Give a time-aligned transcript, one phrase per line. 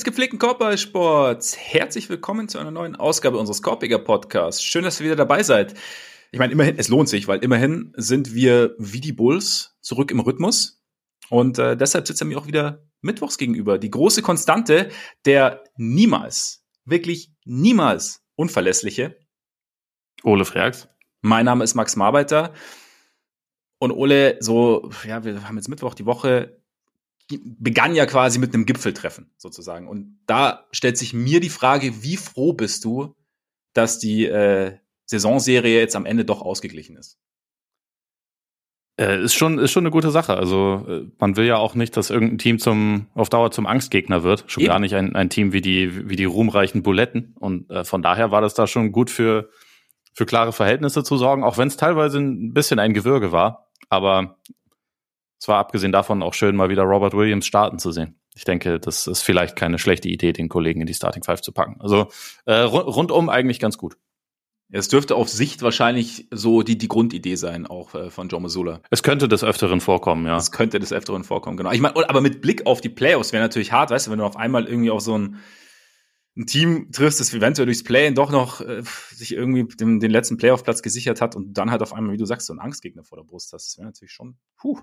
[0.00, 4.64] Des gepflegten Korbballsports, herzlich willkommen zu einer neuen Ausgabe unseres Korbiger Podcasts.
[4.64, 5.74] Schön, dass ihr wieder dabei seid.
[6.32, 10.20] Ich meine, immerhin, es lohnt sich, weil immerhin sind wir wie die Bulls zurück im
[10.20, 10.82] Rhythmus.
[11.28, 13.76] Und äh, deshalb sitzt er mir auch wieder mittwochs gegenüber.
[13.76, 14.88] Die große Konstante,
[15.26, 19.18] der niemals, wirklich niemals unverlässliche.
[20.22, 20.88] Ole Freaks.
[21.20, 22.54] Mein Name ist Max Marbeiter.
[23.78, 26.59] Und Ole, so, ja, wir haben jetzt Mittwoch, die Woche
[27.42, 29.88] begann ja quasi mit einem Gipfeltreffen sozusagen.
[29.88, 33.14] Und da stellt sich mir die Frage, wie froh bist du,
[33.72, 37.18] dass die äh, Saisonserie jetzt am Ende doch ausgeglichen ist?
[39.00, 40.36] Äh, ist schon, ist schon eine gute Sache.
[40.36, 44.22] Also äh, man will ja auch nicht, dass irgendein Team zum, auf Dauer zum Angstgegner
[44.22, 44.44] wird.
[44.46, 44.72] Schon Eben.
[44.72, 47.34] gar nicht ein, ein Team wie die, wie die ruhmreichen Buletten.
[47.38, 49.48] Und äh, von daher war das da schon gut für,
[50.12, 53.70] für klare Verhältnisse zu sorgen, auch wenn es teilweise ein bisschen ein Gewürge war.
[53.88, 54.36] Aber
[55.40, 58.20] es war abgesehen davon auch schön, mal wieder Robert Williams starten zu sehen.
[58.34, 61.52] Ich denke, das ist vielleicht keine schlechte Idee, den Kollegen in die Starting Five zu
[61.52, 61.80] packen.
[61.80, 62.08] Also
[62.44, 63.96] äh, rundum eigentlich ganz gut.
[64.72, 68.82] Es dürfte auf Sicht wahrscheinlich so die, die Grundidee sein, auch äh, von Joe Mazzulla.
[68.90, 70.36] Es könnte des Öfteren vorkommen, ja.
[70.36, 71.72] Es könnte des Öfteren vorkommen, genau.
[71.72, 74.24] Ich meine, aber mit Blick auf die Playoffs wäre natürlich hart, weißt du, wenn du
[74.26, 75.38] auf einmal irgendwie auf so ein,
[76.36, 80.36] ein Team triffst, das eventuell durchs Play doch noch äh, sich irgendwie den, den letzten
[80.36, 83.18] Playoff-Platz gesichert hat und dann halt auf einmal, wie du sagst, so einen Angstgegner vor
[83.18, 83.70] der Brust hast.
[83.70, 84.78] Das wäre natürlich schon, puh,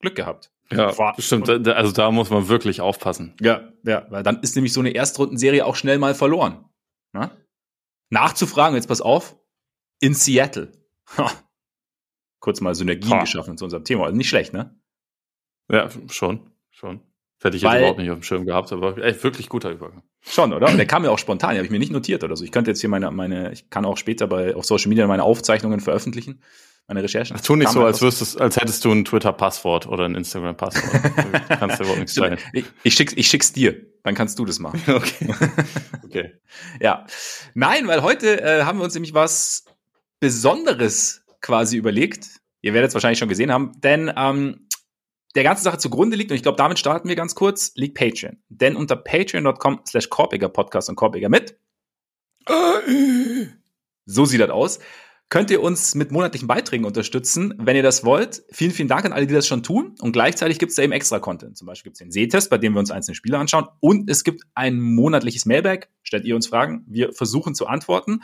[0.00, 0.52] Glück gehabt.
[0.70, 1.48] Ja, War, stimmt.
[1.48, 3.34] Also da muss man wirklich aufpassen.
[3.40, 6.64] Ja, ja, weil dann ist nämlich so eine Erstrundenserie auch schnell mal verloren.
[7.12, 7.30] Na?
[8.10, 9.36] Nachzufragen, jetzt pass auf,
[10.00, 10.72] in Seattle.
[11.16, 11.30] Ha.
[12.40, 13.20] Kurz mal Synergien ha.
[13.20, 14.04] geschaffen zu unserem Thema.
[14.04, 14.78] Also nicht schlecht, ne?
[15.70, 17.00] Ja, schon, schon.
[17.42, 20.02] Hätte ich jetzt überhaupt nicht auf dem Schirm gehabt, aber echt wirklich guter Übergang.
[20.20, 20.68] Schon, oder?
[20.68, 22.44] Und der kam ja auch spontan, den habe ich mir nicht notiert oder so.
[22.44, 25.22] Ich könnte jetzt hier meine, meine, ich kann auch später bei auf Social Media meine
[25.22, 26.40] Aufzeichnungen veröffentlichen
[26.88, 27.36] meine Recherchen.
[27.42, 31.48] Tu nicht so, als wüsstest, als hättest du ein Twitter-Passwort oder ein Instagram-Passwort.
[31.48, 32.38] kannst du überhaupt nichts sein.
[32.52, 34.80] Ich, ich, schick's, ich schick's dir, dann kannst du das machen.
[34.86, 35.34] Okay.
[36.04, 36.32] okay.
[36.80, 37.06] ja.
[37.54, 39.64] Nein, weil heute äh, haben wir uns nämlich was
[40.20, 42.40] Besonderes quasi überlegt.
[42.62, 44.68] Ihr werdet es wahrscheinlich schon gesehen haben, denn ähm,
[45.34, 48.38] der ganze Sache zugrunde liegt, und ich glaube, damit starten wir ganz kurz, liegt Patreon.
[48.48, 51.58] Denn unter patreon.com slash Podcast und Korbiger mit.
[54.06, 54.78] So sieht das aus
[55.28, 58.44] könnt ihr uns mit monatlichen Beiträgen unterstützen, wenn ihr das wollt.
[58.50, 59.94] Vielen, vielen Dank an alle, die das schon tun.
[60.00, 61.56] Und gleichzeitig gibt es da eben extra Content.
[61.56, 63.66] Zum Beispiel gibt es den Sehtest, bei dem wir uns einzelne Spiele anschauen.
[63.80, 65.90] Und es gibt ein monatliches Mailback.
[66.02, 66.84] Stellt ihr uns Fragen.
[66.86, 68.20] Wir versuchen zu antworten.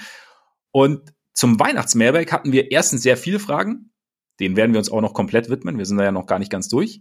[0.71, 3.93] Und zum Weihnachtsmailback hatten wir erstens sehr viele Fragen.
[4.39, 5.79] Den werden wir uns auch noch komplett widmen.
[5.79, 7.01] Wir sind da ja noch gar nicht ganz durch.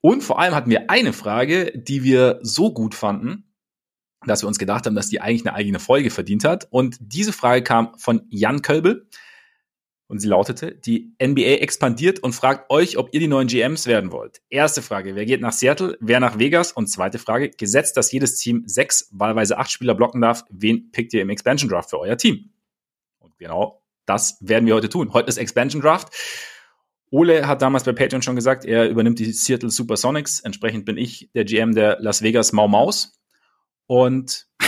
[0.00, 3.51] Und vor allem hatten wir eine Frage, die wir so gut fanden,
[4.26, 6.68] dass wir uns gedacht haben, dass die eigentlich eine eigene Folge verdient hat.
[6.70, 9.08] Und diese Frage kam von Jan Kölbel.
[10.08, 14.12] Und sie lautete, die NBA expandiert und fragt euch, ob ihr die neuen GMs werden
[14.12, 14.42] wollt.
[14.50, 16.70] Erste Frage, wer geht nach Seattle, wer nach Vegas?
[16.70, 21.14] Und zweite Frage, gesetzt, dass jedes Team sechs, wahlweise acht Spieler blocken darf, wen pickt
[21.14, 22.50] ihr im Expansion Draft für euer Team?
[23.20, 25.14] Und genau das werden wir heute tun.
[25.14, 26.12] Heute ist Expansion Draft.
[27.10, 30.40] Ole hat damals bei Patreon schon gesagt, er übernimmt die Seattle Supersonics.
[30.40, 33.18] Entsprechend bin ich der GM der Las Vegas Mau Maus.
[33.92, 34.46] Und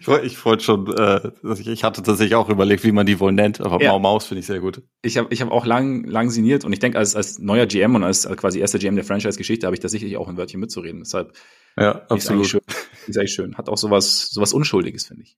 [0.00, 3.32] ich wollte ich wollt schon, äh, ich hatte tatsächlich auch überlegt, wie man die wohl
[3.32, 3.90] nennt, aber ja.
[3.90, 4.82] Mau Maus finde ich sehr gut.
[5.02, 7.94] Ich habe ich hab auch lang, lang sinniert und ich denke, als, als neuer GM
[7.96, 11.00] und als quasi erster GM der Franchise-Geschichte habe ich da sicherlich auch ein Wörtchen mitzureden.
[11.00, 11.36] Deshalb
[11.78, 12.18] ja, absolut.
[12.18, 12.60] Ist eigentlich, schön,
[13.08, 13.58] ist eigentlich schön.
[13.58, 15.36] Hat auch sowas, sowas Unschuldiges, finde ich.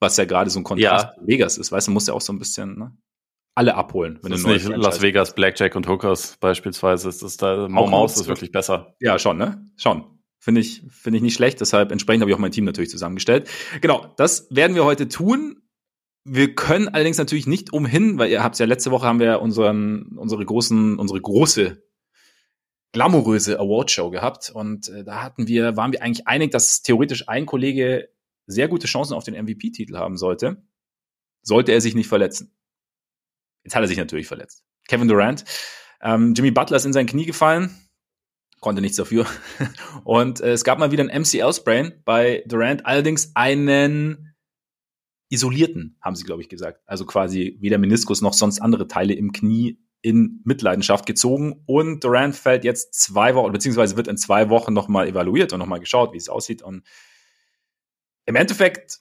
[0.00, 1.22] Was ja gerade so ein Kontrast ja.
[1.24, 2.96] Vegas ist, weißt du, muss ja auch so ein bisschen, ne?
[3.54, 4.18] alle abholen.
[4.22, 7.08] Wenn das ist nicht Franchise Las Vegas, Blackjack und Hookers beispielsweise.
[7.08, 8.96] Ist das da, Mau Maus ist wirklich besser.
[8.98, 9.70] Ja, schon, ne?
[9.76, 10.19] Schon.
[10.42, 11.60] Finde ich, finde ich nicht schlecht.
[11.60, 13.48] Deshalb entsprechend habe ich auch mein Team natürlich zusammengestellt.
[13.82, 15.62] Genau, das werden wir heute tun.
[16.24, 20.16] Wir können allerdings natürlich nicht umhin, weil ihr habt ja letzte Woche haben wir unseren,
[20.16, 21.82] unsere großen, unsere große
[22.92, 27.46] glamouröse Awardshow gehabt und äh, da hatten wir, waren wir eigentlich einig, dass theoretisch ein
[27.46, 28.08] Kollege
[28.46, 30.62] sehr gute Chancen auf den MVP-Titel haben sollte,
[31.42, 32.52] sollte er sich nicht verletzen.
[33.62, 34.64] Jetzt hat er sich natürlich verletzt.
[34.88, 35.44] Kevin Durant,
[36.00, 37.70] ähm, Jimmy Butler ist in sein Knie gefallen,
[38.60, 39.26] konnte nichts dafür.
[40.04, 44.34] Und äh, es gab mal wieder ein MCL-Sprain bei Durant, allerdings einen
[45.30, 46.82] isolierten, haben sie, glaube ich, gesagt.
[46.86, 51.62] Also quasi weder Meniskus noch sonst andere Teile im Knie in Mitleidenschaft gezogen.
[51.66, 55.80] Und Durant fällt jetzt zwei Wochen, beziehungsweise wird in zwei Wochen nochmal evaluiert und nochmal
[55.80, 56.62] geschaut, wie es aussieht.
[56.62, 56.84] Und
[58.26, 58.98] im Endeffekt,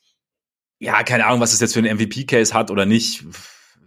[0.80, 3.26] ja, keine Ahnung, was es jetzt für einen MVP-Case hat oder nicht,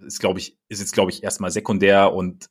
[0.04, 2.48] ist, glaube ich, ist jetzt, glaube ich, erstmal sekundär und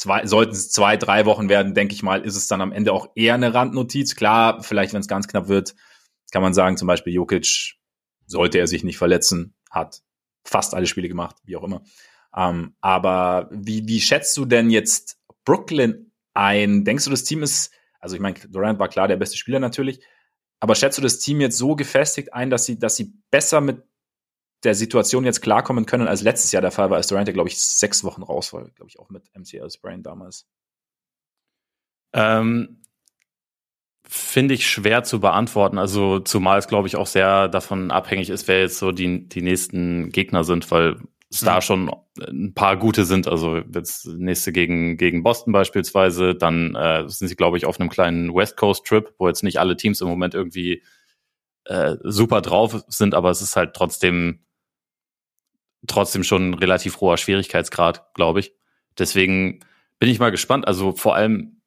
[0.00, 2.92] zwei, sollten es zwei, drei Wochen werden, denke ich mal, ist es dann am Ende
[2.92, 4.16] auch eher eine Randnotiz.
[4.16, 5.74] Klar, vielleicht, wenn es ganz knapp wird,
[6.32, 7.74] kann man sagen, zum Beispiel Jokic,
[8.26, 10.02] sollte er sich nicht verletzen, hat
[10.44, 11.82] fast alle Spiele gemacht, wie auch immer.
[12.34, 16.84] Ähm, aber wie, wie schätzt du denn jetzt Brooklyn ein?
[16.84, 20.00] Denkst du, das Team ist Also ich meine, Durant war klar der beste Spieler natürlich.
[20.60, 23.82] Aber schätzt du das Team jetzt so gefestigt ein, dass sie, dass sie besser mit
[24.64, 27.60] der Situation jetzt klarkommen können, als letztes Jahr der Fall war, als Durant, glaube ich,
[27.60, 30.46] sechs Wochen raus war, glaube ich, auch mit MCL Sprain damals?
[32.12, 32.82] Ähm,
[34.02, 35.78] Finde ich schwer zu beantworten.
[35.78, 39.42] Also, zumal es, glaube ich, auch sehr davon abhängig ist, wer jetzt so die, die
[39.42, 40.96] nächsten Gegner sind, weil
[41.30, 41.46] es mhm.
[41.46, 43.28] da schon ein paar gute sind.
[43.28, 46.34] Also jetzt nächste gegen, gegen Boston beispielsweise.
[46.34, 49.58] Dann äh, sind sie, glaube ich, auf einem kleinen West Coast Trip, wo jetzt nicht
[49.58, 50.82] alle Teams im Moment irgendwie
[51.66, 54.40] äh, super drauf sind, aber es ist halt trotzdem
[55.86, 58.52] trotzdem schon ein relativ hoher Schwierigkeitsgrad, glaube ich.
[58.98, 59.60] Deswegen
[59.98, 60.66] bin ich mal gespannt.
[60.66, 61.60] Also vor allem,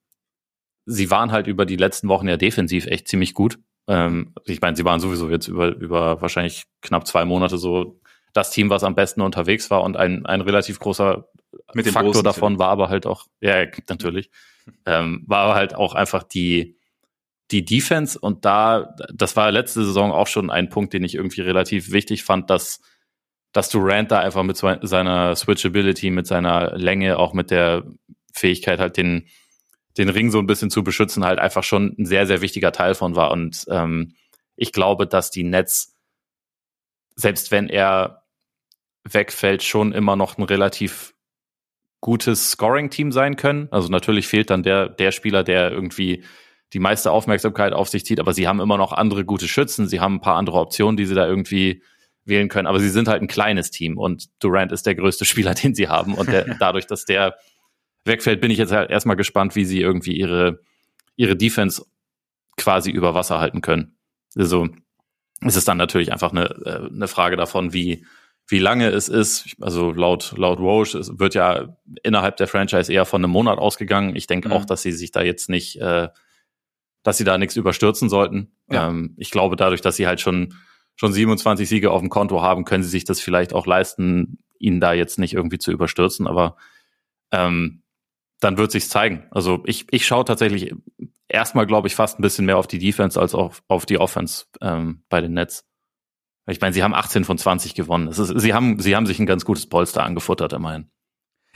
[0.86, 3.60] sie waren halt über die letzten Wochen ja defensiv echt ziemlich gut.
[3.88, 8.00] Ähm, ich meine, sie waren sowieso jetzt über, über wahrscheinlich knapp zwei Monate so
[8.33, 11.27] das Team, was am besten unterwegs war und ein, ein relativ großer
[11.74, 14.31] Mit Faktor davon war aber halt auch, ja, natürlich,
[14.86, 16.77] ähm, war aber halt auch einfach die,
[17.51, 21.42] die Defense und da, das war letzte Saison auch schon ein Punkt, den ich irgendwie
[21.42, 22.81] relativ wichtig fand, dass
[23.53, 27.83] dass Durant da einfach mit seiner Switchability, mit seiner Länge, auch mit der
[28.33, 29.27] Fähigkeit halt den,
[29.97, 32.95] den Ring so ein bisschen zu beschützen, halt einfach schon ein sehr, sehr wichtiger Teil
[32.95, 33.31] von war.
[33.31, 34.15] Und ähm,
[34.55, 35.95] ich glaube, dass die Nets,
[37.15, 38.23] selbst wenn er
[39.03, 41.13] wegfällt, schon immer noch ein relativ
[42.01, 43.67] gutes Scoring-Team sein können.
[43.69, 46.23] Also natürlich fehlt dann der, der Spieler, der irgendwie
[46.73, 50.00] die meiste Aufmerksamkeit auf sich zieht, aber sie haben immer noch andere gute Schützen, sie
[50.00, 51.83] haben ein paar andere Optionen, die sie da irgendwie
[52.25, 52.68] wählen können.
[52.68, 55.88] Aber sie sind halt ein kleines Team und Durant ist der größte Spieler, den sie
[55.88, 56.16] haben.
[56.16, 57.36] Und der, dadurch, dass der
[58.06, 60.60] wegfällt, bin ich jetzt halt erstmal gespannt, wie sie irgendwie ihre,
[61.16, 61.86] ihre Defense
[62.58, 63.98] quasi über Wasser halten können.
[64.36, 64.70] Also
[65.42, 68.06] es ist dann natürlich einfach eine, äh, eine Frage davon, wie,
[68.48, 69.56] wie lange es ist.
[69.62, 74.16] Also laut, laut Roche wird ja innerhalb der Franchise eher von einem Monat ausgegangen.
[74.16, 74.54] Ich denke mhm.
[74.54, 76.10] auch, dass sie sich da jetzt nicht, äh,
[77.04, 78.56] dass sie da nichts überstürzen sollten.
[78.70, 78.90] Ja.
[78.90, 80.56] Ähm, ich glaube, dadurch, dass sie halt schon
[80.95, 84.80] schon 27 Siege auf dem Konto haben, können sie sich das vielleicht auch leisten, ihn
[84.80, 86.28] da jetzt nicht irgendwie zu überstürzen.
[86.28, 86.57] Aber
[87.31, 87.84] ähm,
[88.40, 89.28] dann wird sich's zeigen.
[89.31, 90.74] Also ich, ich schaue tatsächlich
[91.28, 94.45] erstmal, glaube ich, fast ein bisschen mehr auf die Defense als auf, auf die Offense
[94.62, 95.66] ähm, bei den Nets.
[96.48, 98.10] Ich meine, sie haben 18 von 20 gewonnen.
[98.10, 100.89] Ist, sie, haben, sie haben sich ein ganz gutes Polster angefuttert, immerhin.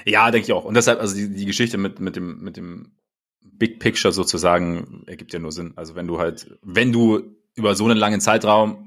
[0.06, 0.64] Ja, denke ich auch.
[0.64, 2.94] Und deshalb, also die, die Geschichte mit, mit, dem, mit dem
[3.42, 5.74] Big Picture sozusagen ergibt ja nur Sinn.
[5.76, 8.87] Also wenn du halt, wenn du über so einen langen Zeitraum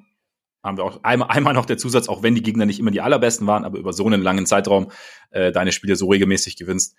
[0.62, 3.00] haben wir auch einmal, einmal noch der Zusatz, auch wenn die Gegner nicht immer die
[3.00, 4.90] allerbesten waren, aber über so einen langen Zeitraum
[5.30, 6.96] äh, deine Spiele so regelmäßig gewinnst,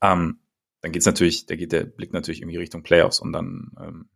[0.00, 0.40] ähm,
[0.80, 4.10] dann geht's natürlich, da geht der Blick natürlich irgendwie Richtung Playoffs und dann ähm,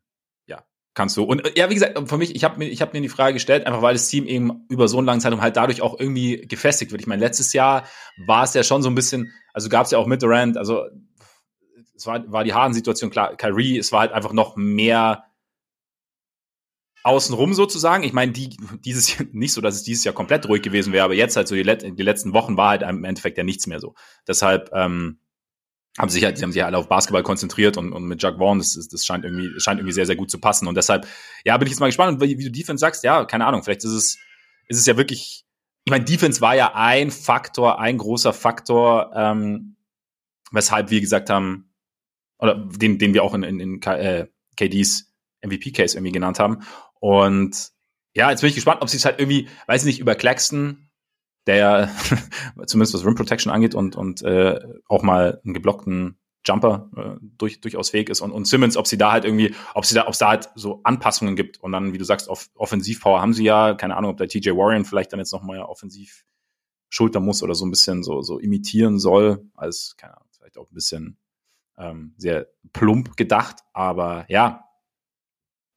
[0.47, 2.93] ja kannst du und äh, ja wie gesagt für mich, ich habe mir ich habe
[2.93, 5.57] mir die Frage gestellt, einfach weil das Team eben über so einen langen Zeitraum halt
[5.57, 7.01] dadurch auch irgendwie gefestigt wird.
[7.01, 7.87] Ich meine letztes Jahr
[8.27, 10.85] war es ja schon so ein bisschen, also gab's ja auch mit Durant, also
[11.95, 15.25] es war war die Harden-Situation klar, Kyrie, es war halt einfach noch mehr
[17.07, 18.03] außenrum sozusagen.
[18.03, 21.15] Ich meine, die, dieses nicht so, dass es dieses Jahr komplett ruhig gewesen wäre, aber
[21.15, 23.81] jetzt halt so die, Let die letzten Wochen war halt im Endeffekt ja nichts mehr
[23.81, 23.95] so.
[24.27, 25.21] Deshalb ähm,
[25.99, 28.59] haben sich halt, sie haben sich alle auf Basketball konzentriert und, und mit Jack Vaughn,
[28.59, 30.69] das, das scheint irgendwie, scheint irgendwie sehr, sehr gut zu passen.
[30.69, 31.07] Und deshalb,
[31.45, 32.15] ja, bin ich jetzt mal gespannt.
[32.21, 34.19] Und wie, wie du Defense sagst, ja, keine Ahnung, vielleicht ist es,
[34.69, 35.45] ist es ja wirklich,
[35.85, 39.77] ich meine, Defense war ja ein Faktor, ein großer Faktor, ähm,
[40.51, 41.73] weshalb wir gesagt haben,
[42.39, 46.59] oder den, den wir auch in, in, in äh, KDs MVP-Case irgendwie genannt haben.
[47.01, 47.71] Und
[48.15, 50.89] ja, jetzt bin ich gespannt, ob sie es halt irgendwie, weiß ich nicht, über Claxton,
[51.47, 51.91] der ja
[52.67, 57.61] zumindest was Rim Protection angeht und, und äh, auch mal einen geblockten Jumper äh, durch,
[57.61, 60.13] durchaus fähig ist und, und Simmons, ob sie da halt irgendwie, ob sie da, ob
[60.13, 61.61] es da halt so Anpassungen gibt.
[61.61, 64.51] Und dann, wie du sagst, auf Offensivpower haben sie ja, keine Ahnung, ob der TJ
[64.51, 66.25] Warren vielleicht dann jetzt noch mal offensiv
[66.89, 70.71] schultern muss oder so ein bisschen so, so imitieren soll, als, keine Ahnung, vielleicht auch
[70.71, 71.19] ein bisschen
[71.77, 74.66] ähm, sehr plump gedacht, aber ja,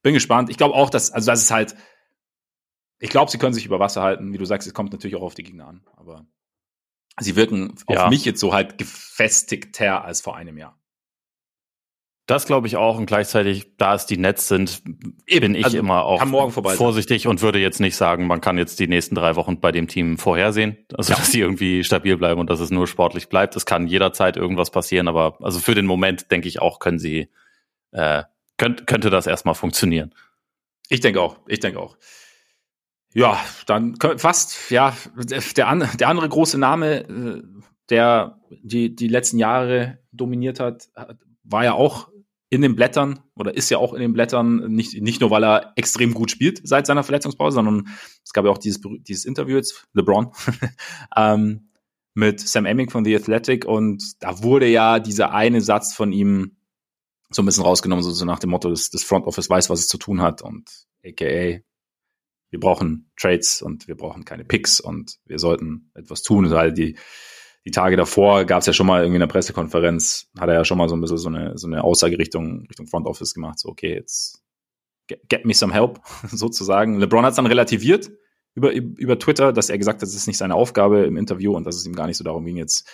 [0.02, 0.50] bin gespannt.
[0.50, 1.76] Ich glaube auch, dass, also das ist halt,
[2.98, 4.32] ich glaube, sie können sich über Wasser halten.
[4.32, 6.26] Wie du sagst, es kommt natürlich auch auf die Gegner an, aber
[7.18, 8.04] sie wirken ja.
[8.04, 10.76] auf mich jetzt so halt gefestigter als vor einem Jahr.
[12.30, 14.82] Das glaube ich auch und gleichzeitig, da es die Netz sind,
[15.26, 16.22] Eben, bin ich also, immer auch
[16.76, 19.88] vorsichtig und würde jetzt nicht sagen, man kann jetzt die nächsten drei Wochen bei dem
[19.88, 21.18] Team vorhersehen, also ja.
[21.18, 23.56] dass sie irgendwie stabil bleiben und dass es nur sportlich bleibt.
[23.56, 27.30] Es kann jederzeit irgendwas passieren, aber also für den Moment denke ich auch, können sie
[27.90, 28.22] äh,
[28.60, 30.14] könnt, könnte das erstmal funktionieren.
[30.90, 31.96] Ich denke auch, ich denke auch.
[33.14, 34.94] Ja, dann fast, ja,
[35.56, 37.42] der, an, der andere große Name, äh,
[37.88, 40.88] der die, die letzten Jahre dominiert hat,
[41.42, 42.10] war ja auch
[42.50, 45.72] in den Blättern oder ist ja auch in den Blättern, nicht, nicht nur, weil er
[45.76, 47.88] extrem gut spielt seit seiner Verletzungspause, sondern
[48.24, 50.32] es gab ja auch dieses, dieses Interview jetzt, LeBron,
[51.16, 51.70] ähm,
[52.12, 56.56] mit Sam Emming von The Athletic und da wurde ja dieser eine Satz von ihm
[57.30, 59.80] so ein bisschen rausgenommen, so, so nach dem Motto, dass das Front Office weiß, was
[59.80, 60.68] es zu tun hat und
[61.04, 61.60] aka
[62.52, 66.96] wir brauchen Trades und wir brauchen keine Picks und wir sollten etwas tun, weil die
[67.64, 70.64] die Tage davor gab es ja schon mal irgendwie in der Pressekonferenz, hat er ja
[70.64, 73.58] schon mal so ein bisschen so eine, so eine Aussage Richtung, Richtung Front Office gemacht,
[73.58, 74.42] so okay, jetzt
[75.06, 76.98] get, get me some help, sozusagen.
[76.98, 78.10] LeBron hat es dann relativiert
[78.54, 81.64] über, über Twitter, dass er gesagt hat, das ist nicht seine Aufgabe im Interview und
[81.64, 82.88] dass es ihm gar nicht so darum ging, jetzt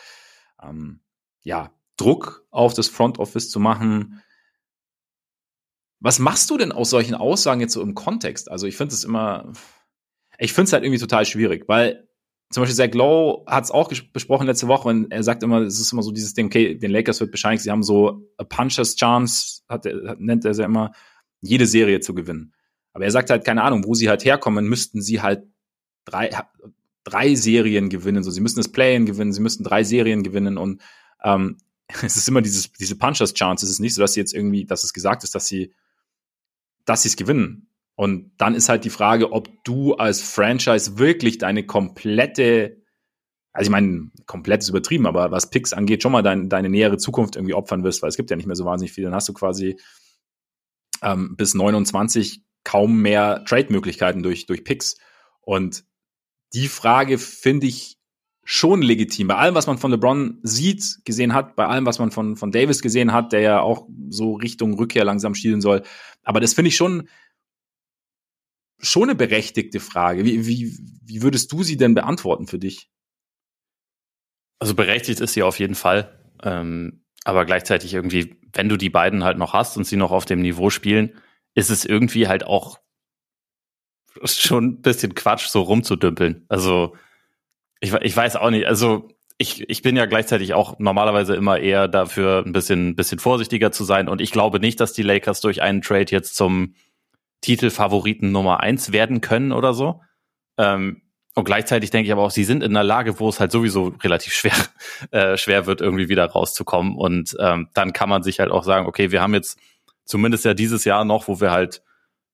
[0.63, 1.01] ähm,
[1.43, 4.23] ja, Druck auf das Front Office zu machen.
[6.01, 8.51] Was machst du denn aus solchen Aussagen jetzt so im Kontext?
[8.51, 9.53] Also ich finde es immer,
[10.39, 12.07] ich finde es halt irgendwie total schwierig, weil
[12.51, 15.81] zum Beispiel Zach Lowe hat es auch besprochen letzte Woche und er sagt immer, es
[15.81, 18.95] ist immer so dieses Ding, okay, den Lakers wird wahrscheinlich, sie haben so a puncher's
[18.95, 20.93] chance, hat, hat, nennt er sie immer,
[21.41, 22.53] jede Serie zu gewinnen.
[22.93, 25.43] Aber er sagt halt, keine Ahnung, wo sie halt herkommen, müssten sie halt
[26.05, 26.31] drei,
[27.05, 28.23] drei Serien gewinnen.
[28.23, 30.81] So, sie müssen das Play-in gewinnen, sie müssten drei Serien gewinnen und
[31.23, 31.59] ähm,
[32.03, 33.67] es ist immer dieses, diese Punchers Chance.
[33.67, 35.75] Es ist nicht so, dass sie jetzt irgendwie, dass es gesagt ist, dass sie,
[36.87, 37.69] dass sie es gewinnen.
[37.95, 42.83] Und dann ist halt die Frage, ob du als Franchise wirklich deine komplette,
[43.53, 46.99] also ich meine, komplett ist übertrieben, aber was Picks angeht, schon mal dein, deine nähere
[46.99, 49.05] Zukunft irgendwie opfern wirst, weil es gibt ja nicht mehr so wahnsinnig viel.
[49.05, 49.79] Dann hast du quasi
[51.03, 54.97] ähm, bis 29 kaum mehr Trade-Möglichkeiten durch, durch Picks.
[55.41, 55.85] Und
[56.53, 57.97] die Frage finde ich
[58.45, 59.27] schon legitim.
[59.27, 62.53] Bei allem, was man von LeBron sieht, gesehen hat, bei allem, was man von, von
[62.53, 65.83] Davis gesehen hat, der ja auch so Richtung Rückkehr langsam schielen soll.
[66.27, 67.09] Aber das finde ich schon,
[68.79, 70.25] schon eine berechtigte Frage.
[70.25, 72.91] Wie, wie, wie würdest du sie denn beantworten für dich?
[74.59, 76.21] Also berechtigt ist sie auf jeden Fall.
[76.43, 80.25] Ähm, aber gleichzeitig irgendwie, wenn du die beiden halt noch hast und sie noch auf
[80.25, 81.17] dem Niveau spielen,
[81.55, 82.81] ist es irgendwie halt auch
[84.25, 86.45] schon ein bisschen Quatsch, so rumzudümpeln.
[86.49, 86.97] Also
[87.81, 91.89] ich, ich weiß auch nicht, also ich, ich bin ja gleichzeitig auch normalerweise immer eher
[91.89, 94.09] dafür, ein bisschen, bisschen vorsichtiger zu sein.
[94.09, 96.75] Und ich glaube nicht, dass die Lakers durch einen Trade jetzt zum
[97.43, 100.01] Titelfavoriten Nummer eins werden können oder so.
[100.57, 101.03] Ähm,
[101.35, 103.95] und gleichzeitig denke ich aber auch, sie sind in einer Lage, wo es halt sowieso
[104.03, 104.55] relativ schwer,
[105.11, 106.97] äh, schwer wird, irgendwie wieder rauszukommen.
[106.97, 109.59] Und ähm, dann kann man sich halt auch sagen, okay, wir haben jetzt
[110.07, 111.83] zumindest ja dieses Jahr noch, wo wir halt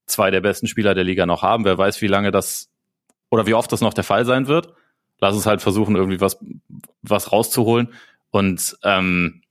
[0.07, 1.65] zwei der besten Spieler der Liga noch haben.
[1.65, 2.71] Wer weiß, wie lange das
[3.29, 4.73] oder wie oft das noch der Fall sein wird.
[5.23, 6.37] Lass uns halt versuchen, irgendwie was,
[7.03, 7.95] was rauszuholen
[8.31, 9.43] und, ähm,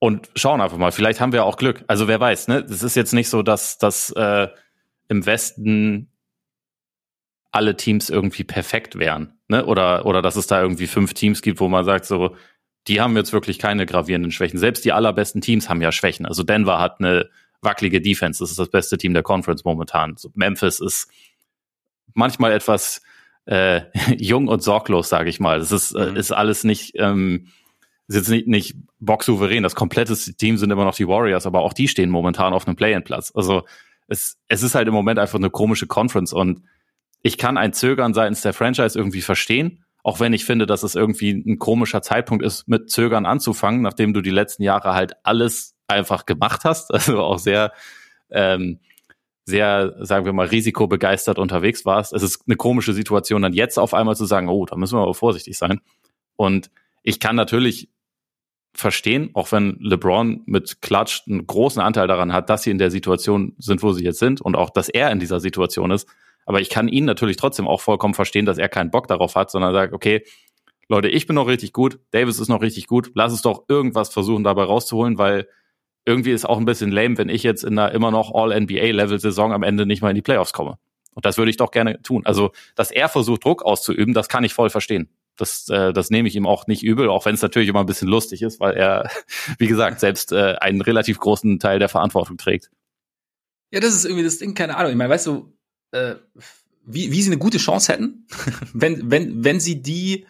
[0.00, 0.90] und schauen einfach mal.
[0.90, 1.84] Vielleicht haben wir auch Glück.
[1.86, 2.66] Also wer weiß, ne?
[2.68, 4.48] Es ist jetzt nicht so, dass, dass äh,
[5.06, 6.10] im Westen
[7.52, 9.38] alle Teams irgendwie perfekt wären.
[9.46, 9.64] Ne?
[9.66, 12.34] Oder, oder dass es da irgendwie fünf Teams gibt, wo man sagt, so,
[12.88, 14.58] die haben jetzt wirklich keine gravierenden Schwächen.
[14.58, 16.26] Selbst die allerbesten Teams haben ja Schwächen.
[16.26, 18.42] Also Denver hat eine wackelige Defense.
[18.42, 20.16] Das ist das beste Team der Conference momentan.
[20.34, 21.08] Memphis ist
[22.14, 23.00] manchmal etwas
[23.46, 23.82] äh,
[24.18, 25.58] jung und sorglos, sage ich mal.
[25.58, 26.16] Das ist, äh, mhm.
[26.16, 27.48] ist alles nicht, ähm,
[28.08, 29.62] ist jetzt nicht, nicht boxsouverän.
[29.62, 32.76] Das komplette Team sind immer noch die Warriors, aber auch die stehen momentan auf einem
[32.76, 33.32] Play-in-Platz.
[33.34, 33.62] Also
[34.08, 36.62] es, es ist halt im Moment einfach eine komische Conference und
[37.22, 40.94] ich kann ein Zögern seitens der Franchise irgendwie verstehen, auch wenn ich finde, dass es
[40.94, 45.74] irgendwie ein komischer Zeitpunkt ist, mit Zögern anzufangen, nachdem du die letzten Jahre halt alles
[45.88, 47.72] einfach gemacht hast, also auch sehr,
[48.30, 48.80] ähm,
[49.44, 52.12] sehr, sagen wir mal, risikobegeistert unterwegs warst.
[52.12, 55.02] Es ist eine komische Situation, dann jetzt auf einmal zu sagen, oh, da müssen wir
[55.02, 55.80] aber vorsichtig sein.
[56.36, 56.70] Und
[57.02, 57.90] ich kann natürlich
[58.74, 62.90] verstehen, auch wenn LeBron mit Klatsch einen großen Anteil daran hat, dass sie in der
[62.90, 66.08] Situation sind, wo sie jetzt sind und auch, dass er in dieser Situation ist.
[66.46, 69.50] Aber ich kann ihn natürlich trotzdem auch vollkommen verstehen, dass er keinen Bock darauf hat,
[69.50, 70.24] sondern sagt, okay,
[70.88, 74.12] Leute, ich bin noch richtig gut, Davis ist noch richtig gut, lass es doch irgendwas
[74.12, 75.48] versuchen dabei rauszuholen, weil
[76.04, 79.62] irgendwie ist auch ein bisschen lame, wenn ich jetzt in einer immer noch All-NBA-Level-Saison am
[79.62, 80.78] Ende nicht mal in die Playoffs komme.
[81.14, 82.26] Und das würde ich doch gerne tun.
[82.26, 85.08] Also, dass er versucht, Druck auszuüben, das kann ich voll verstehen.
[85.36, 87.86] Das, äh, das nehme ich ihm auch nicht übel, auch wenn es natürlich immer ein
[87.86, 89.10] bisschen lustig ist, weil er,
[89.58, 92.70] wie gesagt, selbst äh, einen relativ großen Teil der Verantwortung trägt.
[93.72, 94.92] Ja, das ist irgendwie das Ding, keine Ahnung.
[94.92, 95.52] Ich meine, weißt du,
[95.92, 96.16] äh,
[96.86, 98.26] wie, wie sie eine gute Chance hätten,
[98.74, 100.26] wenn, wenn, wenn sie die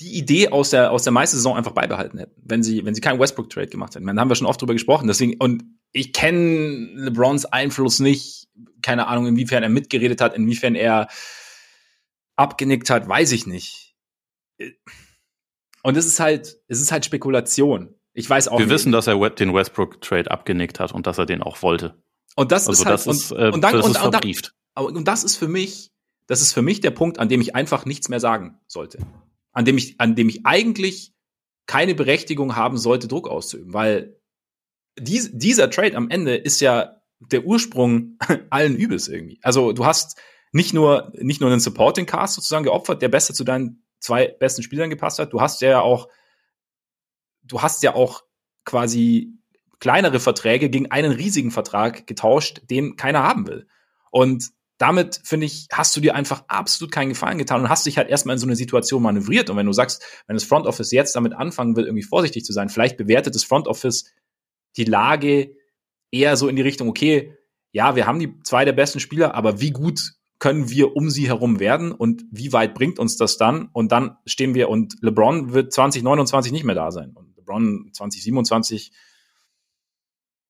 [0.00, 3.20] die Idee aus der, aus der Meistersaison einfach beibehalten hätten, wenn sie, wenn sie keinen
[3.20, 4.06] Westbrook-Trade gemacht hätten.
[4.06, 5.06] Da haben wir schon oft drüber gesprochen.
[5.06, 8.48] Deswegen, und ich kenne LeBrons Einfluss nicht,
[8.82, 11.08] keine Ahnung, inwiefern er mitgeredet hat, inwiefern er
[12.36, 13.94] abgenickt hat, weiß ich nicht.
[15.82, 17.94] Und es ist halt, es ist halt Spekulation.
[18.14, 18.58] Ich weiß auch.
[18.58, 18.74] Wir nicht.
[18.74, 22.02] wissen, dass er den Westbrook-Trade abgenickt hat und dass er den auch wollte.
[22.36, 24.54] Und das also ist halt, das ist, und, äh, und, dann, das und, ist verbrieft.
[24.74, 25.92] Und, und das ist für mich,
[26.26, 28.98] das ist für mich der Punkt, an dem ich einfach nichts mehr sagen sollte
[29.54, 31.14] an dem ich, an dem ich eigentlich
[31.66, 34.20] keine Berechtigung haben sollte, Druck auszuüben, weil
[34.98, 38.18] dies, dieser Trade am Ende ist ja der Ursprung
[38.50, 39.38] allen Übels irgendwie.
[39.42, 40.20] Also du hast
[40.52, 44.62] nicht nur, nicht nur einen Supporting Cast sozusagen geopfert, der besser zu deinen zwei besten
[44.62, 46.08] Spielern gepasst hat, du hast ja auch,
[47.42, 48.22] du hast ja auch
[48.64, 49.32] quasi
[49.80, 53.66] kleinere Verträge gegen einen riesigen Vertrag getauscht, den keiner haben will.
[54.10, 57.96] Und damit, finde ich, hast du dir einfach absolut keinen Gefallen getan und hast dich
[57.96, 59.48] halt erstmal in so eine Situation manövriert.
[59.48, 62.52] Und wenn du sagst, wenn das Front Office jetzt damit anfangen will, irgendwie vorsichtig zu
[62.52, 64.12] sein, vielleicht bewertet das Front Office
[64.76, 65.54] die Lage
[66.10, 67.36] eher so in die Richtung, okay,
[67.70, 71.28] ja, wir haben die zwei der besten Spieler, aber wie gut können wir um sie
[71.28, 73.68] herum werden und wie weit bringt uns das dann?
[73.72, 77.12] Und dann stehen wir und LeBron wird 2029 nicht mehr da sein.
[77.14, 78.92] Und LeBron 2027,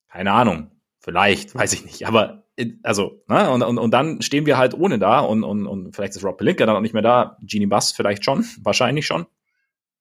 [0.09, 2.44] keine Ahnung, vielleicht, weiß ich nicht, aber
[2.83, 6.15] also, ne, und, und, und dann stehen wir halt ohne da und, und, und vielleicht
[6.15, 9.27] ist Rob Pelinka dann auch nicht mehr da, Genie Bass vielleicht schon, wahrscheinlich schon.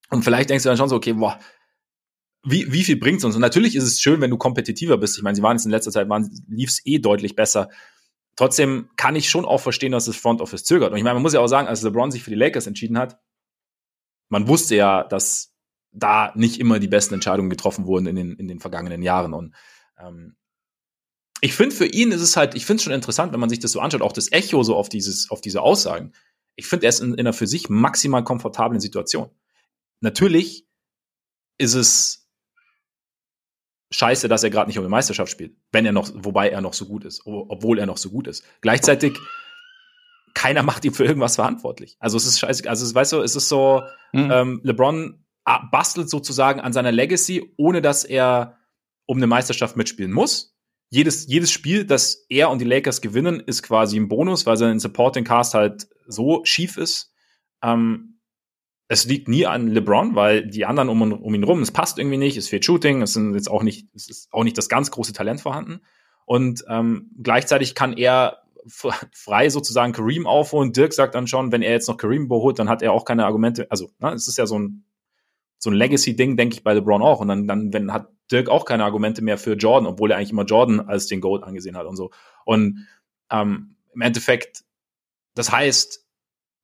[0.09, 1.39] Und vielleicht denkst du dann schon so, okay, boah,
[2.43, 3.35] wie, wie viel bringt's uns?
[3.35, 5.17] Und natürlich ist es schön, wenn du kompetitiver bist.
[5.17, 7.69] Ich meine, sie waren jetzt in letzter Zeit, waren, lief's eh deutlich besser.
[8.35, 10.91] Trotzdem kann ich schon auch verstehen, dass das Front Office zögert.
[10.91, 12.97] Und ich meine, man muss ja auch sagen, als LeBron sich für die Lakers entschieden
[12.97, 13.19] hat,
[14.29, 15.53] man wusste ja, dass
[15.91, 19.33] da nicht immer die besten Entscheidungen getroffen wurden in den, in den vergangenen Jahren.
[19.33, 19.53] Und
[19.99, 20.35] ähm,
[21.43, 23.59] ich finde, für ihn ist es halt, ich finde es schon interessant, wenn man sich
[23.59, 26.13] das so anschaut, auch das Echo so auf dieses, auf diese Aussagen.
[26.55, 29.29] Ich finde, er ist in, in einer für sich maximal komfortablen Situation.
[29.99, 30.65] Natürlich
[31.57, 32.29] ist es
[33.91, 36.73] scheiße, dass er gerade nicht um die Meisterschaft spielt, wenn er noch, wobei er noch
[36.73, 38.45] so gut ist, obwohl er noch so gut ist.
[38.61, 39.19] Gleichzeitig,
[40.33, 41.97] keiner macht ihn für irgendwas verantwortlich.
[41.99, 43.83] Also es ist scheiße, also es, weißt du, es ist so,
[44.13, 44.31] mhm.
[44.31, 45.25] ähm, LeBron
[45.71, 48.59] bastelt sozusagen an seiner Legacy, ohne dass er
[49.05, 50.52] um eine Meisterschaft mitspielen muss
[50.93, 54.79] jedes, jedes Spiel, das er und die Lakers gewinnen, ist quasi ein Bonus, weil sein
[54.79, 57.11] Supporting Cast halt so schief ist.
[57.63, 58.19] Ähm,
[58.89, 62.17] es liegt nie an LeBron, weil die anderen um, um ihn rum, es passt irgendwie
[62.17, 64.91] nicht, es fehlt Shooting, es sind jetzt auch nicht, es ist auch nicht das ganz
[64.91, 65.81] große Talent vorhanden.
[66.25, 70.73] Und ähm, gleichzeitig kann er frei sozusagen Kareem aufholen.
[70.73, 73.25] Dirk sagt dann schon, wenn er jetzt noch Kareem überholt, dann hat er auch keine
[73.25, 73.65] Argumente.
[73.71, 74.85] Also, ne, es ist ja so ein
[75.63, 77.21] so ein Legacy-Ding, denke ich, bei LeBron auch.
[77.21, 80.31] Und dann, dann, wenn hat Dirk auch keine Argumente mehr für Jordan, obwohl er eigentlich
[80.31, 82.11] immer Jordan als den Gold angesehen hat und so.
[82.43, 82.85] Und
[83.31, 84.65] ähm, im Endeffekt,
[85.35, 86.05] das heißt,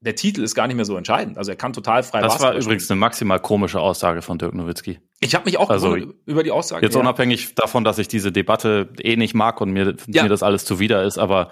[0.02, 1.38] der Titel ist gar nicht mehr so entscheidend.
[1.38, 5.00] Also er kann total frei Das war übrigens eine maximal komische Aussage von Dirk Nowitzki.
[5.22, 6.86] Ich habe mich auch also, über die Aussage.
[6.86, 7.00] Jetzt ja.
[7.00, 10.24] unabhängig davon, dass ich diese Debatte eh nicht mag und mir, ja.
[10.24, 11.52] mir das alles zuwider ist, aber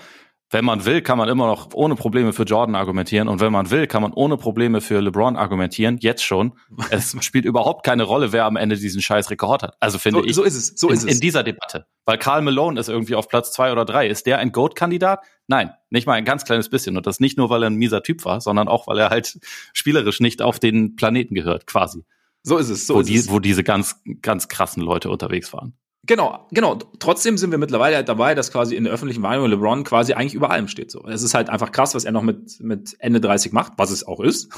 [0.50, 3.70] wenn man will, kann man immer noch ohne Probleme für Jordan argumentieren und wenn man
[3.70, 6.54] will, kann man ohne Probleme für LeBron argumentieren, jetzt schon.
[6.90, 9.76] Es spielt überhaupt keine Rolle, wer am Ende diesen scheiß Rekord hat.
[9.82, 10.36] Also finde so, ich.
[10.36, 11.14] So ist es, so in, ist es.
[11.16, 11.86] In dieser Debatte.
[12.06, 14.08] Weil Karl Malone ist irgendwie auf Platz zwei oder drei.
[14.08, 15.20] Ist der ein GOAT-Kandidat?
[15.48, 16.96] Nein, nicht mal ein ganz kleines bisschen.
[16.96, 19.40] Und das nicht nur, weil er ein mieser Typ war, sondern auch, weil er halt
[19.74, 22.06] spielerisch nicht auf den Planeten gehört, quasi.
[22.44, 23.30] So ist es, so wo ist die, es.
[23.30, 25.78] Wo diese ganz, ganz krassen Leute unterwegs waren.
[26.08, 26.80] Genau, genau.
[27.00, 30.34] Trotzdem sind wir mittlerweile halt dabei, dass quasi in der öffentlichen Wahrnehmung LeBron quasi eigentlich
[30.34, 30.90] über allem steht.
[30.90, 33.92] So, es ist halt einfach krass, was er noch mit mit Ende 30 macht, was
[33.92, 34.50] es auch ist.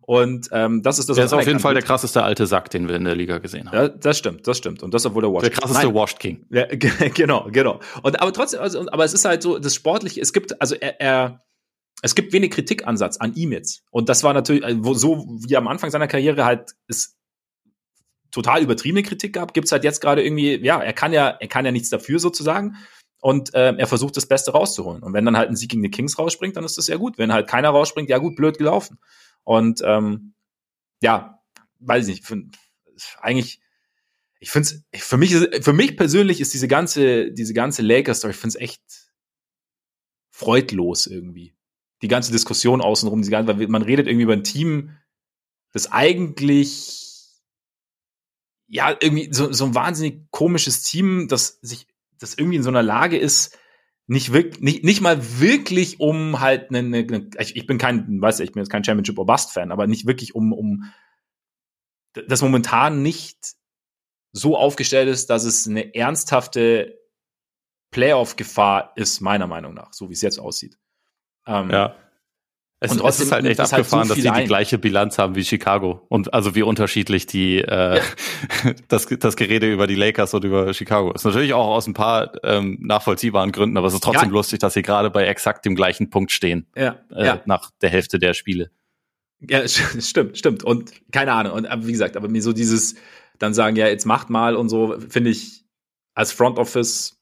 [0.00, 1.18] Und ähm, das ist das.
[1.18, 3.68] Er ist auf jeden Fall der krasseste alte Sack, den wir in der Liga gesehen
[3.68, 3.76] haben.
[3.76, 4.82] Ja, das stimmt, das stimmt.
[4.82, 5.94] Und das obwohl der Washed Der krasseste Nein.
[5.94, 6.46] Washed King.
[6.50, 6.66] Ja,
[7.14, 7.80] genau, genau.
[8.02, 10.20] Und aber trotzdem, also, aber es ist halt so, das Sportliche.
[10.20, 11.40] Es gibt also er, er
[12.02, 13.82] es gibt wenig Kritikansatz an ihm jetzt.
[13.90, 17.16] Und das war natürlich, also, so wie am Anfang seiner Karriere halt es
[18.34, 21.64] total übertriebene Kritik gab, gibt's halt jetzt gerade irgendwie, ja, er kann ja, er kann
[21.64, 22.76] ja nichts dafür sozusagen.
[23.20, 25.02] Und äh, er versucht das Beste rauszuholen.
[25.02, 27.16] Und wenn dann halt ein Sieg gegen die Kings rausspringt, dann ist das ja gut.
[27.16, 28.98] Wenn halt keiner rausspringt, ja gut, blöd gelaufen.
[29.44, 30.34] Und ähm,
[31.00, 31.38] ja,
[31.78, 32.56] weiß ich nicht, find,
[33.20, 33.60] eigentlich,
[34.40, 38.36] ich finde es, für mich, für mich persönlich ist diese ganze, diese ganze Lakers-Story, ich
[38.36, 38.82] finde es echt
[40.30, 41.54] freudlos irgendwie.
[42.02, 44.90] Die ganze Diskussion außenrum, diese ganze, weil man redet irgendwie über ein Team,
[45.72, 47.03] das eigentlich
[48.66, 51.86] ja, irgendwie so, so ein wahnsinnig komisches Team, das sich,
[52.18, 53.58] das irgendwie in so einer Lage ist,
[54.06, 58.40] nicht wirklich, nicht, nicht mal wirklich um halt eine, eine ich, ich bin kein, weiß
[58.40, 60.92] ich, ich bin jetzt kein Championship or Bust Fan, aber nicht wirklich um, um,
[62.28, 63.54] das momentan nicht
[64.32, 66.98] so aufgestellt ist, dass es eine ernsthafte
[67.92, 70.78] Playoff-Gefahr ist, meiner Meinung nach, so wie es jetzt aussieht.
[71.46, 71.96] Ähm, ja.
[72.84, 74.42] Es, und trotzdem, es ist halt echt abgefahren, halt so dass sie ein.
[74.42, 76.02] die gleiche Bilanz haben wie Chicago.
[76.08, 78.02] Und also wie unterschiedlich die äh, ja.
[78.88, 81.24] das, das Gerede über die Lakers und über Chicago ist.
[81.24, 84.34] Natürlich auch aus ein paar ähm, nachvollziehbaren Gründen, aber es ist trotzdem ja.
[84.34, 86.66] lustig, dass sie gerade bei exakt dem gleichen Punkt stehen.
[86.76, 86.96] Ja.
[87.10, 87.40] Äh, ja.
[87.46, 88.70] Nach der Hälfte der Spiele.
[89.40, 89.66] Ja,
[89.98, 90.62] stimmt, stimmt.
[90.62, 91.52] Und keine Ahnung.
[91.52, 92.96] Und wie gesagt, aber mir so dieses
[93.38, 95.64] dann sagen, ja, jetzt macht mal und so, finde ich
[96.14, 97.20] als Front Office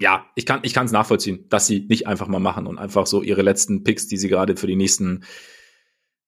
[0.00, 3.06] ja, ich kann ich kann es nachvollziehen, dass sie nicht einfach mal machen und einfach
[3.06, 5.24] so ihre letzten Picks, die sie gerade für die nächsten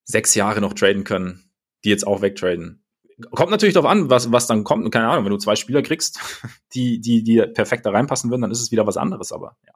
[0.05, 1.51] sechs Jahre noch traden können,
[1.85, 2.85] die jetzt auch wegtraden.
[3.31, 4.91] Kommt natürlich darauf an, was, was dann kommt.
[4.93, 6.21] keine Ahnung, wenn du zwei Spieler kriegst,
[6.75, 9.73] die, die, die perfekt da reinpassen würden, dann ist es wieder was anderes, aber ja.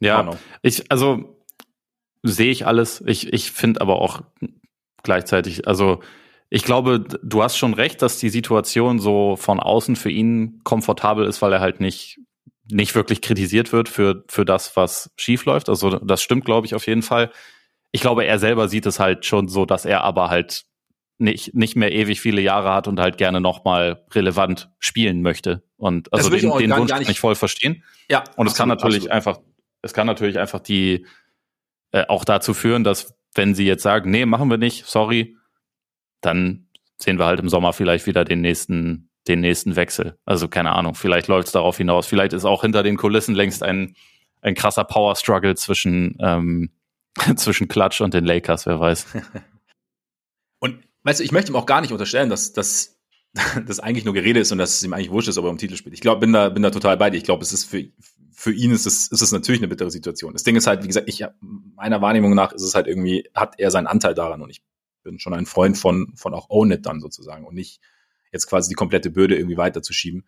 [0.00, 1.44] Ja, ich, also
[2.24, 3.04] sehe ich alles.
[3.06, 4.22] Ich, ich finde aber auch
[5.04, 6.00] gleichzeitig, also
[6.50, 11.24] ich glaube, du hast schon recht, dass die Situation so von außen für ihn komfortabel
[11.24, 12.18] ist, weil er halt nicht
[12.72, 15.68] nicht wirklich kritisiert wird für für das, was schief läuft.
[15.68, 17.30] Also das stimmt, glaube ich, auf jeden Fall.
[17.92, 20.64] Ich glaube, er selber sieht es halt schon so, dass er aber halt
[21.18, 25.62] nicht, nicht mehr ewig viele Jahre hat und halt gerne nochmal relevant spielen möchte.
[25.76, 27.84] Und also den, den Wunsch kann ich voll verstehen.
[28.08, 28.24] Ja.
[28.36, 29.12] Und es kann natürlich absolut.
[29.12, 29.38] einfach,
[29.82, 31.06] es kann natürlich einfach die
[31.92, 35.36] äh, auch dazu führen, dass wenn sie jetzt sagen, nee, machen wir nicht, sorry,
[36.20, 40.18] dann sehen wir halt im Sommer vielleicht wieder den nächsten, den nächsten Wechsel.
[40.24, 42.06] Also keine Ahnung, vielleicht läuft es darauf hinaus.
[42.06, 43.94] Vielleicht ist auch hinter den Kulissen längst ein,
[44.40, 46.70] ein krasser Power-Struggle zwischen, ähm,
[47.36, 49.06] zwischen Clutch und den Lakers, wer weiß.
[51.04, 52.98] weißt du, ich möchte ihm auch gar nicht unterstellen, dass, dass
[53.66, 55.58] das eigentlich nur Gerede ist und dass es ihm eigentlich wurscht ist, ob er im
[55.58, 55.94] Titel spielt.
[55.94, 57.16] Ich glaube, bin da, bin da total bei dir.
[57.16, 57.84] Ich glaube, es ist für,
[58.32, 60.32] für ihn ist es, ist es natürlich eine bittere Situation.
[60.32, 63.54] Das Ding ist halt, wie gesagt, ich, meiner Wahrnehmung nach ist es halt irgendwie, hat
[63.58, 64.62] er seinen Anteil daran und ich
[65.02, 67.80] bin schon ein Freund von, von auch Own It dann sozusagen und nicht
[68.32, 70.26] jetzt quasi die komplette Bürde irgendwie weiterzuschieben.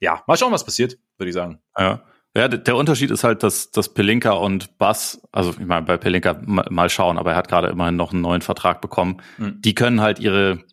[0.00, 1.60] Ja, mal schauen, was passiert, würde ich sagen.
[1.76, 2.04] Ja.
[2.36, 6.42] Ja, der Unterschied ist halt, dass, dass Pelinka und Bass, also ich meine, bei Pelinka
[6.44, 9.22] mal schauen, aber er hat gerade immerhin noch einen neuen Vertrag bekommen.
[9.38, 9.62] Mhm.
[9.62, 10.64] Die können halt ihre,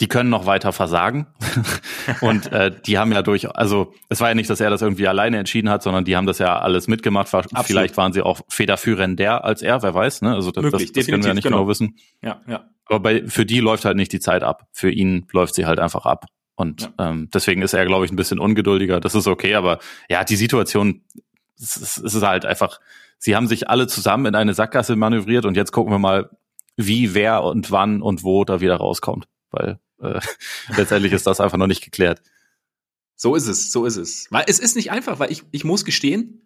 [0.00, 1.26] die können noch weiter versagen.
[2.20, 5.08] und äh, die haben ja durch, also es war ja nicht, dass er das irgendwie
[5.08, 7.32] alleine entschieden hat, sondern die haben das ja alles mitgemacht.
[7.32, 7.66] Absolut.
[7.66, 10.34] Vielleicht waren sie auch federführender als er, wer weiß, ne?
[10.34, 11.58] Also das, Möglich, das, das können wir ja nicht genau.
[11.58, 11.96] genau wissen.
[12.22, 12.68] Ja, ja.
[12.86, 14.68] Aber bei, für die läuft halt nicht die Zeit ab.
[14.72, 16.26] Für ihn läuft sie halt einfach ab.
[16.56, 17.10] Und ja.
[17.10, 19.00] ähm, deswegen ist er, glaube ich, ein bisschen ungeduldiger.
[19.00, 19.78] Das ist okay, aber
[20.08, 21.02] ja, die Situation,
[21.58, 22.80] es ist, es ist halt einfach,
[23.18, 26.30] sie haben sich alle zusammen in eine Sackgasse manövriert und jetzt gucken wir mal,
[26.76, 29.26] wie, wer und wann und wo da wieder rauskommt.
[29.50, 30.20] Weil äh,
[30.76, 32.22] letztendlich ist das einfach noch nicht geklärt.
[33.14, 34.26] So ist es, so ist es.
[34.30, 36.42] Weil es ist nicht einfach, weil ich, ich muss gestehen,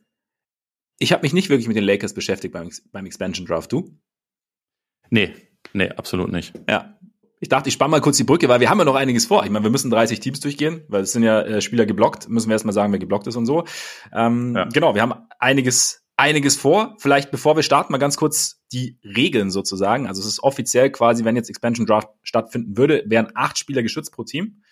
[0.98, 3.98] ich habe mich nicht wirklich mit den Lakers beschäftigt beim, beim Expansion Draft, du?
[5.08, 5.34] Nee,
[5.72, 6.52] nee, absolut nicht.
[6.68, 7.00] Ja,
[7.40, 9.44] ich dachte, ich spanne mal kurz die Brücke, weil wir haben ja noch einiges vor.
[9.44, 12.28] Ich meine, wir müssen 30 Teams durchgehen, weil es sind ja äh, Spieler geblockt.
[12.28, 13.64] Müssen wir erstmal sagen, wer geblockt ist und so.
[14.12, 14.64] Ähm, ja.
[14.66, 16.96] Genau, wir haben einiges, einiges vor.
[16.98, 20.06] Vielleicht bevor wir starten, mal ganz kurz die Regeln sozusagen.
[20.06, 24.12] Also es ist offiziell quasi, wenn jetzt Expansion Draft stattfinden würde, wären acht Spieler geschützt
[24.12, 24.62] pro Team.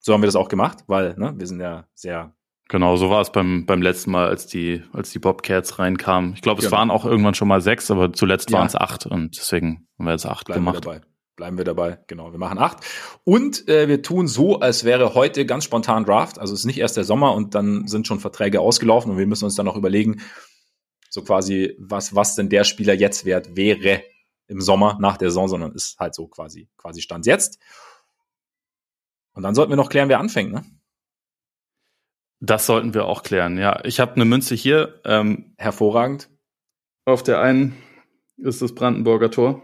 [0.00, 2.34] So haben wir das auch gemacht, weil ne, wir sind ja sehr
[2.68, 6.32] Genau, so war es beim, beim letzten Mal, als die, als die Bobcats reinkamen.
[6.34, 6.78] Ich glaube, es genau.
[6.78, 8.58] waren auch irgendwann schon mal sechs, aber zuletzt ja.
[8.58, 10.86] waren es acht und deswegen haben wir jetzt acht Bleiben gemacht.
[10.86, 11.98] Wir dabei bleiben wir dabei.
[12.06, 12.78] Genau, wir machen acht.
[13.24, 16.38] Und äh, wir tun so, als wäre heute ganz spontan Draft.
[16.38, 19.26] Also es ist nicht erst der Sommer und dann sind schon Verträge ausgelaufen und wir
[19.26, 20.20] müssen uns dann noch überlegen,
[21.12, 24.02] so quasi, was, was denn der Spieler jetzt wert wäre
[24.46, 27.58] im Sommer nach der Saison, sondern ist halt so quasi, quasi Stand jetzt.
[29.34, 30.64] Und dann sollten wir noch klären, wer anfängt, ne?
[32.40, 33.84] Das sollten wir auch klären, ja.
[33.84, 35.00] Ich habe eine Münze hier.
[35.04, 36.28] Ähm, Hervorragend.
[37.04, 37.76] Auf der einen
[38.36, 39.62] ist das Brandenburger Tor.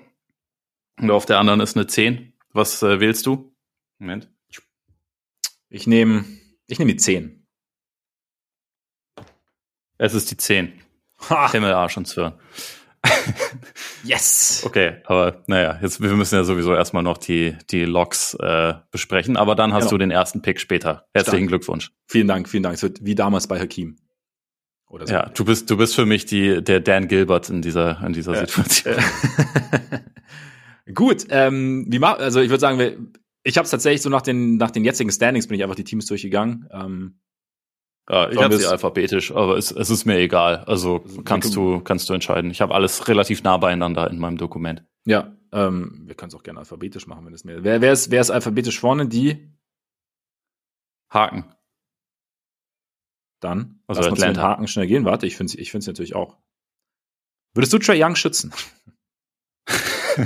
[1.01, 2.35] Und auf der anderen ist eine 10.
[2.51, 3.55] Was äh, wählst du?
[3.99, 4.31] Moment.
[5.71, 6.25] Ich nehme
[6.67, 7.47] ich nehm die 10.
[9.97, 10.88] Es ist die 10.
[11.29, 11.51] Ha.
[11.53, 12.35] Himmel, Arsch und Zwirn.
[14.05, 14.63] yes!
[14.65, 19.37] Okay, aber naja, jetzt, wir müssen ja sowieso erstmal noch die, die Logs äh, besprechen,
[19.37, 19.91] aber dann hast genau.
[19.93, 21.07] du den ersten Pick später.
[21.15, 21.61] Herzlichen Stark.
[21.61, 21.93] Glückwunsch.
[22.07, 22.75] Vielen Dank, vielen Dank.
[22.75, 23.99] Es wird wie damals bei Hakim.
[24.89, 25.13] Oder so.
[25.13, 28.35] Ja, du bist, du bist für mich die, der Dan Gilbert in dieser, in dieser
[28.35, 28.97] Situation.
[30.95, 32.97] Gut, ähm, wie mach, also ich würde sagen, wir,
[33.43, 35.85] ich habe es tatsächlich so nach den, nach den jetzigen Standings bin ich einfach die
[35.85, 36.69] Teams durchgegangen.
[36.73, 37.21] Ähm,
[38.09, 40.65] ja, ich habe sie alphabetisch, aber es, es ist mir egal.
[40.67, 42.51] Also kannst du, kannst du entscheiden.
[42.51, 44.85] Ich habe alles relativ nah beieinander in meinem Dokument.
[45.05, 47.65] Ja, ähm, wir können es auch gerne alphabetisch machen, wenn es mehr.
[47.65, 49.09] Wer, wer, ist, wer ist alphabetisch vorne?
[49.09, 49.53] Die
[51.11, 51.45] Haken.
[53.41, 55.05] Dann also lass den Haken schnell gehen.
[55.05, 56.37] Warte, ich finde es ich find's natürlich auch.
[57.55, 58.53] Würdest du Trey Young schützen?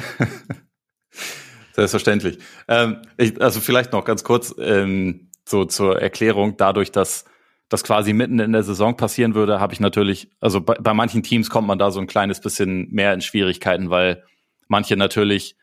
[1.72, 2.38] Selbstverständlich.
[2.68, 6.56] Ähm, ich, also vielleicht noch ganz kurz ähm, so zur Erklärung.
[6.56, 7.24] Dadurch, dass
[7.72, 11.22] das quasi mitten in der Saison passieren würde, habe ich natürlich, also bei, bei manchen
[11.22, 14.24] Teams kommt man da so ein kleines bisschen mehr in Schwierigkeiten, weil
[14.68, 15.56] manche natürlich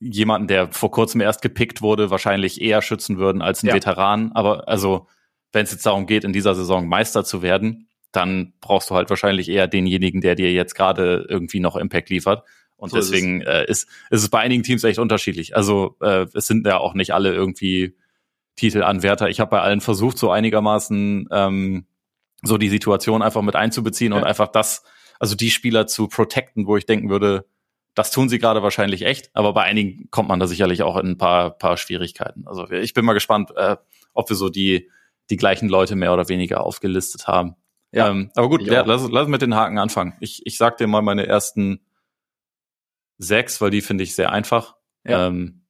[0.00, 3.74] jemanden, der vor kurzem erst gepickt wurde, wahrscheinlich eher schützen würden als einen ja.
[3.74, 4.32] Veteran.
[4.32, 5.06] Aber also,
[5.52, 9.08] wenn es jetzt darum geht, in dieser Saison Meister zu werden, dann brauchst du halt
[9.08, 12.44] wahrscheinlich eher denjenigen, der dir jetzt gerade irgendwie noch Impact liefert.
[12.76, 13.54] Und so deswegen ist es.
[13.54, 15.56] Äh, ist, ist es bei einigen Teams echt unterschiedlich.
[15.56, 17.94] Also äh, es sind ja auch nicht alle irgendwie
[18.56, 19.28] Titelanwärter.
[19.28, 21.86] Ich habe bei allen versucht, so einigermaßen ähm,
[22.42, 24.18] so die Situation einfach mit einzubeziehen ja.
[24.18, 24.84] und einfach das,
[25.18, 27.46] also die Spieler zu protecten, wo ich denken würde,
[27.94, 31.10] das tun sie gerade wahrscheinlich echt, aber bei einigen kommt man da sicherlich auch in
[31.10, 32.46] ein paar, paar Schwierigkeiten.
[32.46, 33.76] Also ich bin mal gespannt, äh,
[34.14, 34.90] ob wir so die,
[35.30, 37.56] die gleichen Leute mehr oder weniger aufgelistet haben.
[37.92, 40.14] Ja, ähm, aber gut, ja, lass, lass mit den Haken anfangen.
[40.20, 41.80] Ich, ich sag dir mal meine ersten
[43.18, 44.76] sechs, weil die finde ich sehr einfach.
[45.04, 45.26] Ja.
[45.26, 45.66] Ähm,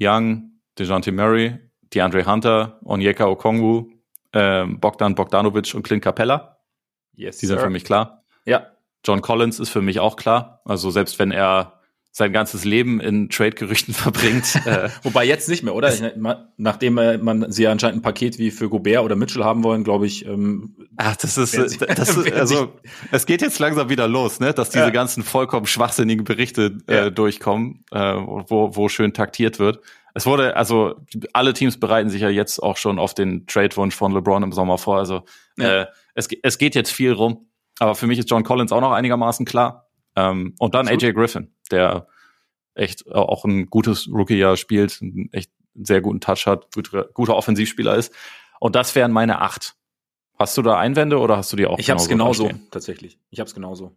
[0.00, 1.58] Young, DeJounte Murray,
[1.94, 3.90] DeAndre Hunter, Onyeka Okongwu,
[4.32, 6.58] ähm, Bogdan Bogdanovic und Clint Capella.
[7.14, 7.64] Yes, die sind sir.
[7.64, 8.24] für mich klar.
[8.44, 8.66] Ja.
[9.04, 10.60] John Collins ist für mich auch klar.
[10.64, 11.78] Also selbst wenn er
[12.18, 14.56] sein ganzes Leben in Trade-Gerüchten verbringt.
[14.66, 15.92] Äh, Wobei jetzt nicht mehr, oder?
[16.56, 20.06] Nachdem äh, man sie anscheinend ein Paket wie für Gobert oder Mitchell haben wollen, glaube
[20.06, 20.26] ich.
[20.26, 22.74] Ähm, Ach, das ist, sie, das ist also
[23.12, 24.52] es geht jetzt langsam wieder los, ne?
[24.52, 24.90] Dass diese ja.
[24.90, 27.10] ganzen vollkommen schwachsinnigen Berichte äh, ja.
[27.10, 29.80] durchkommen, äh, wo, wo schön taktiert wird.
[30.14, 30.96] Es wurde, also
[31.32, 34.78] alle Teams bereiten sich ja jetzt auch schon auf den Trade-Wunsch von LeBron im Sommer
[34.78, 34.98] vor.
[34.98, 35.24] Also
[35.56, 35.82] ja.
[35.82, 37.48] äh, es, es geht jetzt viel rum.
[37.78, 39.88] Aber für mich ist John Collins auch noch einigermaßen klar.
[40.16, 42.08] Ähm, und dann AJ Griffin, der
[42.74, 47.94] echt auch ein gutes Rookie-Jahr spielt, einen echt sehr guten Touch hat, guter, guter Offensivspieler
[47.94, 48.12] ist.
[48.60, 49.76] Und das wären meine acht.
[50.38, 51.78] Hast du da Einwände oder hast du die auch?
[51.78, 53.18] Ich habe es genauso, tatsächlich.
[53.30, 53.92] Ich habe es genauso.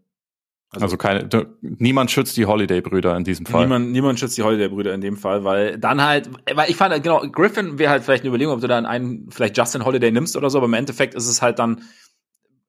[0.73, 1.27] Also, also keine,
[1.61, 3.63] niemand schützt die Holiday-Brüder in diesem Fall.
[3.63, 7.19] Niemand, niemand schützt die Holiday-Brüder in dem Fall, weil dann halt, weil ich fand, genau,
[7.29, 10.49] Griffin wäre halt vielleicht eine Überlegung, ob du dann einen, vielleicht Justin Holiday nimmst oder
[10.49, 11.83] so, aber im Endeffekt ist es halt dann,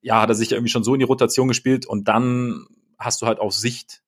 [0.01, 2.67] ja, hat er sich irgendwie schon so in die Rotation gespielt und dann
[2.99, 4.03] hast du halt auf Sicht,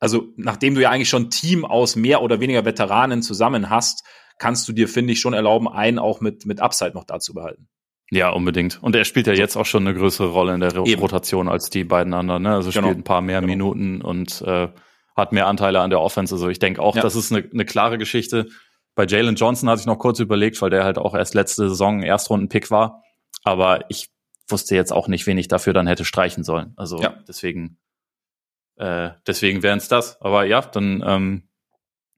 [0.00, 4.02] also nachdem du ja eigentlich schon ein Team aus mehr oder weniger Veteranen zusammen hast,
[4.38, 7.32] kannst du dir, finde ich, schon erlauben, einen auch mit, mit Upside noch da zu
[7.32, 7.68] behalten.
[8.10, 8.82] Ja, unbedingt.
[8.82, 11.00] Und er spielt ja jetzt auch schon eine größere Rolle in der Eben.
[11.00, 12.42] Rotation als die beiden anderen.
[12.42, 12.54] Ne?
[12.54, 12.86] Also genau.
[12.86, 13.52] spielt ein paar mehr genau.
[13.52, 14.68] Minuten und äh,
[15.14, 16.34] hat mehr Anteile an der Offense.
[16.34, 17.02] Also ich denke auch, ja.
[17.02, 18.48] das ist eine, eine klare Geschichte.
[18.94, 22.02] Bei Jalen Johnson hatte ich noch kurz überlegt, weil der halt auch erst letzte Saison
[22.02, 23.02] Erstrunden-Pick war.
[23.44, 24.08] Aber ich
[24.48, 26.72] wusste jetzt auch nicht, wen ich dafür dann hätte streichen sollen.
[26.76, 27.14] Also ja.
[27.28, 27.78] deswegen
[28.78, 30.20] äh, deswegen wären es das.
[30.20, 31.48] Aber ja, dann ähm,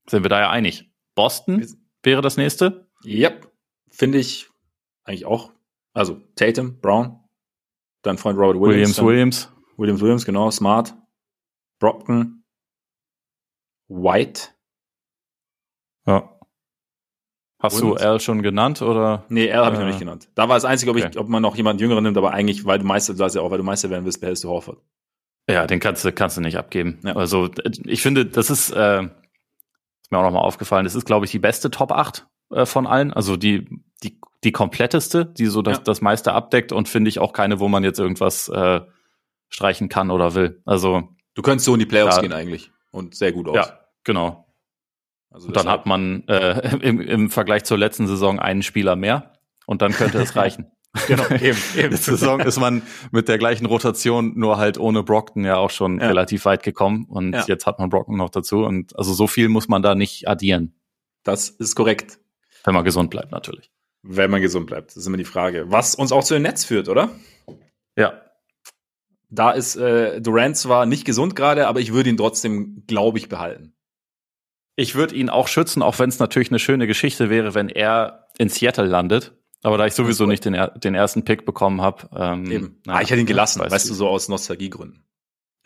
[0.09, 0.91] sind wir da ja einig.
[1.15, 1.67] Boston
[2.03, 2.87] wäre das nächste?
[3.05, 3.51] Yep.
[3.91, 4.49] Finde ich
[5.05, 5.51] eigentlich auch.
[5.93, 7.21] Also Tatum, Brown,
[8.03, 9.01] dein Freund Robert Williams.
[9.01, 9.53] Williams, Williams.
[9.77, 10.51] Williams, Williams, genau.
[10.51, 10.95] Smart.
[11.79, 12.45] Brockton.
[13.89, 14.51] White.
[16.07, 16.41] Ja.
[17.61, 17.91] Hast Und?
[17.91, 19.27] du Al schon genannt oder?
[19.29, 20.31] Nee, Al habe ich noch nicht genannt.
[20.35, 21.09] Da war das einzige, ob, okay.
[21.11, 23.51] ich, ob man noch jemanden Jüngeren nimmt, aber eigentlich, weil du Meister, du ja auch,
[23.51, 24.81] weil du Meister werden willst, behältst du Horford.
[25.49, 26.99] Ja, den kannst du, kannst du nicht abgeben.
[27.03, 27.17] Ja.
[27.17, 27.51] Also
[27.85, 31.39] ich finde, das ist, äh, ist mir auch nochmal aufgefallen, das ist, glaube ich, die
[31.39, 33.13] beste Top 8 äh, von allen.
[33.13, 33.69] Also die,
[34.03, 35.83] die, die kompletteste, die so das, ja.
[35.85, 38.81] das meiste abdeckt und finde ich auch keine, wo man jetzt irgendwas äh,
[39.49, 40.63] streichen kann oder will.
[40.65, 43.57] Also Du könntest so in die Playoffs ja, gehen eigentlich und sehr gut aus.
[43.57, 44.47] Ja, genau.
[45.31, 49.33] Also und dann hat man äh, im, im Vergleich zur letzten Saison einen Spieler mehr
[49.67, 50.71] und dann könnte es reichen.
[51.07, 51.91] Genau, eben, eben.
[51.93, 56.01] Letzte Saison ist man mit der gleichen Rotation, nur halt ohne Brockton ja auch schon
[56.01, 56.09] ja.
[56.09, 57.07] relativ weit gekommen.
[57.09, 57.45] Und ja.
[57.47, 58.65] jetzt hat man Brockton noch dazu.
[58.65, 60.75] Und also so viel muss man da nicht addieren.
[61.23, 62.19] Das ist korrekt.
[62.65, 63.70] Wenn man gesund bleibt, natürlich.
[64.03, 65.71] Wenn man gesund bleibt, das ist immer die Frage.
[65.71, 67.11] Was uns auch zu den Netz führt, oder?
[67.97, 68.23] Ja.
[69.29, 73.29] Da ist äh, Durant zwar nicht gesund gerade, aber ich würde ihn trotzdem, glaube ich,
[73.29, 73.75] behalten.
[74.77, 78.29] Ich würde ihn auch schützen, auch wenn es natürlich eine schöne Geschichte wäre, wenn er
[78.39, 82.09] in Seattle landet aber da ich sowieso nicht den, den ersten Pick bekommen habe.
[82.17, 82.81] Ähm, Eben.
[82.87, 85.05] Naja, ah, ich hätte ihn gelassen, weißt, weißt du, so aus Nostalgiegründen.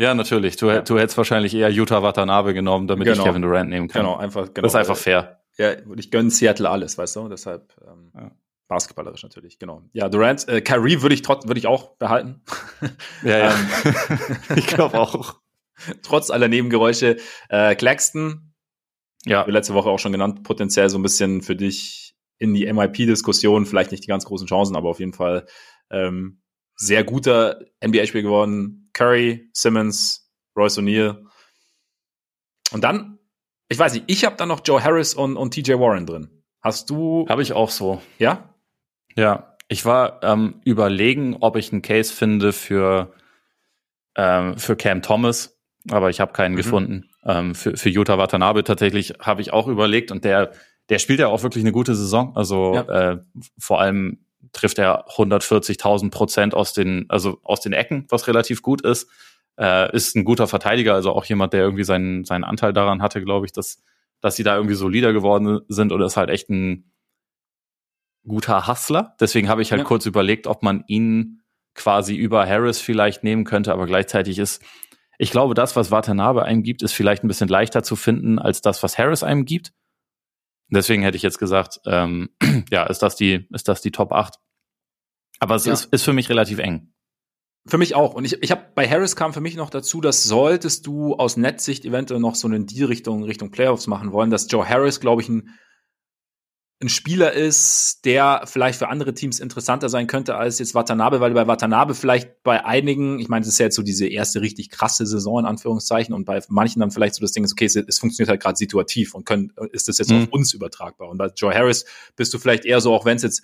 [0.00, 0.56] Ja, natürlich.
[0.56, 0.80] Du, ja.
[0.80, 3.18] du hättest wahrscheinlich eher Utah Watanabe genommen, damit genau.
[3.18, 4.02] ich Kevin Durant nehmen kann.
[4.02, 4.52] Genau, einfach.
[4.52, 5.43] Genau, das ist einfach fair.
[5.56, 7.28] Ja, ich gönne Seattle alles, weißt du?
[7.28, 8.30] Deshalb ähm, ja.
[8.68, 9.82] basketballerisch natürlich, genau.
[9.92, 12.42] Ja, Durant, äh, Kyrie würde ich trotzdem würde ich auch behalten.
[13.22, 13.54] Ja, ja.
[13.54, 15.40] Ähm, ich glaube auch.
[16.02, 17.16] Trotz aller Nebengeräusche.
[17.48, 18.54] Äh, Claxton,
[19.24, 23.66] ja, letzte Woche auch schon genannt, potenziell so ein bisschen für dich in die MIP-Diskussion,
[23.66, 25.46] vielleicht nicht die ganz großen Chancen, aber auf jeden Fall
[25.90, 26.42] ähm,
[26.76, 28.90] sehr guter NBA-Spiel geworden.
[28.92, 31.24] Curry, Simmons, Royce O'Neal.
[32.72, 33.13] Und dann,
[33.68, 36.42] ich weiß nicht, ich habe dann noch Joe Harris und, und TJ Warren drin.
[36.60, 37.26] Hast du.
[37.28, 38.00] Habe ich auch so.
[38.18, 38.48] Ja?
[39.16, 39.56] Ja.
[39.68, 43.12] Ich war ähm, überlegen, ob ich einen Case finde für,
[44.14, 45.58] ähm, für Cam Thomas,
[45.90, 46.56] aber ich habe keinen mhm.
[46.56, 47.10] gefunden.
[47.24, 50.52] Ähm, für, für Utah Watanabe tatsächlich habe ich auch überlegt und der
[50.88, 52.36] der spielt ja auch wirklich eine gute Saison.
[52.36, 53.12] Also ja.
[53.12, 53.18] äh,
[53.58, 54.18] vor allem
[54.52, 59.08] trifft er 140.000 Prozent aus den, also aus den Ecken, was relativ gut ist.
[59.58, 63.22] Äh, ist ein guter Verteidiger, also auch jemand, der irgendwie seinen, seinen Anteil daran hatte,
[63.22, 63.82] glaube ich, dass,
[64.20, 66.92] dass sie da irgendwie solider geworden sind oder ist halt echt ein
[68.26, 69.14] guter Hustler.
[69.20, 69.86] Deswegen habe ich halt ja.
[69.86, 71.42] kurz überlegt, ob man ihn
[71.74, 74.62] quasi über Harris vielleicht nehmen könnte, aber gleichzeitig ist,
[75.18, 78.60] ich glaube, das, was Watanabe einem gibt, ist vielleicht ein bisschen leichter zu finden als
[78.60, 79.72] das, was Harris einem gibt.
[80.68, 82.30] Deswegen hätte ich jetzt gesagt, ähm,
[82.70, 84.38] ja, ist das die, ist das die Top 8.
[85.38, 85.72] Aber es ja.
[85.72, 86.93] ist, ist für mich relativ eng.
[87.66, 88.14] Für mich auch.
[88.14, 91.36] Und ich, ich habe bei Harris kam für mich noch dazu, dass solltest du aus
[91.36, 95.22] Netzsicht eventuell noch so in die Richtung, Richtung Playoffs machen wollen, dass Joe Harris, glaube
[95.22, 95.50] ich, ein
[96.84, 101.32] ein Spieler ist, der vielleicht für andere Teams interessanter sein könnte als jetzt Watanabe, weil
[101.32, 104.70] bei Watanabe vielleicht bei einigen, ich meine, das ist ja jetzt so diese erste richtig
[104.70, 107.76] krasse Saison in Anführungszeichen und bei manchen dann vielleicht so das Ding ist, okay, es,
[107.76, 110.24] es funktioniert halt gerade situativ und können, ist das jetzt mhm.
[110.24, 111.08] auf uns übertragbar.
[111.08, 113.42] Und bei Joe Harris bist du vielleicht eher so, auch wenn es jetzt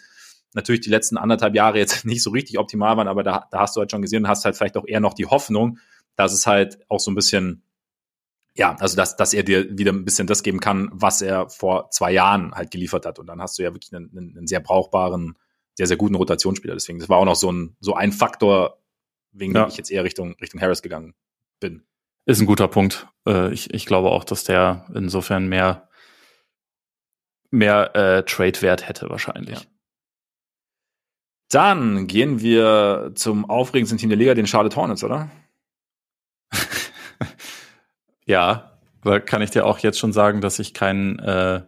[0.55, 3.77] natürlich die letzten anderthalb Jahre jetzt nicht so richtig optimal waren, aber da, da hast
[3.77, 5.79] du halt schon gesehen, hast halt vielleicht auch eher noch die Hoffnung,
[6.17, 7.63] dass es halt auch so ein bisschen
[8.55, 11.91] ja, also dass, dass er dir wieder ein bisschen das geben kann, was er vor
[11.91, 13.19] zwei Jahren halt geliefert hat.
[13.19, 15.37] Und dann hast du ja wirklich einen, einen sehr brauchbaren,
[15.77, 16.75] sehr, sehr guten Rotationsspieler.
[16.75, 18.79] Deswegen, das war auch noch so ein, so ein Faktor,
[19.33, 19.65] wegen ja.
[19.65, 21.15] dem ich jetzt eher Richtung, Richtung Harris gegangen
[21.61, 21.85] bin.
[22.27, 23.07] Ist ein guter Punkt.
[23.27, 25.89] Äh, ich, ich glaube auch, dass der insofern mehr,
[27.51, 29.61] mehr äh, Trade-Wert hätte wahrscheinlich.
[29.61, 29.67] Ja.
[31.51, 35.31] Dann gehen wir zum aufregendsten Team der Liga, den Charlotte Hornets, oder?
[38.27, 41.63] Ja, weil kann ich dir auch jetzt schon sagen, dass ich keinen, äh,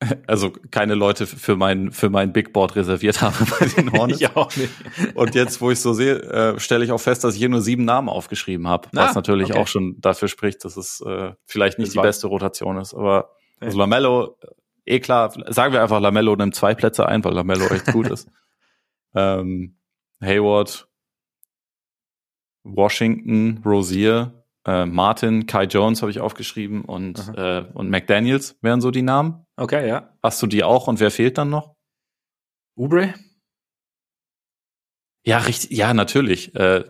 [0.26, 4.22] also keine Leute für mein für mein Big Board reserviert habe bei den Hornets.
[4.22, 4.72] ich auch nicht.
[5.14, 7.60] Und jetzt, wo ich so sehe, äh, stelle ich auch fest, dass ich hier nur
[7.60, 9.60] sieben Namen aufgeschrieben habe, was ah, natürlich okay.
[9.60, 12.94] auch schon dafür spricht, dass es äh, vielleicht nicht das die beste Rotation ist.
[12.94, 14.38] Aber also Lamello,
[14.86, 18.30] eh klar, sagen wir einfach, Lamello nimmt zwei Plätze ein, weil Lamello echt gut ist.
[19.16, 19.78] Ähm,
[20.20, 20.88] Hayward,
[22.64, 28.90] Washington, Rosier, äh, Martin, Kai Jones habe ich aufgeschrieben und, äh, und McDaniels wären so
[28.90, 29.46] die Namen.
[29.56, 30.16] Okay, ja.
[30.22, 31.76] Hast du die auch und wer fehlt dann noch?
[32.76, 33.14] Ubre?
[35.26, 36.54] Ja, richtig, ja, natürlich.
[36.54, 36.84] Äh,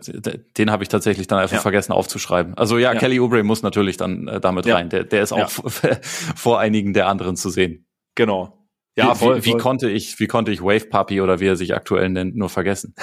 [0.57, 1.61] den habe ich tatsächlich dann einfach ja.
[1.61, 2.53] vergessen aufzuschreiben.
[2.55, 4.75] Also ja, ja, Kelly Oubre muss natürlich dann äh, damit ja.
[4.75, 4.89] rein.
[4.89, 5.49] Der, der ist auch
[6.35, 7.84] vor einigen der anderen zu sehen.
[8.15, 8.65] Genau.
[8.97, 11.57] Ja, wie, voll, wie, wie konnte ich, wie konnte ich Wave Puppy oder wie er
[11.57, 12.95] sich aktuell nennt, nur vergessen?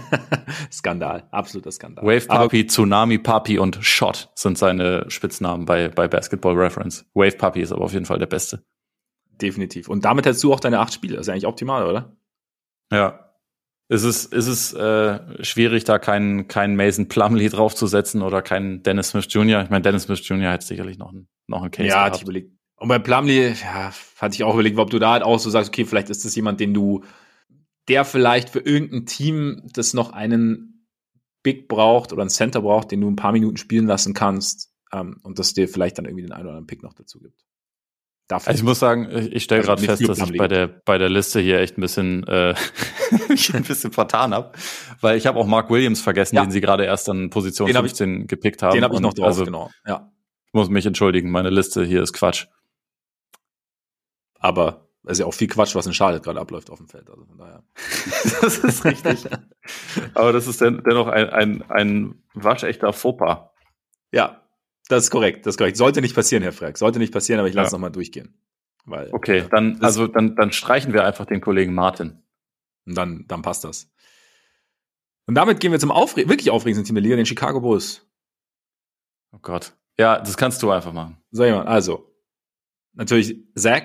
[0.72, 2.04] Skandal, absoluter Skandal.
[2.04, 7.04] Wave Puppy, Tsunami Puppy und Shot sind seine Spitznamen bei, bei Basketball Reference.
[7.12, 8.64] Wave Puppy ist aber auf jeden Fall der Beste.
[9.42, 9.88] Definitiv.
[9.88, 11.16] Und damit hättest du auch deine acht Spiele.
[11.16, 12.16] Das ist eigentlich optimal, oder?
[12.90, 13.26] Ja.
[13.88, 19.08] Ist es, ist es äh, schwierig, da keinen keinen Mason Plumley draufzusetzen oder keinen Dennis
[19.08, 19.62] Smith Jr.?
[19.64, 20.52] Ich meine, Dennis Smith Jr.
[20.52, 22.16] hätte sicherlich noch einen, noch einen Case Ja, gehabt.
[22.16, 25.38] ich überlege und bei Plumlee, ja, hatte ich auch überlegt, ob du da halt auch
[25.38, 27.04] so sagst, okay, vielleicht ist das jemand, den du,
[27.88, 30.86] der vielleicht für irgendein Team, das noch einen
[31.42, 35.20] Big braucht oder einen Center braucht, den du ein paar Minuten spielen lassen kannst ähm,
[35.22, 37.44] und das dir vielleicht dann irgendwie den einen oder anderen Pick noch dazu gibt.
[38.28, 38.48] Dafür.
[38.48, 41.08] Also ich muss sagen, ich stelle also gerade fest, dass ich bei der bei der
[41.08, 42.54] Liste hier echt ein bisschen äh,
[43.52, 44.52] ein bisschen vertan habe,
[45.00, 46.44] weil ich habe auch Mark Williams vergessen, ja.
[46.44, 48.74] den sie gerade erst an Position den 15 ich, gepickt haben.
[48.74, 49.70] Den habe ich noch drauf, also, genau.
[49.84, 50.12] Ja.
[50.46, 52.46] Ich muss mich entschuldigen, meine Liste hier ist Quatsch.
[54.40, 57.08] Aber es ist ja auch viel Quatsch, was in Charlotte gerade abläuft auf dem Feld.
[57.08, 57.62] Also von daher.
[58.40, 59.26] das ist richtig.
[60.14, 63.50] Aber das ist dennoch ein, ein, ein waschechter Fauxpas.
[64.12, 64.42] Ja,
[64.88, 65.46] das ist korrekt.
[65.46, 65.76] Das ist korrekt.
[65.76, 66.76] Sollte nicht passieren, Herr Freck.
[66.76, 67.72] Sollte nicht passieren, aber ich lasse ja.
[67.72, 68.34] nochmal durchgehen.
[68.84, 72.22] Weil, okay, dann, also dann, dann streichen wir einfach den Kollegen Martin.
[72.86, 73.90] Und dann, dann passt das.
[75.26, 78.06] Und damit gehen wir zum Aufre wirklich aufregendsten Team der Liga, den Chicago Bulls.
[79.32, 79.74] Oh Gott.
[79.98, 81.18] Ja, das kannst du einfach machen.
[81.30, 81.68] So jemand.
[81.68, 82.12] Also,
[82.94, 83.82] natürlich Zach,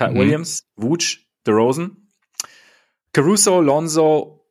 [0.00, 0.18] Pat mhm.
[0.18, 2.08] Williams, Vooch, DeRozan,
[3.12, 4.46] Caruso, Lonzo.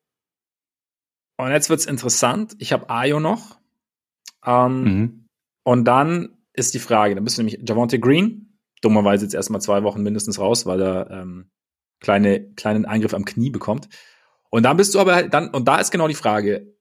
[1.38, 2.56] Und jetzt wird's interessant.
[2.60, 3.60] Ich habe Ayo noch.
[4.46, 5.26] Ähm, mhm.
[5.64, 9.82] Und dann ist die Frage, dann bist du nämlich Javonte Green, dummerweise jetzt erstmal zwei
[9.82, 11.50] Wochen mindestens raus, weil er ähm,
[12.00, 13.90] kleine, kleinen Eingriff am Knie bekommt.
[14.52, 16.76] Und dann bist du aber halt dann, und da ist genau die Frage,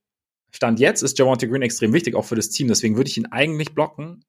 [0.50, 3.26] Stand jetzt ist Javonte Green extrem wichtig, auch für das Team, deswegen würde ich ihn
[3.26, 4.24] eigentlich blocken,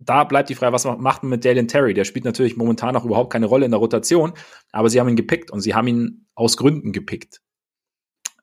[0.00, 1.92] da bleibt die Frage, was macht man mit Dalen Terry?
[1.92, 4.32] Der spielt natürlich momentan noch überhaupt keine Rolle in der Rotation,
[4.70, 7.42] aber sie haben ihn gepickt und sie haben ihn aus Gründen gepickt.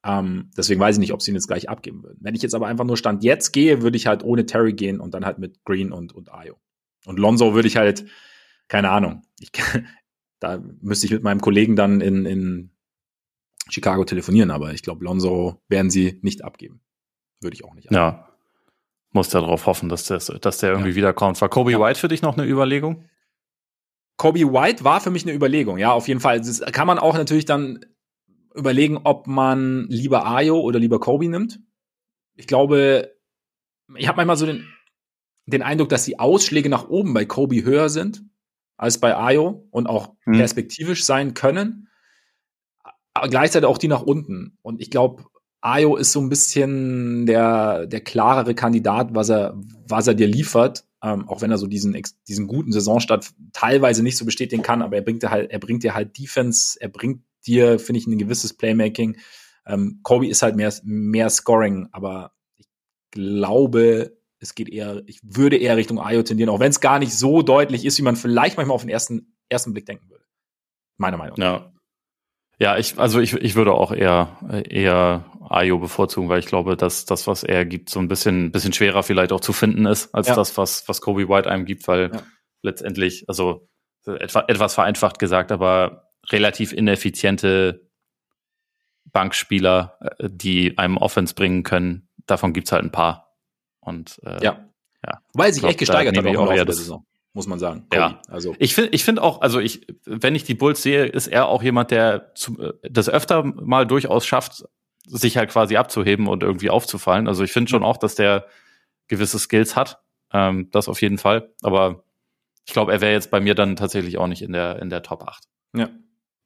[0.04, 2.20] Ähm, deswegen weiß ich nicht, ob sie ihn jetzt gleich abgeben würden.
[2.22, 5.00] Wenn ich jetzt aber einfach nur Stand jetzt gehe, würde ich halt ohne Terry gehen
[5.00, 6.58] und dann halt mit Green und, und Ayo.
[7.06, 8.06] Und Lonzo würde ich halt,
[8.68, 9.52] keine Ahnung, ich,
[10.40, 12.72] da müsste ich mit meinem Kollegen dann in, in
[13.70, 16.82] Chicago telefonieren, aber ich glaube, Lonzo werden sie nicht abgeben.
[17.42, 17.96] Würde ich auch nicht abgeben.
[17.96, 18.35] Ja,
[19.16, 20.96] muss darauf hoffen, dass, das, dass der irgendwie ja.
[20.96, 21.42] wiederkommt.
[21.42, 21.80] War Kobe ja.
[21.80, 23.06] White für dich noch eine Überlegung?
[24.18, 26.40] Kobe White war für mich eine Überlegung, ja, auf jeden Fall.
[26.40, 27.86] Das kann man auch natürlich dann
[28.54, 31.60] überlegen, ob man lieber Ayo oder lieber Kobe nimmt.
[32.36, 33.16] Ich glaube,
[33.96, 34.68] ich habe manchmal so den,
[35.46, 38.24] den Eindruck, dass die Ausschläge nach oben bei Kobe höher sind
[38.78, 40.38] als bei Ayo und auch hm.
[40.38, 41.90] perspektivisch sein können.
[43.14, 44.58] Aber gleichzeitig auch die nach unten.
[44.62, 45.24] Und ich glaube,
[45.66, 50.86] Ayo ist so ein bisschen der, der klarere Kandidat, was er, was er dir liefert.
[51.02, 54.96] Ähm, auch wenn er so diesen, diesen guten Saisonstart teilweise nicht so bestätigen kann, aber
[54.96, 58.18] er bringt dir halt, er bringt dir halt Defense, er bringt dir, finde ich, ein
[58.18, 59.18] gewisses Playmaking.
[59.66, 62.68] Ähm, Kobe ist halt mehr, mehr Scoring, aber ich
[63.12, 67.14] glaube, es geht eher, ich würde eher Richtung Ayo tendieren, auch wenn es gar nicht
[67.14, 70.26] so deutlich ist, wie man vielleicht manchmal auf den ersten ersten Blick denken würde.
[70.98, 71.62] Meiner Meinung nach.
[71.62, 71.75] Ja.
[72.58, 74.38] Ja, ich, also ich, ich würde auch eher,
[74.70, 78.74] eher Ayo bevorzugen, weil ich glaube, dass das, was er gibt, so ein bisschen, bisschen
[78.74, 80.36] schwerer vielleicht auch zu finden ist, als ja.
[80.36, 82.24] das, was, was Kobe White einem gibt, weil ja.
[82.62, 83.68] letztendlich, also
[84.06, 87.90] etwa, etwas vereinfacht gesagt, aber relativ ineffiziente
[89.12, 93.36] Bankspieler, äh, die einem Offense bringen können, davon gibt's halt ein paar.
[93.82, 94.70] Und äh, ja.
[95.06, 95.22] ja.
[95.34, 97.06] Weil sich glaub, echt gesteigert hat auch, auch der Saison
[97.36, 97.82] muss man sagen.
[97.90, 98.02] Kobe.
[98.02, 101.28] Ja, also ich finde, ich finde auch, also ich, wenn ich die Bulls sehe, ist
[101.28, 104.64] er auch jemand, der zu, das öfter mal durchaus schafft,
[105.06, 107.28] sich halt quasi abzuheben und irgendwie aufzufallen.
[107.28, 108.48] Also ich finde schon auch, dass der
[109.08, 111.54] gewisse Skills hat, ähm, das auf jeden Fall.
[111.62, 112.06] Aber
[112.66, 115.04] ich glaube, er wäre jetzt bei mir dann tatsächlich auch nicht in der in der
[115.04, 115.44] Top 8.
[115.76, 115.90] Ja.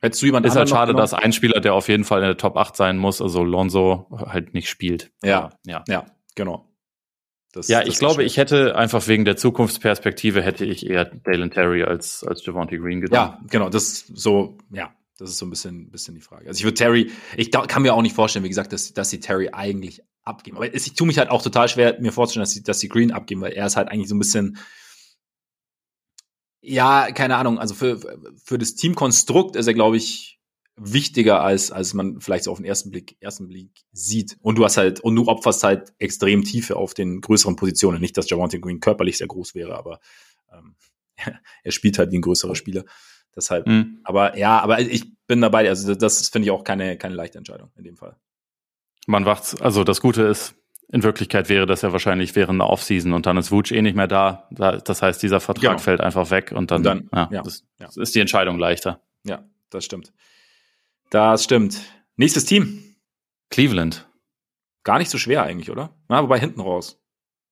[0.02, 2.38] Hättest du jemand Ist halt schade, dass ein Spieler, der auf jeden Fall in der
[2.38, 5.12] Top 8 sein muss, also Lonzo, halt nicht spielt.
[5.22, 6.69] Ja, ja, ja, genau.
[7.52, 11.84] Das, ja, ich glaube, ich hätte einfach wegen der Zukunftsperspektive hätte ich eher Dalen Terry
[11.84, 13.40] als, als Javante Green gedacht.
[13.42, 16.48] Ja, genau, das ist so, ja, das ist so ein bisschen, bisschen die Frage.
[16.48, 19.20] Also ich würde Terry, ich kann mir auch nicht vorstellen, wie gesagt, dass, dass sie
[19.20, 20.58] Terry eigentlich abgeben.
[20.58, 23.12] Aber ich tue mich halt auch total schwer, mir vorzustellen, dass sie, dass sie Green
[23.12, 24.58] abgeben, weil er ist halt eigentlich so ein bisschen,
[26.62, 28.00] ja, keine Ahnung, also für,
[28.44, 30.39] für das Teamkonstrukt ist er, glaube ich,
[30.80, 34.64] wichtiger als als man vielleicht so auf den ersten Blick ersten Blick sieht und du
[34.64, 38.60] hast halt und du opferst halt extrem Tiefe auf den größeren Positionen nicht dass Javante
[38.60, 40.00] Green körperlich sehr groß wäre aber
[40.52, 40.76] ähm,
[41.64, 42.86] er spielt halt wie ein größerer Spieler
[43.36, 44.00] deshalb mhm.
[44.04, 47.72] aber ja aber ich bin dabei also das finde ich auch keine keine leichte Entscheidung
[47.78, 48.16] in dem Fall
[49.06, 50.56] man wacht also das Gute ist
[50.92, 53.96] in Wirklichkeit wäre das ja wahrscheinlich während der Offseason und dann ist Wutsch eh nicht
[53.96, 54.48] mehr da.
[54.50, 55.78] Das heißt, dieser Vertrag genau.
[55.78, 57.90] fällt einfach weg und dann, und dann ja, ja, das, ja.
[57.96, 59.00] ist die Entscheidung leichter.
[59.24, 60.12] Ja, das stimmt.
[61.10, 61.82] Das stimmt.
[62.18, 62.96] Nächstes Team.
[63.50, 64.08] Cleveland.
[64.84, 65.96] Gar nicht so schwer eigentlich, oder?
[66.08, 67.02] Na, wobei hinten raus.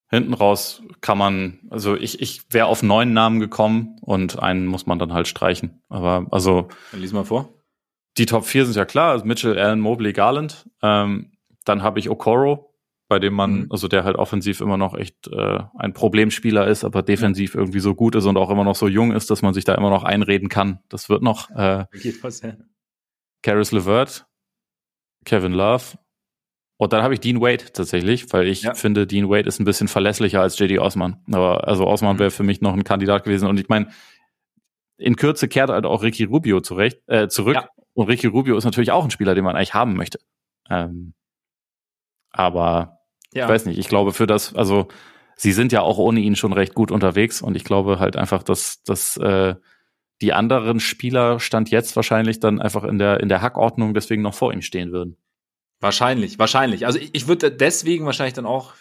[0.10, 4.86] Hinten raus kann man, also ich, ich wäre auf neun Namen gekommen und einen muss
[4.86, 5.82] man dann halt streichen.
[5.90, 6.70] Aber also.
[6.92, 7.54] Dann lies mal vor.
[8.18, 10.70] Die Top 4 sind ja klar, also Mitchell, Allen, Mobley, Garland.
[10.82, 11.34] Ähm,
[11.66, 12.74] dann habe ich Okoro,
[13.10, 13.68] bei dem man, mhm.
[13.70, 17.94] also der halt offensiv immer noch echt äh, ein Problemspieler ist, aber defensiv irgendwie so
[17.94, 20.04] gut ist und auch immer noch so jung ist, dass man sich da immer noch
[20.04, 20.80] einreden kann.
[20.90, 21.50] Das wird noch.
[21.50, 22.54] Äh, Geht was, ja.
[23.42, 24.26] Caris LeVert,
[25.26, 25.98] Kevin Love.
[26.80, 28.76] Und dann habe ich Dean Wade tatsächlich, weil ich ja.
[28.76, 31.24] finde, Dean Wade ist ein bisschen verlässlicher als JD Osman.
[31.32, 32.20] Aber also Osman mhm.
[32.20, 33.48] wäre für mich noch ein Kandidat gewesen.
[33.48, 33.90] Und ich meine,
[34.98, 37.56] in Kürze kehrt halt auch Ricky Rubio zurecht, äh, zurück.
[37.56, 37.70] Ja.
[37.94, 40.20] Und Ricky Rubio ist natürlich auch ein Spieler, den man eigentlich haben möchte.
[40.70, 41.14] Ähm,
[42.32, 43.00] aber
[43.34, 43.46] ja.
[43.46, 44.88] ich weiß nicht, ich glaube für das, also
[45.36, 48.44] sie sind ja auch ohne ihn schon recht gut unterwegs und ich glaube halt einfach,
[48.44, 49.56] dass, dass äh,
[50.22, 54.34] die anderen Spieler stand jetzt wahrscheinlich dann einfach in der, in der Hackordnung deswegen noch
[54.34, 55.18] vor ihm stehen würden.
[55.80, 56.86] Wahrscheinlich, wahrscheinlich.
[56.86, 58.74] Also ich, ich würde deswegen wahrscheinlich dann auch.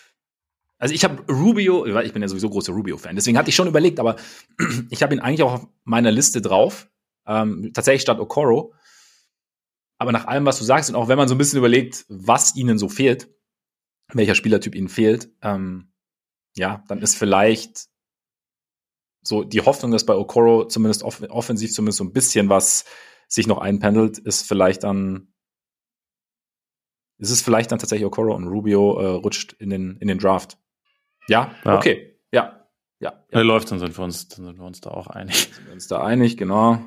[0.79, 3.99] Also ich habe Rubio, ich bin ja sowieso großer Rubio-Fan, deswegen hatte ich schon überlegt,
[3.99, 4.17] aber
[4.91, 6.89] ich habe ihn eigentlich auch auf meiner Liste drauf.
[7.27, 8.75] Ähm, tatsächlich statt Okoro.
[9.99, 12.55] Aber nach allem, was du sagst, und auch wenn man so ein bisschen überlegt, was
[12.57, 13.29] ihnen so fehlt,
[14.13, 15.93] welcher Spielertyp ihnen fehlt, ähm,
[16.55, 17.89] ja, dann ist vielleicht
[19.27, 22.85] so die Hoffnung, dass bei Okoro zumindest off offensiv zumindest so ein bisschen was
[23.29, 25.33] sich noch einpendelt, ist vielleicht dann
[27.19, 30.59] ist es vielleicht dann tatsächlich Okoro und Rubio äh, rutscht in den in den Draft.
[31.29, 31.77] Ja, ja.
[31.77, 32.67] okay, ja,
[33.01, 33.25] ja.
[33.33, 33.41] ja.
[33.41, 35.53] läuft, dann sind wir uns dann sind wir uns da auch einig.
[35.55, 36.81] Sind wir uns da einig, genau.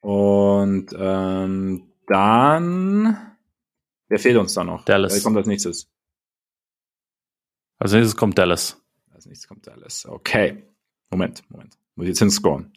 [0.00, 3.36] Und ähm, dann
[4.08, 4.84] wer fehlt uns da noch?
[4.84, 5.14] Dallas.
[5.14, 5.90] Wer kommt als nächstes?
[7.78, 8.80] Als nächstes kommt Dallas.
[9.10, 10.06] Als nächstes kommt Dallas.
[10.06, 10.69] Okay.
[11.10, 11.76] Moment, Moment.
[11.94, 12.72] Muss ich jetzt hinscrollen.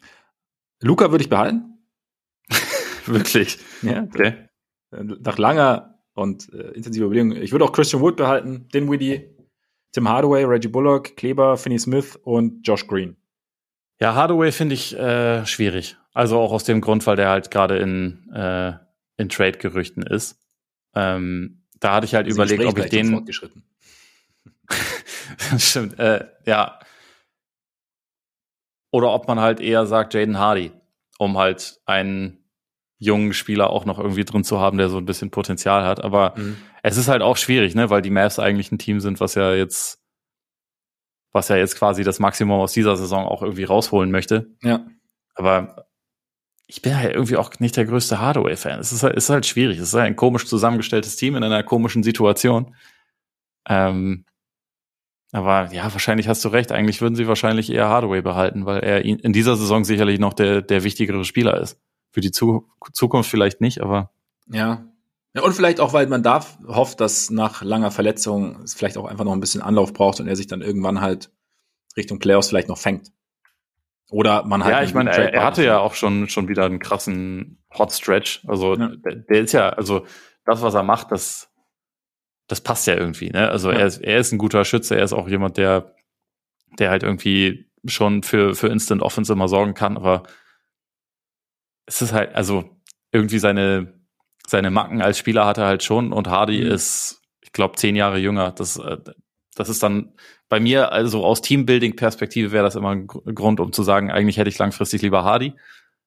[0.80, 1.78] Luca würde ich behalten.
[3.06, 3.58] Wirklich?
[3.82, 4.02] Ja.
[4.02, 4.48] Okay.
[4.90, 7.32] Nach langer und äh, intensiver Überlegung.
[7.32, 9.28] Ich würde auch Christian Wood behalten, Dinwiddie,
[9.92, 13.16] Tim Hardaway, Reggie Bullock, Kleber, Finney Smith und Josh Green.
[14.00, 15.96] Ja, Hardaway finde ich äh, schwierig.
[16.12, 18.72] Also auch aus dem Grund, weil der halt gerade in, äh,
[19.16, 20.38] in Trade-Gerüchten ist.
[20.94, 23.26] Ähm, da hatte ich halt also überlegt, ob ich den.
[25.58, 26.78] Stimmt, äh, ja,
[28.94, 30.70] oder ob man halt eher sagt Jaden Hardy,
[31.18, 32.44] um halt einen
[32.98, 36.04] jungen Spieler auch noch irgendwie drin zu haben, der so ein bisschen Potenzial hat.
[36.04, 36.58] Aber mhm.
[36.84, 39.52] es ist halt auch schwierig, ne, weil die Mavs eigentlich ein Team sind, was ja
[39.52, 40.00] jetzt,
[41.32, 44.54] was ja jetzt quasi das Maximum aus dieser Saison auch irgendwie rausholen möchte.
[44.62, 44.86] Ja.
[45.34, 45.86] Aber
[46.68, 48.78] ich bin halt irgendwie auch nicht der größte Hardaway-Fan.
[48.78, 49.78] Es ist halt, ist halt schwierig.
[49.78, 52.76] Es ist halt ein komisch zusammengestelltes Team in einer komischen Situation.
[53.68, 54.24] Ähm,
[55.34, 56.70] aber ja, wahrscheinlich hast du recht.
[56.70, 60.62] Eigentlich würden sie wahrscheinlich eher Hardaway behalten, weil er in dieser Saison sicherlich noch der,
[60.62, 61.76] der wichtigere Spieler ist.
[62.12, 64.12] Für die Zukunft vielleicht nicht, aber.
[64.46, 64.84] Ja.
[65.34, 65.42] ja.
[65.42, 69.24] Und vielleicht auch, weil man da hofft, dass nach langer Verletzung es vielleicht auch einfach
[69.24, 71.32] noch ein bisschen Anlauf braucht und er sich dann irgendwann halt
[71.96, 73.10] Richtung Playoffs vielleicht noch fängt.
[74.10, 74.76] Oder man halt.
[74.76, 78.44] Ja, ich meine, er, er, hatte ja auch schon, schon wieder einen krassen Hot Stretch.
[78.46, 78.92] Also ja.
[79.04, 80.06] der, der, ist ja, also
[80.44, 81.50] das, was er macht, das,
[82.46, 83.30] das passt ja irgendwie.
[83.30, 83.48] Ne?
[83.48, 83.78] Also ja.
[83.78, 85.94] er, ist, er ist ein guter Schütze, er ist auch jemand, der,
[86.78, 90.22] der halt irgendwie schon für, für Instant Offense immer sorgen kann, aber
[91.86, 92.80] es ist halt, also
[93.12, 93.94] irgendwie seine,
[94.46, 96.70] seine Macken als Spieler hat er halt schon und Hardy mhm.
[96.72, 98.52] ist, ich glaube, zehn Jahre jünger.
[98.52, 98.98] Das, äh,
[99.54, 100.14] das ist dann
[100.48, 104.50] bei mir, also aus Teambuilding-Perspektive wäre das immer ein Grund, um zu sagen, eigentlich hätte
[104.50, 105.54] ich langfristig lieber Hardy.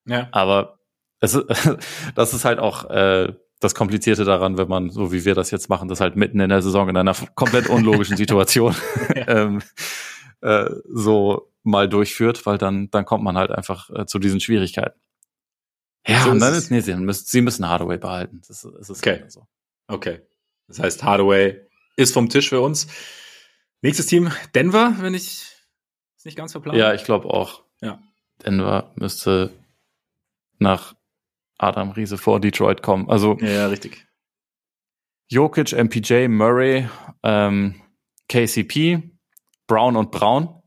[0.06, 0.28] Ja.
[0.32, 0.80] Aber
[1.20, 1.46] es ist,
[2.16, 5.70] das ist halt auch äh, das Komplizierte daran, wenn man, so wie wir das jetzt
[5.70, 8.76] machen, das halt mitten in der Saison in einer komplett unlogischen Situation
[9.16, 9.62] ähm,
[10.42, 15.00] äh, so mal durchführt, weil dann, dann kommt man halt einfach äh, zu diesen Schwierigkeiten.
[16.08, 18.42] Ja, so und dann ist, nee, sie müssen, sie müssen Hardaway behalten.
[18.48, 19.24] Das, das ist okay.
[19.28, 19.48] so.
[19.88, 20.22] Okay.
[20.68, 21.62] Das heißt, Hardaway
[21.98, 22.88] ist vom Tisch für uns.
[23.82, 25.44] Nächstes Team, Denver, wenn ich
[26.18, 26.78] es nicht ganz verplant.
[26.78, 27.64] Ja, ich glaube auch.
[27.82, 28.00] Ja.
[28.46, 29.52] Denver müsste
[30.60, 30.96] nach
[31.58, 33.10] Adam Riese vor Detroit kommen.
[33.10, 34.06] Also ja, richtig.
[35.30, 36.88] Jokic, MPJ, Murray,
[37.24, 37.82] ähm,
[38.30, 39.12] KCP,
[39.68, 40.62] Brown und Brown.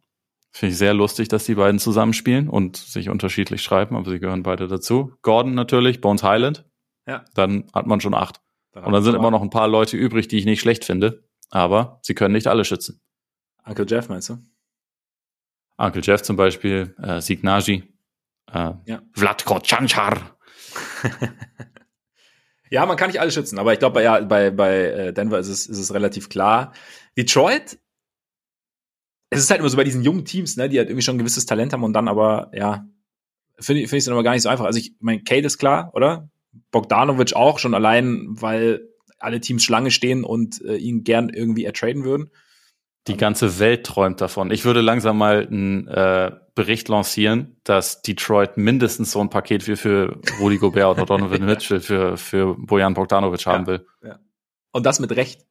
[0.53, 4.43] Finde ich sehr lustig, dass die beiden zusammenspielen und sich unterschiedlich schreiben, aber sie gehören
[4.43, 5.14] beide dazu.
[5.22, 6.64] Gordon natürlich, Bones Highland.
[7.07, 7.24] Ja.
[7.34, 8.41] Dann hat man schon acht.
[8.72, 11.24] Dann und dann sind immer noch ein paar Leute übrig, die ich nicht schlecht finde,
[11.51, 13.01] aber sie können nicht alle schützen.
[13.64, 14.38] Uncle Jeff meinst du?
[15.76, 17.84] Uncle Jeff zum Beispiel, äh, Signaji,
[18.53, 19.03] äh, ja.
[19.14, 20.36] Vladko Chanchar.
[22.70, 25.48] ja, man kann nicht alle schützen, aber ich glaube, ja, bei, bei äh, Denver ist
[25.48, 26.72] es, ist es relativ klar.
[27.16, 27.78] Detroit
[29.30, 31.18] es ist halt immer so bei diesen jungen Teams, ne, die halt irgendwie schon ein
[31.18, 32.86] gewisses Talent haben und dann aber, ja,
[33.58, 34.64] finde ich, finde ich dann aber gar nicht so einfach.
[34.64, 36.28] Also ich mein, Kate ist klar, oder?
[36.72, 38.88] Bogdanovic auch, schon allein, weil
[39.20, 42.30] alle Teams Schlange stehen und äh, ihn gern irgendwie ertraden würden.
[43.06, 44.50] Die ganze Welt träumt davon.
[44.50, 49.76] Ich würde langsam mal einen äh, Bericht lancieren, dass Detroit mindestens so ein Paket wie
[49.76, 53.86] für Rudy Gobert oder Donovan Mitchell für, für Bojan Bogdanovic haben will.
[54.04, 54.18] Ja.
[54.70, 55.46] Und das mit Recht.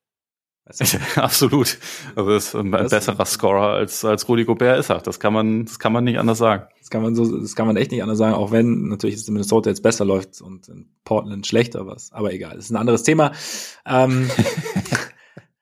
[1.15, 1.79] Absolut.
[2.15, 4.99] Also ist ein das besserer Scorer als, als Rudi Gobert ist er.
[4.99, 6.65] Das kann man, das kann man nicht anders sagen.
[6.77, 9.27] Das kann man so, das kann man echt nicht anders sagen, auch wenn natürlich es
[9.27, 12.11] in Minnesota jetzt besser läuft und in Portland schlechter was.
[12.11, 13.31] Aber egal, das ist ein anderes Thema.
[13.83, 14.29] Ähm,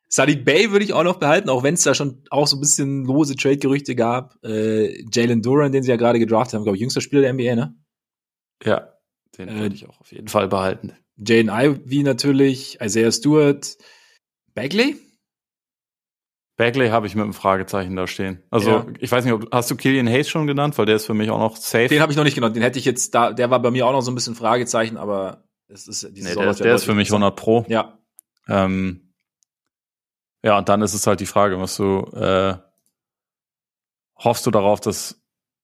[0.10, 2.62] Sadiq Bay würde ich auch noch behalten, auch wenn es da schon auch so ein
[2.62, 4.36] bisschen lose Trade-Gerüchte gab.
[4.44, 7.56] Äh, Jalen Duran, den sie ja gerade gedraftet haben, glaube ich, jüngster Spieler der NBA,
[7.56, 7.76] ne?
[8.64, 8.94] Ja,
[9.38, 10.94] den äh, würde ich auch auf jeden Fall behalten.
[11.18, 13.78] Jaden Ivy natürlich, Isaiah Stewart,
[14.54, 14.96] Bagley?
[16.58, 18.42] Bagley habe ich mit einem Fragezeichen da stehen.
[18.50, 18.86] Also ja.
[19.00, 21.30] ich weiß nicht, ob, hast du Killian Hayes schon genannt, weil der ist für mich
[21.30, 21.88] auch noch safe.
[21.88, 22.56] Den habe ich noch nicht genannt.
[22.56, 23.32] Den hätte ich jetzt da.
[23.32, 26.34] Der war bei mir auch noch so ein bisschen Fragezeichen, aber es ist die nee,
[26.34, 27.66] der, der ist für mich 100 Pro.
[27.68, 28.00] Ja.
[28.48, 29.07] Ähm,
[30.48, 32.56] ja, und dann ist es halt die Frage, was du äh,
[34.16, 35.22] hoffst du darauf, dass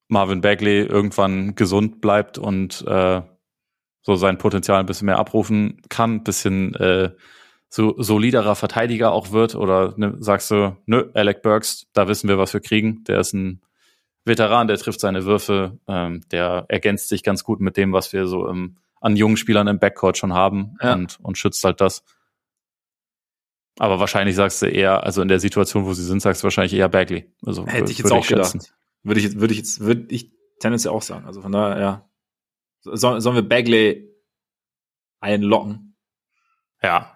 [0.09, 3.21] Marvin Bagley irgendwann gesund bleibt und äh,
[4.01, 7.11] so sein Potenzial ein bisschen mehr abrufen kann, ein bisschen äh,
[7.69, 9.55] so soliderer Verteidiger auch wird?
[9.55, 13.05] Oder ne, sagst du, nö, Alec Burks, da wissen wir, was wir kriegen.
[13.05, 13.61] Der ist ein
[14.25, 18.27] Veteran, der trifft seine Würfe, ähm, der ergänzt sich ganz gut mit dem, was wir
[18.27, 20.91] so im, an jungen Spielern im Backcourt schon haben ja.
[20.91, 22.03] und, und schützt halt das.
[23.79, 26.73] Aber wahrscheinlich sagst du eher, also in der Situation, wo sie sind, sagst du wahrscheinlich
[26.73, 27.33] eher Bagley.
[27.43, 28.73] Also hätte ich jetzt auch ich gedacht.
[29.01, 31.25] Würde ich, würde ich jetzt, würde ich tendenziell auch sagen.
[31.25, 32.09] Also von daher, ja.
[32.81, 34.09] So, sollen wir Bagley
[35.21, 35.97] einlocken?
[36.81, 37.13] Ja,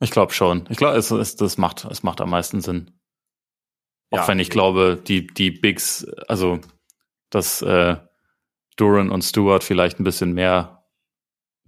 [0.00, 0.66] ich glaube schon.
[0.70, 2.92] Ich glaube, es, es, das macht, es macht am meisten Sinn.
[4.10, 6.60] Auch ja, wenn ich glaube, die, die Bigs, also
[7.30, 7.96] dass äh,
[8.76, 10.77] Duran und Stewart vielleicht ein bisschen mehr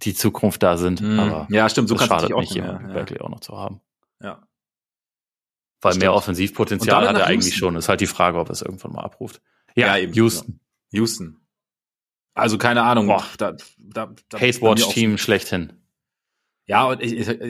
[0.03, 1.01] die Zukunft da sind.
[1.01, 2.93] Mm, aber ja, stimmt, so kann es nicht, mehr, ja.
[2.93, 3.81] Berkeley auch noch zu haben.
[4.23, 4.43] Ja.
[5.81, 6.03] Weil stimmt.
[6.03, 7.77] mehr Offensivpotenzial hat er eigentlich schon.
[7.77, 9.41] Ist halt die Frage, ob er es irgendwann mal abruft.
[9.75, 10.13] Ja, ja eben.
[10.15, 10.47] Houston.
[10.47, 11.03] Genau.
[11.03, 11.41] Houston.
[12.35, 13.07] Also keine Ahnung.
[13.07, 15.73] Boah, da, da, da Hate Watch Team schlechthin.
[16.67, 17.03] Ja, und,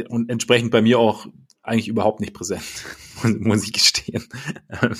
[0.08, 1.26] und entsprechend bei mir auch
[1.62, 2.64] eigentlich überhaupt nicht präsent,
[3.22, 4.26] muss ich gestehen.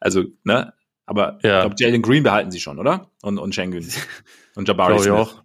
[0.00, 0.74] also, ne?
[1.06, 1.58] Aber ja.
[1.58, 3.10] ich glaube, Jalen Green behalten sie schon, oder?
[3.22, 3.86] Und, und Schengen.
[4.54, 5.12] Und Jabari Smith.
[5.12, 5.42] Auch.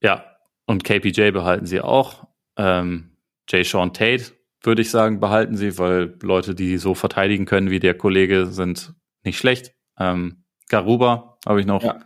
[0.00, 0.24] Ja,
[0.66, 2.26] und KPJ behalten sie auch.
[2.56, 3.16] Ähm,
[3.48, 4.32] Jay Sean Tate,
[4.62, 8.94] würde ich sagen, behalten sie, weil Leute, die so verteidigen können wie der Kollege, sind
[9.24, 9.74] nicht schlecht.
[9.98, 12.00] Ähm, Garuba habe ich noch, ja.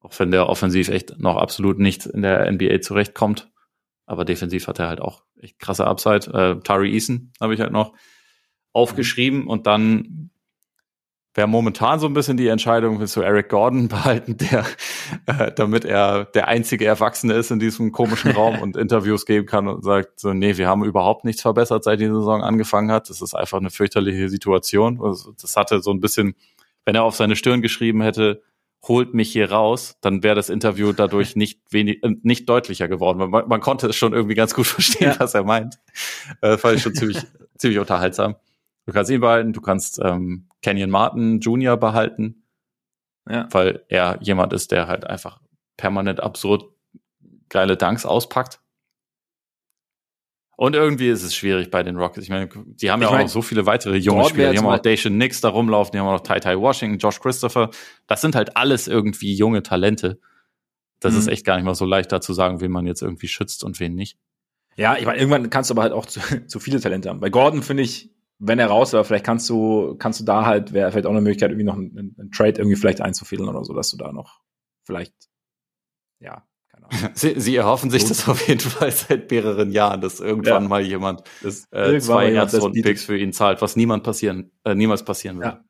[0.00, 3.50] auch wenn der offensiv echt noch absolut nicht in der NBA zurechtkommt.
[4.06, 6.32] Aber defensiv hat er halt auch echt krasse Upside.
[6.32, 7.92] Äh, Tari Eason habe ich halt noch
[8.72, 10.30] aufgeschrieben und dann
[11.36, 14.64] wäre momentan so ein bisschen die Entscheidung, willst du Eric Gordon behalten, der,
[15.26, 19.68] äh, damit er der einzige Erwachsene ist in diesem komischen Raum und Interviews geben kann
[19.68, 23.10] und sagt so, nee, wir haben überhaupt nichts verbessert, seit die Saison angefangen hat.
[23.10, 25.00] Das ist einfach eine fürchterliche Situation.
[25.02, 26.34] Also, das hatte so ein bisschen
[26.86, 28.42] wenn er auf seine Stirn geschrieben hätte,
[28.88, 33.18] holt mich hier raus, dann wäre das Interview dadurch nicht wenig, äh, nicht deutlicher geworden.
[33.18, 35.20] Man, man konnte es schon irgendwie ganz gut verstehen, ja.
[35.20, 35.78] was er meint.
[36.40, 37.18] Äh, fand ich schon ziemlich,
[37.58, 38.36] ziemlich unterhaltsam.
[38.86, 41.76] Du kannst ihn behalten, du kannst ähm, Kenyon Martin Jr.
[41.76, 42.44] behalten,
[43.28, 43.48] ja.
[43.50, 45.40] weil er jemand ist, der halt einfach
[45.76, 46.64] permanent absurd
[47.48, 48.60] geile Dunks auspackt.
[50.56, 52.24] Und irgendwie ist es schwierig bei den Rockets.
[52.24, 54.52] Ich meine, die haben ich ja auch mein, so viele weitere junge Spieler.
[54.52, 57.20] Die haben auch Dacian Nix da rumlaufen, die haben auch noch Tai Tai Washington, Josh
[57.20, 57.70] Christopher.
[58.06, 60.18] Das sind halt alles irgendwie junge Talente.
[61.00, 61.18] Das mhm.
[61.18, 63.64] ist echt gar nicht mal so leicht da zu sagen, wen man jetzt irgendwie schützt
[63.64, 64.16] und wen nicht.
[64.76, 67.20] Ja, ich meine, irgendwann kannst du aber halt auch zu, zu viele Talente haben.
[67.20, 70.72] Bei Gordon finde ich, wenn er raus war, vielleicht kannst du, kannst du da halt,
[70.72, 73.72] wäre vielleicht auch eine Möglichkeit, irgendwie noch einen, einen Trade irgendwie vielleicht einzufädeln oder so,
[73.72, 74.40] dass du da noch
[74.84, 75.14] vielleicht,
[76.20, 76.46] ja,
[77.14, 80.68] Sie, Sie erhoffen sich das auf jeden Fall seit mehreren Jahren, dass irgendwann ja.
[80.68, 85.38] mal jemand das, äh, zwei Erstrunden-Picks für ihn zahlt, was niemand passieren, äh, niemals passieren
[85.38, 85.54] wird.
[85.54, 85.64] Ja.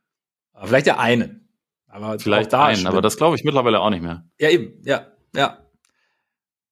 [0.52, 1.48] Aber vielleicht ja einen.
[1.88, 4.26] Aber vielleicht da einen, aber das glaube ich mittlerweile auch nicht mehr.
[4.38, 5.66] Ja, eben, ja, ja.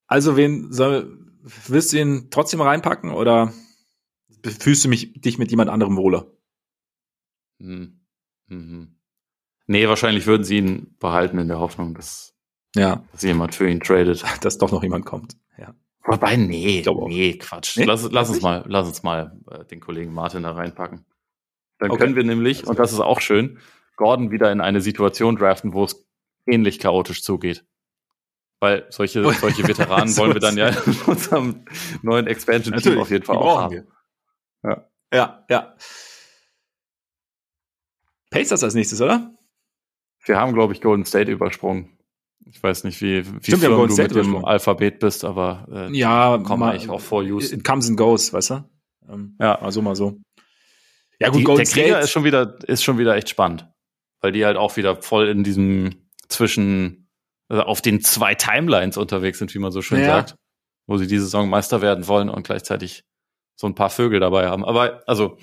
[0.07, 1.19] Also wen soll,
[1.67, 3.53] willst du ihn trotzdem reinpacken oder
[4.45, 6.31] fühlst du mich, dich mit jemand anderem wohler?
[7.61, 8.01] Hm.
[8.47, 9.01] Mhm.
[9.67, 12.35] Nee, wahrscheinlich würden sie ihn behalten in der Hoffnung, dass
[12.75, 13.05] ja.
[13.13, 14.25] Dass jemand für ihn tradet.
[14.43, 15.37] Dass doch noch jemand kommt.
[15.59, 15.75] Ja.
[16.05, 17.77] Wobei, nee, nee, Quatsch.
[17.77, 17.85] Nee?
[17.85, 21.07] Lass, lass uns mal, lass uns mal äh, den Kollegen Martin da reinpacken.
[21.79, 22.01] Dann okay.
[22.01, 23.59] können wir nämlich, und das ist auch schön,
[23.97, 26.07] Gordon wieder in eine Situation draften, wo es
[26.47, 27.65] ähnlich chaotisch zugeht.
[28.61, 31.65] Weil solche, solche Veteranen wollen wir dann ja in unserem
[32.03, 33.87] neuen Expansion-Team auf jeden Fall auch haben.
[34.65, 34.89] Ja.
[35.13, 35.75] ja, ja.
[38.31, 39.33] Pacers als nächstes, oder?
[40.25, 41.99] Wir haben, glaube ich, Golden State übersprungen.
[42.47, 46.39] Ich weiß nicht, wie, wie Stimmt, firm du mit dem Alphabet bist, aber äh, ja,
[46.39, 47.55] komme eigentlich auch vor Use.
[47.55, 48.65] It comes and goes, weißt du?
[49.09, 49.59] Ähm, ja.
[49.61, 50.19] Mal so, mal so.
[51.21, 52.05] Ja, gut, die, Golden der Krieger State.
[52.05, 53.69] ist schon wieder, ist schon wieder echt spannend.
[54.21, 57.09] Weil die halt auch wieder voll in diesem zwischen,
[57.49, 60.07] also auf den zwei Timelines unterwegs sind, wie man so schön ja.
[60.07, 60.37] sagt.
[60.87, 63.05] Wo sie diese Saison Meister werden wollen und gleichzeitig
[63.57, 64.65] so ein paar Vögel dabei haben.
[64.65, 65.39] Aber, also,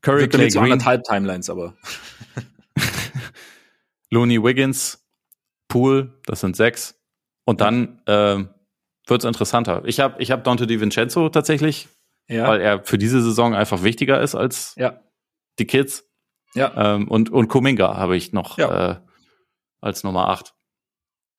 [0.00, 0.64] Curry, Clay, Green.
[0.64, 1.74] anderthalb Timelines, aber.
[4.10, 5.04] Looney Wiggins,
[5.68, 7.00] Pool, das sind sechs.
[7.44, 8.44] Und dann äh,
[9.06, 9.82] wird es interessanter.
[9.84, 11.88] Ich habe ich hab Dante DiVincenzo tatsächlich,
[12.28, 12.46] ja.
[12.48, 15.00] weil er für diese Saison einfach wichtiger ist als ja.
[15.58, 16.08] die Kids.
[16.54, 16.94] Ja.
[16.94, 18.96] Ähm, und, und Kuminga habe ich noch äh,
[19.80, 20.54] als Nummer acht.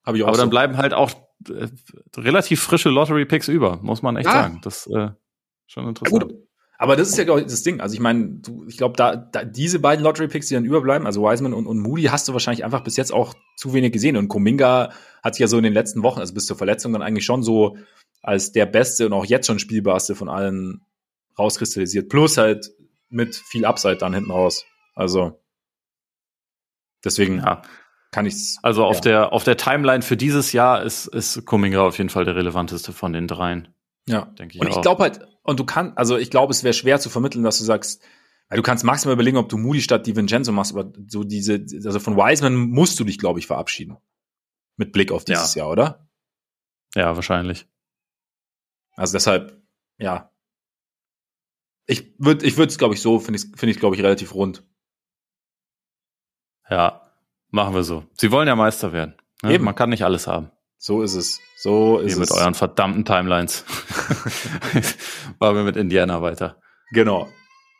[0.05, 0.43] Hab ich auch Aber so.
[0.43, 1.11] dann bleiben halt auch
[1.49, 1.67] äh,
[2.17, 4.33] relativ frische Lottery-Picks über, muss man echt ja.
[4.33, 4.59] sagen.
[4.61, 5.09] Das äh,
[5.67, 6.23] schon interessant.
[6.23, 6.45] Ja, gut.
[6.77, 7.79] Aber das ist ja, glaube ich, das Ding.
[7.79, 11.53] Also ich meine, ich glaube, da, da diese beiden Lottery-Picks, die dann überbleiben, also Wiseman
[11.53, 14.17] und, und Moody, hast du wahrscheinlich einfach bis jetzt auch zu wenig gesehen.
[14.17, 14.91] Und Kuminga
[15.23, 17.43] hat sich ja so in den letzten Wochen, also bis zur Verletzung, dann eigentlich schon
[17.43, 17.77] so
[18.21, 20.81] als der beste und auch jetzt schon spielbarste von allen
[21.39, 22.09] rauskristallisiert.
[22.09, 22.71] Plus halt
[23.09, 24.65] mit viel Upside dann hinten raus.
[24.95, 25.39] Also
[27.03, 27.61] deswegen ja.
[28.11, 28.57] kann ich's.
[28.63, 29.01] Also auf ja.
[29.01, 32.91] der auf der Timeline für dieses Jahr ist ist Kuminga auf jeden Fall der relevanteste
[32.91, 33.69] von den dreien.
[34.07, 34.61] Ja, denke ich.
[34.61, 37.43] Und ich glaube halt, und du kannst, also ich glaube, es wäre schwer zu vermitteln,
[37.43, 38.03] dass du sagst,
[38.49, 41.53] weil du kannst maximal überlegen, ob du Moody statt Di Vincenzo machst, aber so diese,
[41.85, 43.97] also von Wiseman musst du dich, glaube ich, verabschieden.
[44.75, 45.63] Mit Blick auf dieses ja.
[45.63, 46.09] Jahr, oder?
[46.95, 47.67] Ja, wahrscheinlich.
[48.95, 49.61] Also deshalb,
[49.97, 50.31] ja.
[51.85, 54.33] Ich würde, ich würde es, glaube ich, so, finde ich, finde ich, glaube ich, relativ
[54.33, 54.63] rund.
[56.69, 57.11] Ja,
[57.49, 58.05] machen wir so.
[58.19, 59.15] Sie wollen ja Meister werden.
[59.43, 59.53] Ne?
[59.53, 59.63] Eben.
[59.63, 60.51] Man kann nicht alles haben.
[60.85, 61.41] So ist es.
[61.57, 62.29] So ist Ihr es.
[62.29, 63.65] mit euren verdammten Timelines.
[65.39, 66.61] Waren wir mit Indiana weiter.
[66.91, 67.27] Genau.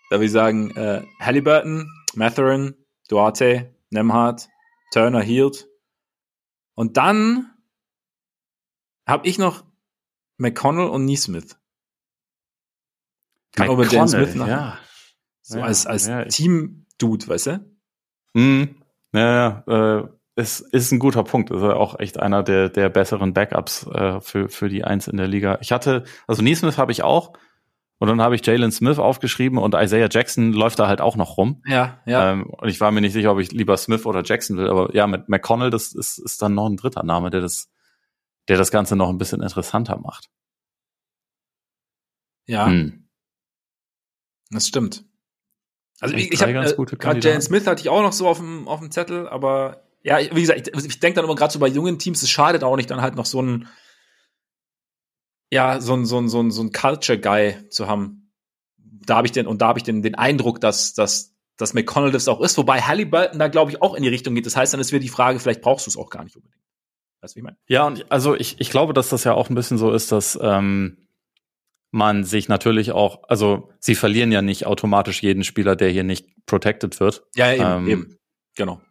[0.10, 2.74] Da würde ich sagen, äh, Halliburton, Matherin,
[3.08, 4.50] Duarte, Nemhard,
[4.92, 5.68] Turner, Hield.
[6.74, 7.54] Und dann
[9.06, 9.64] habe ich noch
[10.38, 11.60] McConnell und Neesmith.
[13.52, 14.48] Kann über James Smith nach.
[14.48, 14.80] Ja.
[15.44, 16.26] So ja, als, als ja.
[16.26, 17.76] Team-Dude, weißt du?
[18.34, 18.82] Mhm.
[19.14, 20.00] Ja, ja.
[20.00, 21.50] Äh, ist, ist ein guter Punkt.
[21.50, 25.28] Ist auch echt einer der, der besseren Backups äh, für, für die Eins in der
[25.28, 25.58] Liga.
[25.62, 27.34] Ich hatte, also Neesmith habe ich auch.
[27.98, 31.38] Und dann habe ich Jalen Smith aufgeschrieben und Isaiah Jackson läuft da halt auch noch
[31.38, 31.64] rum.
[31.66, 32.34] Ja, ja.
[32.34, 34.70] Ähm, und ich war mir nicht sicher, ob ich lieber Smith oder Jackson will.
[34.70, 37.72] Aber ja, mit McConnell, das ist, ist dann noch ein dritter Name, der das,
[38.50, 40.30] der das Ganze noch ein bisschen interessanter macht.
[42.48, 42.66] Ja.
[42.66, 43.08] Hm.
[44.52, 45.06] Das stimmt.
[46.02, 48.82] Also ich, ich habe äh, Jalen Smith hatte ich auch noch so auf dem, auf
[48.82, 51.98] dem Zettel, aber ja, wie gesagt, ich, ich denke dann immer gerade so bei jungen
[51.98, 53.68] Teams, es schadet auch nicht, dann halt noch so ein,
[55.52, 58.32] ja, so ein, so ein, so ein, so ein Culture-Guy zu haben.
[58.78, 62.12] Da habe ich den, und da habe ich den, den Eindruck, dass, dass, dass McConnell
[62.12, 64.46] das auch ist, wobei Halliburton da, glaube ich, auch in die Richtung geht.
[64.46, 66.62] Das heißt, dann ist wieder die Frage, vielleicht brauchst du es auch gar nicht unbedingt.
[67.22, 67.58] Weißt du, wie ich meine?
[67.68, 70.38] Ja, und also ich, ich glaube, dass das ja auch ein bisschen so ist, dass
[70.40, 71.08] ähm,
[71.90, 76.46] man sich natürlich auch, also sie verlieren ja nicht automatisch jeden Spieler, der hier nicht
[76.46, 77.24] protected wird.
[77.36, 78.18] Ja, eben, ähm, eben.
[78.56, 78.82] genau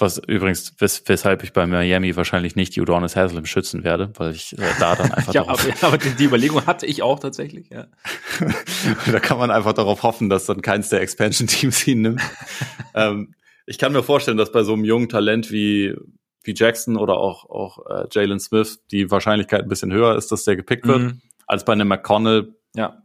[0.00, 4.56] Was übrigens, wes weshalb ich bei Miami wahrscheinlich nicht Udonis Haslem schützen werde, weil ich
[4.56, 7.88] äh, da dann einfach ja, aber, aber die, die Überlegung hatte ich auch tatsächlich, ja.
[9.10, 12.22] da kann man einfach darauf hoffen, dass dann keins der Expansion-Teams ihn nimmt.
[12.94, 13.34] ähm,
[13.66, 15.96] ich kann mir vorstellen, dass bei so einem jungen Talent wie,
[16.44, 20.44] wie Jackson oder auch, auch äh, Jalen Smith die Wahrscheinlichkeit ein bisschen höher ist, dass
[20.44, 21.20] der gepickt wird, mhm.
[21.48, 22.54] als bei einem McConnell.
[22.76, 23.02] Ja.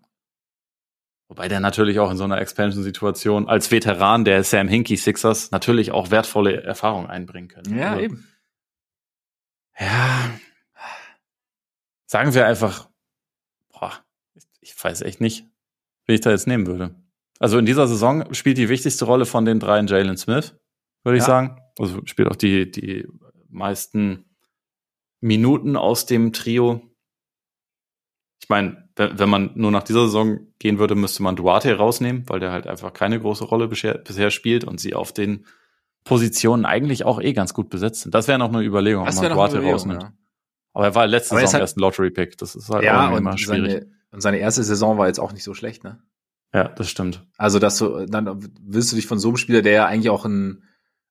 [1.28, 5.92] Wobei der natürlich auch in so einer Expansion-Situation als Veteran der Sam Hinkie Sixers natürlich
[5.92, 7.78] auch wertvolle Erfahrungen einbringen können.
[7.78, 8.28] Ja, also, eben.
[9.80, 10.40] Ja.
[12.06, 12.90] Sagen wir einfach,
[13.72, 13.94] boah,
[14.60, 15.48] ich weiß echt nicht,
[16.06, 16.96] wie ich da jetzt nehmen würde.
[17.40, 20.56] Also in dieser Saison spielt die wichtigste Rolle von den dreien Jalen Smith,
[21.04, 21.60] würde ich sagen.
[21.80, 23.08] Also spielt auch die, die
[23.50, 24.26] meisten
[25.20, 26.82] Minuten aus dem Trio.
[28.42, 32.40] Ich meine, wenn man nur nach dieser Saison gehen würde, müsste man Duarte rausnehmen, weil
[32.40, 35.46] der halt einfach keine große Rolle bisher, bisher spielt und sie auf den
[36.04, 38.14] Positionen eigentlich auch eh ganz gut besetzt sind.
[38.14, 40.04] Das wäre noch eine Überlegung, ob man Duarte rausnimmt.
[40.04, 40.14] Ja.
[40.74, 42.38] Aber er war letzte Saison halt, erst ein Lottery-Pick.
[42.38, 43.72] Das ist halt ja, auch immer schwierig.
[43.72, 46.02] Seine, und seine erste Saison war jetzt auch nicht so schlecht, ne?
[46.54, 47.26] Ja, das stimmt.
[47.38, 50.26] Also, dass du, dann willst du dich von so einem Spieler, der ja eigentlich auch
[50.26, 50.64] ein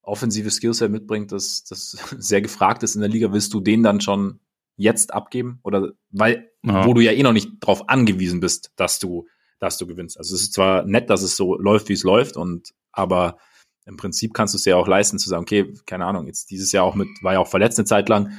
[0.02, 4.00] offensives Skillset mitbringt, das, das sehr gefragt ist in der Liga, willst du den dann
[4.00, 4.40] schon
[4.76, 5.60] jetzt abgeben?
[5.62, 6.86] Oder weil, ja.
[6.86, 9.26] wo du ja eh noch nicht drauf angewiesen bist, dass du,
[9.58, 10.18] dass du gewinnst.
[10.18, 13.38] Also es ist zwar nett, dass es so läuft, wie es läuft, und aber
[13.84, 16.72] im Prinzip kannst du es ja auch leisten, zu sagen, okay, keine Ahnung, jetzt dieses
[16.72, 18.38] Jahr auch mit, war ja auch verletzt eine Zeit lang.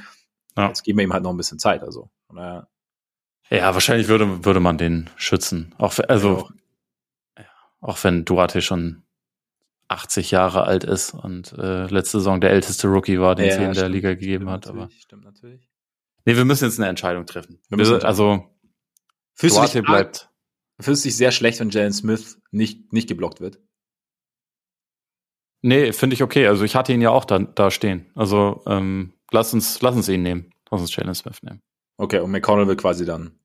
[0.56, 0.68] Ja.
[0.68, 1.82] Jetzt geben wir ihm halt noch ein bisschen Zeit.
[1.82, 2.10] Also.
[2.34, 2.66] Ja,
[3.50, 5.74] ja wahrscheinlich würde, würde man den schützen.
[5.76, 6.48] Auch, also,
[7.36, 7.44] ja,
[7.80, 9.02] auch wenn Duarte schon
[9.88, 13.64] 80 Jahre alt ist und äh, letzte Saison der älteste Rookie war, den ja, sie
[13.64, 14.66] in der Liga gegeben hat.
[14.66, 15.68] Aber stimmt natürlich.
[16.24, 17.60] Nee, wir müssen jetzt eine Entscheidung treffen.
[17.68, 18.48] Wir müssen, also
[19.34, 20.30] fühlst Duarte dich, bleibt.
[20.80, 23.60] Fühlst du dich sehr schlecht, wenn Jalen Smith nicht, nicht geblockt wird?
[25.62, 26.46] Nee, finde ich okay.
[26.46, 28.10] Also ich hatte ihn ja auch da, da stehen.
[28.14, 30.50] Also ähm, lass uns, lass uns ihn nehmen.
[30.70, 31.60] Lass uns Jalen Smith nehmen.
[31.96, 33.38] Okay, und McConnell will quasi dann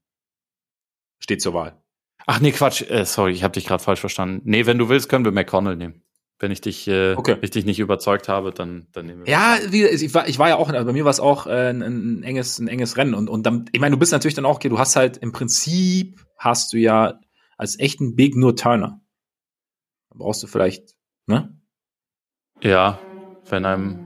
[1.20, 1.82] steht zur Wahl.
[2.26, 2.82] Ach nee, Quatsch.
[2.90, 4.42] Äh, sorry, ich habe dich gerade falsch verstanden.
[4.44, 6.04] Nee, wenn du willst, können wir McConnell nehmen.
[6.42, 7.36] Wenn ich dich, äh, okay.
[7.42, 9.32] ich dich nicht überzeugt habe, dann, dann nehmen wir.
[9.32, 11.70] Ja, wie, ich, war, ich war ja auch, also bei mir war es auch äh,
[11.70, 13.14] ein, ein, enges, ein enges Rennen.
[13.14, 15.34] Und, und dann, ich meine, du bist natürlich dann auch, okay, du hast halt im
[15.34, 17.20] Prinzip hast du ja
[17.58, 19.02] als echten Big nur Turner.
[20.10, 20.96] Da brauchst du vielleicht,
[21.28, 21.60] ne?
[22.62, 23.00] Ja,
[23.50, 24.00] wenn einem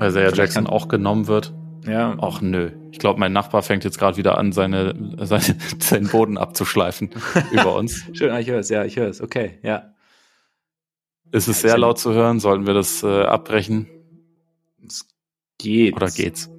[0.00, 1.52] Isaiah Jackson auch genommen wird.
[1.86, 2.16] Ja.
[2.20, 2.70] Ach nö.
[2.92, 5.42] Ich glaube, mein Nachbar fängt jetzt gerade wieder an, seine, seine,
[5.78, 7.10] seinen Boden abzuschleifen
[7.52, 8.04] über uns.
[8.12, 9.20] Schön, ich höre es, ja, ich höre es.
[9.20, 9.91] Okay, ja.
[11.32, 12.40] Ist es sehr laut zu hören?
[12.40, 13.88] Sollten wir das äh, abbrechen?
[14.86, 15.06] Es
[15.58, 15.96] geht.
[15.96, 16.50] Oder geht's?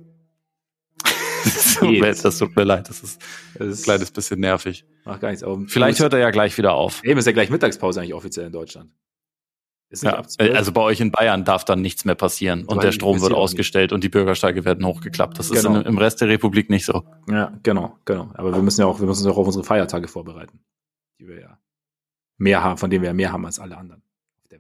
[1.80, 2.24] geht's.
[2.24, 3.22] das tut mir leid, das ist,
[3.54, 4.86] das ist ein kleines bisschen nervig.
[5.06, 5.44] Macht gar nichts.
[5.44, 7.04] Aber Vielleicht hört er ja gleich wieder auf.
[7.04, 8.92] Eben ist ja gleich Mittagspause eigentlich offiziell in Deutschland.
[10.02, 13.32] Ja, also bei euch in Bayern darf dann nichts mehr passieren und der Strom wird
[13.32, 15.38] ausgestellt und die Bürgersteige werden hochgeklappt.
[15.38, 15.82] Das genau.
[15.82, 17.04] ist im Rest der Republik nicht so.
[17.30, 18.32] Ja, genau, genau.
[18.34, 20.62] Aber wir müssen ja auch, wir müssen uns auch auf unsere Feiertage vorbereiten,
[21.20, 21.60] die wir ja
[22.38, 24.13] mehr haben, von denen wir ja mehr haben als alle anderen der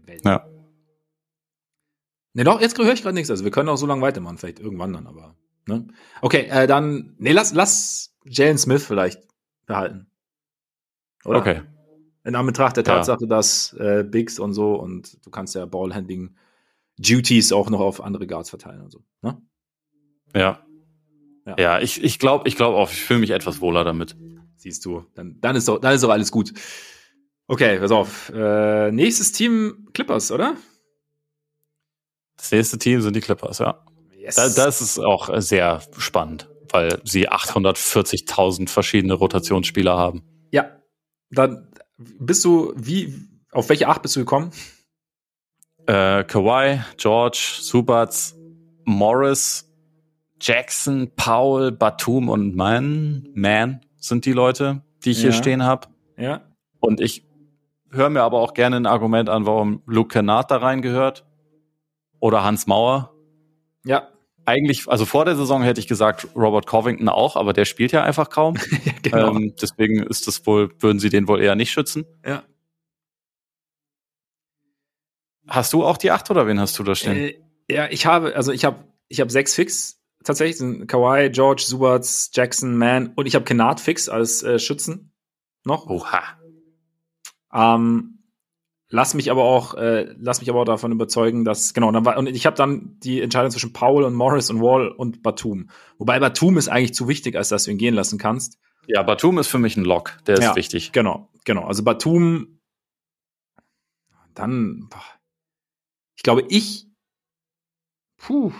[0.08, 0.22] Welt.
[0.26, 0.47] Ja.
[2.34, 3.30] Ne, doch, jetzt höre ich gerade nichts.
[3.30, 5.36] Also wir können auch so lange weitermachen, vielleicht irgendwann dann, aber.
[5.68, 5.88] Ne?
[6.22, 9.22] Okay, äh, dann, nee, lass, lass Jalen Smith vielleicht
[9.66, 10.08] behalten.
[11.26, 11.39] Oder?
[11.39, 11.62] Okay.
[12.26, 13.28] In Anbetracht der Tatsache, ja.
[13.28, 16.36] dass äh, Bigs und so und du kannst ja Ballhandling
[16.97, 19.04] Duties auch noch auf andere Guards verteilen und so.
[19.22, 19.41] Ne?
[20.34, 20.66] Ja.
[21.45, 22.01] Ja, ja ich,
[27.48, 28.30] Okay, pass auf.
[28.34, 30.56] Äh, nächstes Team Clippers, oder?
[32.38, 33.84] Das nächste Team sind die Clippers, ja.
[34.18, 34.36] Yes.
[34.36, 40.24] Da, das ist auch sehr spannend, weil sie 840.000 verschiedene Rotationsspieler haben.
[40.52, 40.78] Ja.
[41.30, 41.68] Dann
[41.98, 43.14] bist du, wie,
[43.52, 44.52] auf welche Acht bist du gekommen?
[45.86, 48.36] Äh, Kawhi, George, Subats,
[48.86, 49.70] Morris,
[50.39, 55.24] Jackson, Paul, Batum und Man, Man sind die Leute, die ich ja.
[55.24, 55.88] hier stehen habe.
[56.18, 56.41] Ja.
[56.80, 57.26] Und ich
[57.94, 61.26] höre mir aber auch gerne ein Argument an, warum Luke Kennard da reingehört.
[62.20, 63.14] Oder Hans Mauer.
[63.86, 64.10] Ja.
[64.46, 68.04] Eigentlich, also vor der Saison hätte ich gesagt Robert Covington auch, aber der spielt ja
[68.04, 68.56] einfach kaum.
[68.86, 69.36] ja, genau.
[69.36, 72.06] ähm, deswegen ist das wohl, würden sie den wohl eher nicht schützen.
[72.26, 72.44] Ja.
[75.48, 77.18] Hast du auch die acht oder wen hast du da stehen?
[77.18, 77.39] Äh,
[77.70, 82.32] ja, ich habe, also ich habe, ich habe sechs Fix tatsächlich sind Kawhi, George, Subats,
[82.34, 85.12] Jackson, Mann und ich habe Kennard Fix als äh, Schützen
[85.64, 85.88] noch.
[85.88, 86.22] Oha.
[87.54, 88.24] Ähm,
[88.89, 91.91] lass mich aber auch, äh, lass mich aber auch davon überzeugen, dass genau.
[91.91, 95.24] Dann war, und ich habe dann die Entscheidung zwischen Paul und Morris und Wall und
[95.24, 95.70] Batum.
[95.97, 98.58] Wobei Batum ist eigentlich zu wichtig, als dass du ihn gehen lassen kannst.
[98.88, 100.18] Ja, Batum ist für mich ein Lock.
[100.28, 100.91] Der ist ja, wichtig.
[100.91, 101.66] Genau, genau.
[101.66, 102.60] Also Batum,
[104.34, 105.04] dann, boah,
[106.16, 106.88] ich glaube, ich
[108.24, 108.54] Puh.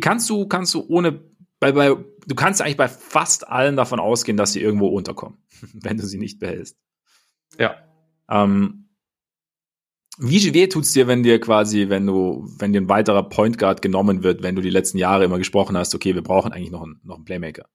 [0.00, 1.20] Kannst du, kannst du ohne,
[1.60, 5.38] bei, bei, du kannst eigentlich bei fast allen davon ausgehen, dass sie irgendwo unterkommen,
[5.74, 6.78] wenn du sie nicht behältst.
[7.58, 7.76] Ja.
[8.30, 8.88] Ähm,
[10.18, 13.82] wie weh tut's dir, wenn dir quasi, wenn du, wenn dir ein weiterer Point Guard
[13.82, 16.82] genommen wird, wenn du die letzten Jahre immer gesprochen hast, okay, wir brauchen eigentlich noch
[16.82, 17.66] einen, noch einen Playmaker?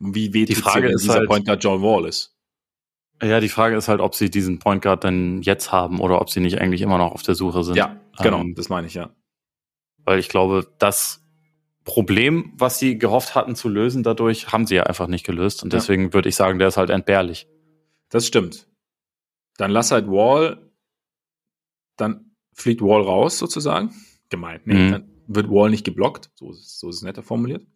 [0.00, 2.34] Wie weh die Frage dir, wenn ist dieser halt, Point Guard John Wall ist?
[3.22, 6.30] Ja, die Frage ist halt, ob sie diesen Point Guard dann jetzt haben oder ob
[6.30, 7.76] sie nicht eigentlich immer noch auf der Suche sind.
[7.76, 9.10] Ja, genau, Ähm, das meine ich, ja.
[10.04, 11.22] weil ich glaube, das
[11.84, 15.62] Problem, was sie gehofft hatten zu lösen dadurch, haben sie ja einfach nicht gelöst.
[15.62, 15.78] Und Ja.
[15.78, 17.46] deswegen würde ich sagen, der ist halt entbehrlich.
[18.10, 18.68] Das stimmt.
[19.56, 20.70] Dann lass halt Wall,
[21.96, 23.94] dann fliegt Wall raus sozusagen.
[24.28, 24.66] Gemeint.
[24.66, 24.90] Nee, Mhm.
[24.92, 26.30] dann wird Wall nicht geblockt.
[26.34, 27.66] So ist, so ist es netter formuliert.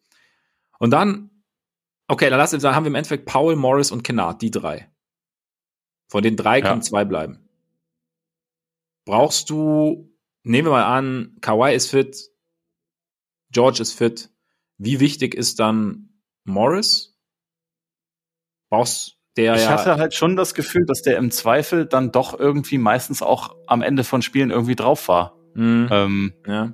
[0.79, 1.31] Und dann,
[2.09, 4.91] okay, dann, lass, dann haben wir im Endeffekt Paul, Morris und Kennard, die drei.
[6.09, 6.69] Von den drei Ja.
[6.69, 7.49] können zwei bleiben.
[9.07, 10.13] Brauchst du,
[10.43, 12.31] nehmen wir mal an, Kawhi ist fit,
[13.51, 14.31] George ist fit.
[14.79, 17.17] Wie wichtig ist dann Morris?
[18.71, 19.71] Brauchst der ich ja.
[19.71, 23.83] hatte halt schon das Gefühl, dass der im Zweifel dann doch irgendwie meistens auch am
[23.83, 25.37] Ende von Spielen irgendwie drauf war.
[25.55, 25.89] Mhm.
[25.91, 26.73] Ähm, ja.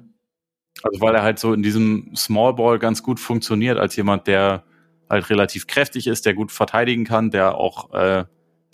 [0.83, 4.65] also weil er halt so in diesem Small Ball ganz gut funktioniert als jemand, der
[5.09, 8.25] halt relativ kräftig ist, der gut verteidigen kann, der auch äh,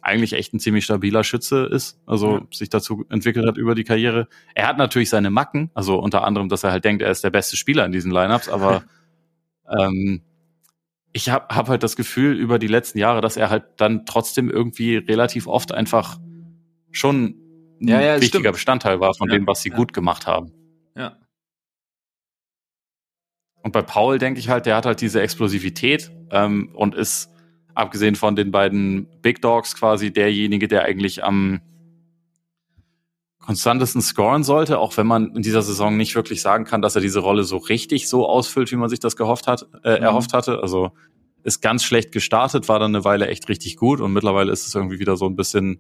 [0.03, 2.47] eigentlich echt ein ziemlich stabiler Schütze ist, also Ja.
[2.53, 4.29] sich dazu entwickelt hat über die Karriere.
[4.55, 7.31] Er hat natürlich seine Macken, also unter anderem, dass er halt denkt, er ist der
[7.31, 8.85] beste Spieler in diesen Lineups, aber
[9.79, 10.23] ähm,
[11.17, 14.51] ich habe hab halt das Gefühl über die letzten Jahre, dass er halt dann trotzdem
[14.51, 16.19] irgendwie relativ oft einfach
[16.93, 17.37] schon
[17.81, 18.53] ein Ja, ja, wichtiger stimmt.
[18.53, 20.53] Bestandteil war von Ja, dem, was sie gut gemacht haben.
[20.95, 21.17] Ja.
[23.63, 27.31] Und bei Paul denke ich halt, der hat halt diese Explosivität ähm, und ist,
[27.75, 31.63] abgesehen von den beiden Big Dogs, quasi derjenige, der eigentlich am
[33.47, 37.01] konstantesten scoren sollte, auch wenn man in dieser Saison nicht wirklich sagen kann, dass er
[37.01, 40.03] diese Rolle so richtig so ausfüllt, wie man sich das gehofft hat, äh, Mhm.
[40.05, 40.61] erhofft hatte.
[40.63, 40.91] Also
[41.45, 44.75] ist ganz schlecht gestartet, war dann eine Weile echt richtig gut und mittlerweile ist es
[44.75, 45.79] irgendwie wieder so ein bisschen,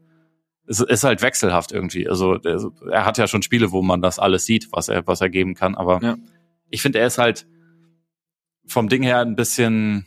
[0.69, 2.09] es ist halt wechselhaft irgendwie.
[2.09, 5.29] Also er hat ja schon Spiele, wo man das alles sieht, was er, was er
[5.29, 6.17] geben kann, aber Ja.
[6.71, 7.47] ich finde, er ist halt
[8.69, 10.07] vom Ding her ein bisschen,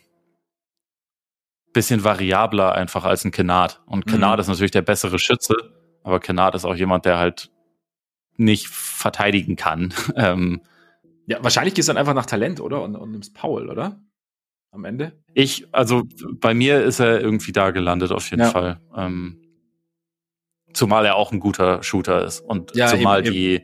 [1.73, 3.81] bisschen variabler einfach als ein Kennard.
[3.85, 4.11] Und Mhm.
[4.11, 5.55] Kennard ist natürlich der bessere Schütze,
[6.03, 7.51] aber Kennard ist auch jemand, der halt
[8.37, 9.93] nicht verteidigen kann.
[10.15, 10.61] Ähm,
[11.27, 12.81] Ja, wahrscheinlich gehst du dann einfach nach Talent, oder?
[12.81, 13.99] Und, und nimmst Paul, oder?
[14.71, 15.13] Am Ende?
[15.33, 16.03] ich, also
[16.39, 18.49] bei mir ist er irgendwie da gelandet auf jeden Ja.
[18.49, 18.79] Fall.
[18.95, 19.41] Ähm,
[20.73, 23.61] zumal er auch ein guter Shooter ist und Ja, zumal eben, die,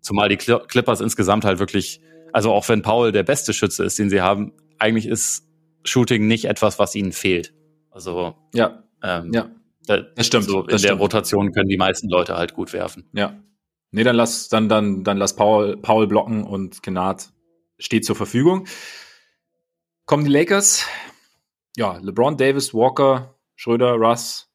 [0.00, 2.00] zumal die Cl- Clippers insgesamt halt wirklich,
[2.32, 5.46] also auch wenn Paul der beste Schütze ist, den sie haben, eigentlich ist
[5.84, 7.54] Shooting nicht etwas, was ihnen fehlt.
[7.90, 9.48] Also Ja, ähm, ja,
[9.86, 10.44] das stimmt.
[10.44, 11.00] so in das der stimmt.
[11.00, 13.08] Rotation können die meisten Leute halt gut werfen.
[13.12, 13.38] Ja.
[13.90, 17.32] Nee, dann lass, dann, dann, dann lass Paul, Paul blocken und Kennard
[17.78, 18.66] steht zur Verfügung.
[20.06, 20.86] Kommen die Lakers.
[21.76, 24.48] Ja, LeBron, Davis, Walker, Schröder, Russ,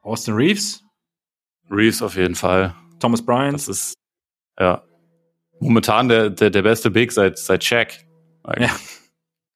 [0.00, 0.82] Austin Reeves,
[1.70, 2.74] Reeves auf jeden Fall.
[3.00, 3.54] Thomas Bryant.
[3.54, 3.94] Das ist
[4.58, 4.82] ja
[5.60, 8.04] momentan der, der, der beste Big seit, seit Shaq.
[8.58, 8.74] Ja,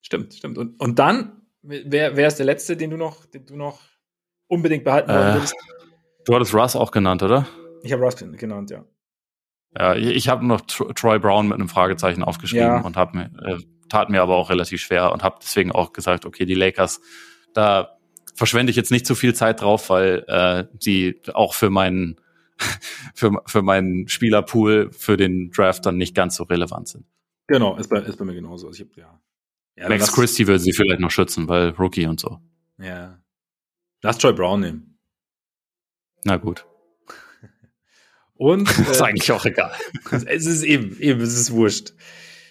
[0.00, 0.56] stimmt, stimmt.
[0.58, 3.80] Und, und dann, wer, wer ist der letzte, den du noch, den du noch
[4.48, 5.54] unbedingt behalten wollen Äh, würdest?
[6.24, 7.46] Du hattest Russ auch genannt, oder?
[7.82, 8.84] Ich habe Russ genannt, ja.
[9.78, 12.80] Ja, ich, habe noch Tro- Troy Brown mit einem Fragezeichen aufgeschrieben Ja.
[12.80, 16.24] und hab mir, äh, tat mir aber auch relativ schwer und habe deswegen auch gesagt,
[16.26, 17.00] okay, die Lakers,
[17.54, 17.98] da
[18.34, 22.20] verschwende ich jetzt nicht zu viel Zeit drauf, weil äh, die auch für meinen
[23.14, 27.04] für, für meinen Spielerpool für den Draft dann nicht ganz so relevant sind.
[27.46, 28.66] Genau, ist bei, ist bei mir genauso.
[28.66, 29.20] Also ich hab, ja.
[29.76, 32.38] ja Max Christie würde sie vielleicht noch schützen, weil Rookie und so.
[32.78, 33.18] Ja.
[34.02, 34.98] Lass Troy Brown nehmen.
[36.24, 36.66] Na gut.
[38.34, 39.72] Und ist äh, eigentlich auch egal.
[40.26, 41.92] es ist eben, eben, es ist wurscht.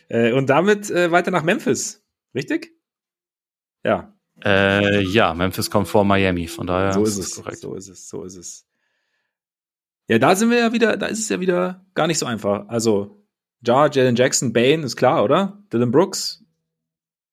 [0.10, 2.02] Äh, und damit äh, weiter nach Memphis.
[2.34, 2.72] Richtig?
[3.84, 7.36] Ja, Äh, ja, Memphis kommt vor Miami, von daher so ist es.
[7.36, 7.58] korrekt.
[7.58, 8.68] So ist es, so ist es.
[10.08, 12.68] Ja, da sind wir ja wieder, da ist es ja wieder gar nicht so einfach.
[12.70, 13.26] Also,
[13.66, 15.62] Ja, Jalen Jackson, Bane, ist klar, oder?
[15.74, 16.46] Dylan Brooks,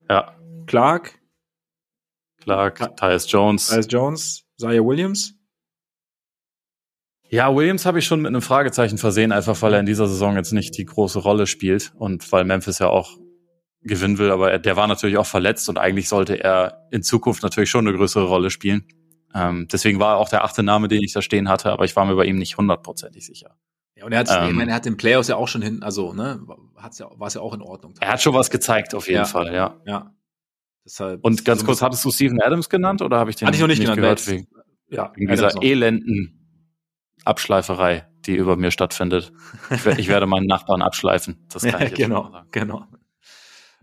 [0.08, 0.36] Ja,
[0.66, 1.18] Clark,
[2.44, 3.68] Clark, Tyus Jones.
[3.68, 5.34] Tyus Jones, Zaya Williams.
[7.30, 10.36] Ja, Williams habe ich schon mit einem Fragezeichen versehen, einfach weil er in dieser Saison
[10.36, 13.18] jetzt nicht die große Rolle spielt und weil Memphis ja auch
[13.82, 17.42] gewinnen will, aber er, der war natürlich auch verletzt und eigentlich sollte er in Zukunft
[17.42, 18.86] natürlich schon eine größere Rolle spielen.
[19.34, 21.96] Ähm, deswegen war er auch der achte Name, den ich da stehen hatte, aber ich
[21.96, 23.56] war mir bei ihm nicht hundertprozentig sicher.
[23.96, 24.50] Ja, und er hat, Ähm.
[24.50, 26.40] ich meine, er hat den Playoffs ja auch schon hin, also, ne,
[26.76, 27.94] hat's ja, war es ja auch in Ordnung.
[28.00, 29.24] Er hat schon was gezeigt, auf jeden Ja.
[29.24, 29.80] Fall, ja.
[29.86, 30.14] Ja.
[30.84, 31.24] Deshalb.
[31.24, 33.60] Und ganz so- kurz, hattest du Steven Adams genannt oder habe ich den Hatte ich
[33.60, 34.26] noch nicht genannt, gehört?
[34.28, 34.46] Wegen,
[34.90, 36.40] ja, wegen dieser elenden
[37.24, 38.06] Abschleiferei.
[38.26, 39.32] die über mir stattfindet.
[39.70, 41.46] Ich, ich werde meinen Nachbarn abschleifen.
[41.52, 42.48] Das kann Ja, ich jetzt genau, sagen.
[42.50, 42.86] genau.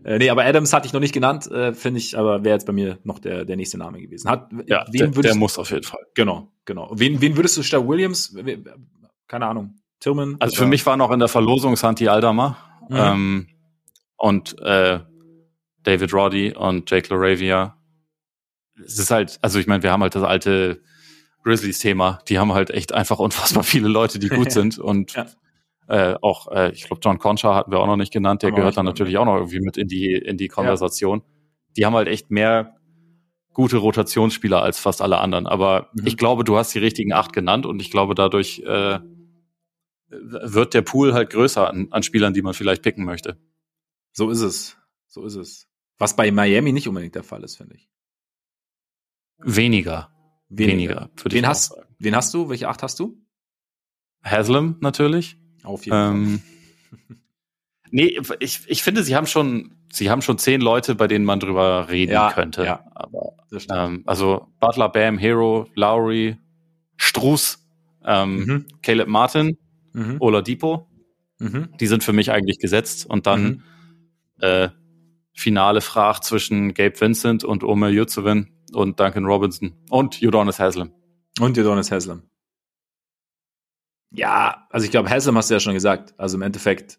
[0.04, 2.66] Äh, nee, aber Adams hatte ich noch nicht genannt, äh, finde ich, aber wäre jetzt
[2.66, 4.28] bei mir noch der, der nächste Name gewesen.
[4.28, 6.00] Hat, Ja, wen der, der muss auf jeden Fall.
[6.14, 6.90] genau, genau.
[6.94, 8.34] Wen, wen würdest du statt Williams?
[9.28, 9.76] Keine Ahnung.
[10.00, 10.36] Tillman?
[10.40, 12.56] Also für mich war noch in der Verlosung Santi Aldama
[12.88, 12.96] Mhm.
[12.96, 13.46] ähm,
[14.16, 14.98] und äh,
[15.84, 17.76] David Roddy und Jake LaRavia.
[18.84, 20.82] Es ist halt, also ich meine, wir haben halt das alte
[21.44, 22.20] Grizzlies-Thema.
[22.28, 25.26] Die haben halt echt einfach unfassbar viele Leute, die gut sind und Ja.
[25.88, 28.42] äh, auch, äh, ich glaube, John Concha hatten wir auch noch nicht genannt.
[28.42, 31.22] Der gehört dann natürlich auch noch irgendwie mit in die in die Konversation.
[31.76, 32.76] Die haben halt echt mehr
[33.52, 35.46] gute Rotationsspieler als fast alle anderen.
[35.46, 36.06] Aber Mhm.
[36.06, 38.98] ich glaube, du hast die richtigen acht genannt und ich glaube, dadurch äh,
[40.08, 43.38] wird der Pool halt größer an, an Spielern, die man vielleicht picken möchte.
[44.12, 44.76] So ist es.
[45.08, 45.66] So ist es.
[45.98, 47.88] Was bei Miami nicht unbedingt der Fall ist, finde ich.
[49.38, 50.10] Weniger.
[50.48, 51.82] Weniger, würde Wen hast, sagen.
[51.98, 52.48] wen hast du?
[52.50, 53.16] Welche acht hast du?
[54.22, 55.36] Haslam natürlich.
[55.62, 56.42] Auf jeden Ähm,
[57.90, 61.40] nee, ich, ich finde, sie haben schon, sie haben schon zehn Leute, bei denen man
[61.40, 62.64] drüber reden Ja, könnte.
[62.64, 62.84] ja.
[62.94, 63.66] Aber Fall.
[63.72, 66.36] Ähm, also Butler, Bam, Hero, Lowry,
[66.98, 67.66] Struß,
[68.04, 68.66] ähm, Mhm.
[68.82, 69.56] Caleb Martin,
[69.94, 70.16] Mhm.
[70.20, 70.86] Oladipo,
[71.38, 71.68] Mhm.
[71.80, 73.06] die sind für mich eigentlich gesetzt.
[73.06, 73.62] Und dann Mhm.
[74.40, 74.68] äh,
[75.32, 80.92] finale Frage zwischen Gabe Vincent und Omer Yurtseven und Duncan Robinson und Udonis Haslam.
[81.40, 82.22] Und Udonis Haslam.
[84.10, 86.14] Ja, also ich glaube, Haslam hast du ja schon gesagt.
[86.18, 86.98] Also im Endeffekt,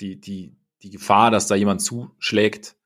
[0.00, 2.76] die, die, die Gefahr, dass da jemand zuschlägt,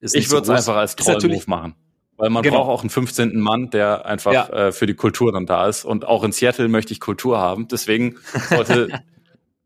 [0.00, 0.56] ist Ich so würde es groß.
[0.58, 1.74] einfach als Troll-Move machen.
[2.16, 2.58] Weil man Genau.
[2.58, 3.40] braucht auch einen 15.
[3.40, 4.48] Mann, der einfach Ja.
[4.48, 5.84] äh, für die Kultur dann da ist.
[5.84, 7.68] Und auch in Seattle möchte ich Kultur haben.
[7.68, 8.16] Deswegen
[8.48, 8.88] sollte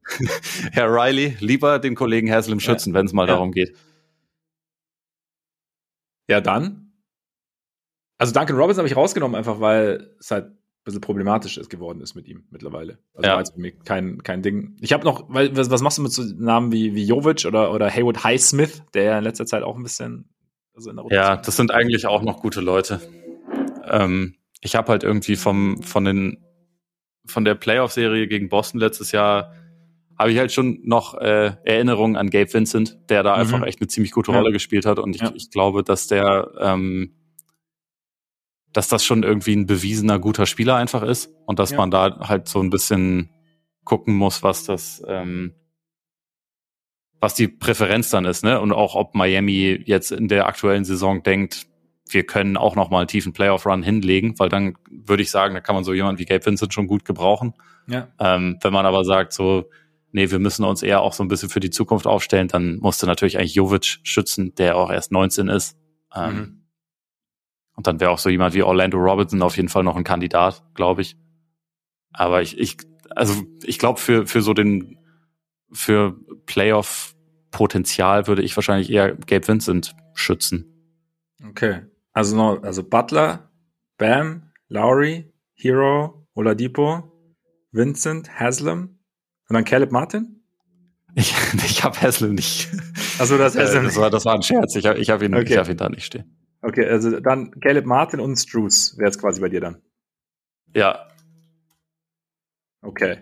[0.72, 3.34] Herr Riley lieber den Kollegen Haslam schützen, wenn es mal Ja.
[3.34, 3.76] darum geht.
[6.28, 6.92] Ja, dann.
[8.18, 12.00] Also Duncan Robinson habe ich rausgenommen, einfach weil es halt ein bisschen problematisch ist geworden
[12.00, 12.98] ist mit ihm mittlerweile.
[13.14, 13.32] Also Ja.
[13.34, 14.76] war jetzt für mich kein, kein Ding.
[14.80, 17.72] Ich habe noch, weil, was, was machst du mit so Namen wie, wie Jovic oder,
[17.72, 20.28] oder Haywood Highsmith, der ja in letzter Zeit auch ein bisschen
[20.74, 23.00] also in der Ja, Rotation- das sind eigentlich auch noch gute Leute.
[23.84, 26.44] Ähm, ich habe halt irgendwie vom, von den,
[27.26, 29.54] von der Playoff-Serie gegen Boston letztes Jahr
[30.18, 33.40] habe ich halt schon noch äh, Erinnerungen an Gabe Vincent, der da Mhm.
[33.40, 34.38] einfach echt eine ziemlich gute Ja.
[34.38, 34.98] Rolle gespielt hat.
[34.98, 35.32] Und ich, Ja.
[35.34, 37.14] ich glaube, dass der, ähm,
[38.72, 41.78] dass das schon irgendwie ein bewiesener guter Spieler einfach ist und dass Ja.
[41.78, 43.30] man da halt so ein bisschen
[43.84, 45.54] gucken muss, was das, ähm,
[47.20, 48.60] was die Präferenz dann ist, ne?
[48.60, 51.66] Und auch ob Miami jetzt in der aktuellen Saison denkt,
[52.10, 55.60] wir können auch noch mal einen tiefen Playoff-Run hinlegen, weil dann würde ich sagen, da
[55.60, 57.54] kann man so jemanden wie Gabe Vincent schon gut gebrauchen.
[57.86, 58.08] ja.
[58.20, 59.64] Ähm, wenn man aber sagt, so,
[60.12, 63.06] nee, wir müssen uns eher auch so ein bisschen für die Zukunft aufstellen, dann musste
[63.06, 65.76] natürlich eigentlich Jovic schützen, der auch erst 19 ist.
[66.14, 66.58] Ähm, Mhm.
[67.78, 70.64] Und dann wäre auch so jemand wie Orlando Robinson auf jeden Fall noch ein Kandidat,
[70.74, 71.16] glaube ich.
[72.12, 72.76] Aber ich, ich,
[73.10, 74.98] also ich glaube, für, für so den,
[75.70, 80.66] für Playoff-Potenzial würde ich wahrscheinlich eher Gabe Vincent schützen.
[81.48, 81.82] Okay.
[82.12, 83.52] Also noch, also Butler,
[83.96, 87.12] Bam, Lowry, Hero, Oladipo,
[87.70, 88.97] Vincent, Haslam
[89.48, 90.42] und dann Caleb Martin?
[91.14, 91.34] Ich,
[91.64, 92.68] ich habe Haslam nicht.
[93.18, 94.76] Also das Äh, das, war, das war ein Scherz.
[94.76, 95.52] Ich habe ich hab ihn, Okay.
[95.52, 96.36] ich hab ihn da nicht stehen.
[96.62, 99.82] Okay, also dann Caleb Martin und Struce wäre jetzt quasi bei dir dann.
[100.74, 101.04] Ja,
[102.82, 103.18] Okay.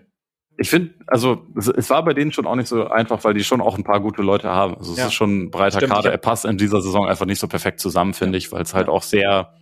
[0.58, 3.44] Ich finde, also es, es war bei denen schon auch nicht so einfach, weil die
[3.44, 4.74] schon auch ein paar gute Leute haben.
[4.76, 5.06] Also es Ja.
[5.06, 6.10] ist schon ein breiter Stimmt, Kader.
[6.10, 8.88] Er passt in dieser Saison einfach nicht so perfekt zusammen, finde ich, weil es halt
[8.88, 9.52] auch sehr,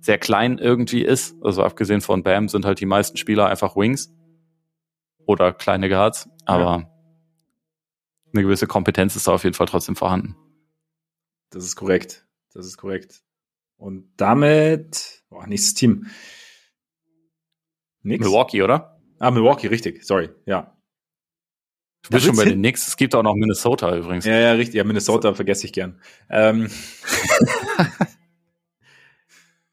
[0.00, 1.36] sehr klein irgendwie ist.
[1.42, 4.12] Also abgesehen von Bam sind halt die meisten Spieler einfach Wings
[5.26, 6.90] oder kleine Guards, aber
[8.32, 10.36] eine gewisse Kompetenz ist da auf jeden Fall trotzdem vorhanden.
[11.50, 12.26] Das ist korrekt.
[12.52, 13.22] Das ist korrekt.
[13.76, 16.06] Und damit, boah, nächstes Team.
[18.02, 18.24] Nix.
[18.24, 19.00] Milwaukee, oder?
[19.18, 20.04] Ah, Milwaukee, richtig.
[20.04, 20.30] Sorry.
[20.46, 20.76] Ja.
[22.02, 22.86] Du bist schon bei den Knicks.
[22.86, 24.24] Es gibt auch noch Minnesota übrigens.
[24.24, 24.76] Ja, ja, richtig.
[24.76, 26.00] Ja, Minnesota vergesse ich gern.
[26.30, 26.68] Ähm,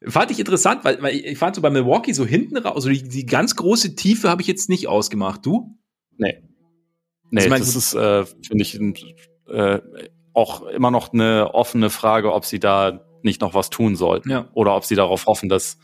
[0.06, 3.02] fand ich interessant, weil, weil ich fand so bei Milwaukee so hinten raus, also die,
[3.02, 5.44] die ganz große Tiefe habe ich jetzt nicht ausgemacht.
[5.44, 5.78] Du?
[6.16, 6.36] Nee.
[6.36, 6.54] Also
[7.30, 8.80] Nee, mein, das ist, äh, finde ich,
[9.48, 9.80] äh,
[10.32, 14.30] auch immer noch eine offene Frage, ob sie da nicht noch was tun sollten.
[14.30, 14.48] Ja.
[14.52, 15.78] Oder ob sie darauf hoffen, dass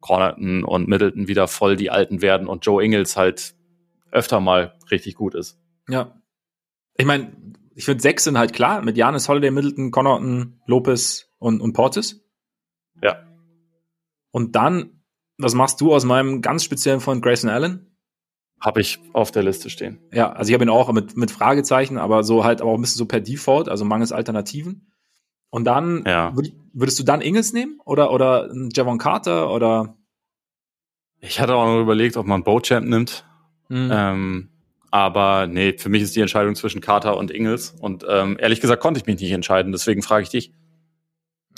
[0.00, 3.54] Cornerton und Middleton wieder voll die Alten werden und Joe Ingles halt
[4.10, 5.60] öfter mal richtig gut ist.
[5.88, 6.20] Ja.
[6.96, 7.32] Ich meine,
[7.74, 12.24] ich finde sechs sind halt klar, mit Janis, Holiday, Middleton, Connaughton, Lopez und, und Portis.
[13.02, 13.29] Ja.
[14.30, 15.02] Und dann,
[15.38, 17.86] was machst du aus meinem ganz speziellen Freund Grayson Allen?
[18.60, 19.98] Habe ich auf der Liste stehen.
[20.12, 22.80] Ja, also ich habe ihn auch mit, mit Fragezeichen, aber so halt aber auch ein
[22.82, 24.92] bisschen so per Default, also mangels Alternativen.
[25.48, 26.36] Und dann Ja.
[26.36, 29.96] würd, würdest du dann Ingles nehmen oder oder Javon Carter oder
[31.20, 33.24] Ich hatte auch noch überlegt, ob man Bochamp nimmt.
[33.68, 33.90] Mhm.
[33.92, 34.48] Ähm,
[34.90, 37.74] aber nee, für mich ist die Entscheidung zwischen Carter und Ingels.
[37.80, 40.52] Und ähm, ehrlich gesagt konnte ich mich nicht entscheiden, deswegen frage ich dich.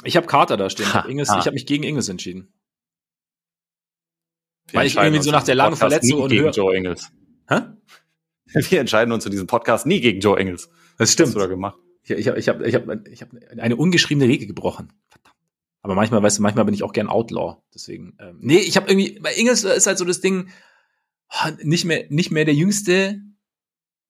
[0.04, 0.86] Ich habe Carter da stehen.
[0.86, 2.52] Ich habe hab mich gegen Ingels entschieden.
[4.72, 7.10] Weil ich irgendwie so nach der langen Verletzung und gegen Joe Ingels.
[7.48, 7.60] Hä?
[8.70, 10.70] Wir entscheiden uns in diesem Podcast nie gegen Joe Ingels.
[10.98, 11.28] Das stimmt.
[11.28, 11.78] Was hast du da gemacht?
[12.04, 14.92] Ich, ich habe ich hab, ich hab, ich hab eine ungeschriebene Regel gebrochen.
[15.08, 15.36] Verdammt.
[15.82, 17.62] Aber manchmal, weißt du, manchmal bin ich auch gern Outlaw.
[17.74, 18.16] Deswegen.
[18.20, 20.48] Ähm, nee, ich habe irgendwie, bei Ingels ist halt so das Ding,
[21.62, 23.20] nicht mehr, nicht mehr der Jüngste,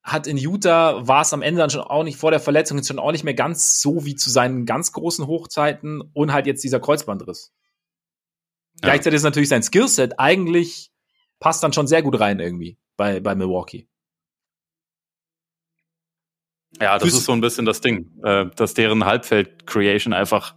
[0.02, 2.98] hat in Utah, war es am Ende dann schon auch nicht vor der Verletzung, schon
[2.98, 6.80] auch nicht mehr ganz so wie zu seinen ganz großen Hochzeiten und halt jetzt dieser
[6.80, 7.52] Kreuzbandriss.
[8.82, 8.88] Ja.
[8.88, 10.90] Gleichzeitig ist natürlich sein Skillset eigentlich
[11.38, 13.88] passt dann schon sehr gut rein irgendwie bei, bei Milwaukee.
[16.80, 20.54] Ja, das Füß ist so ein bisschen das Ding, äh, dass deren Halbfeld-Creation einfach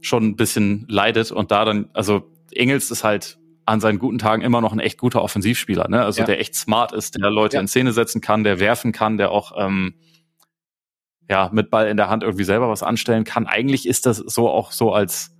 [0.00, 4.42] schon ein bisschen leidet und da dann, also Engels ist halt an seinen guten Tagen
[4.42, 6.02] immer noch ein echt guter Offensivspieler, ne?
[6.02, 6.26] Also ja.
[6.26, 7.60] der echt smart ist, der Leute ja.
[7.60, 9.94] in Szene setzen kann, der werfen kann, der auch ähm,
[11.28, 13.46] ja mit Ball in der Hand irgendwie selber was anstellen kann.
[13.46, 15.36] Eigentlich ist das so auch so als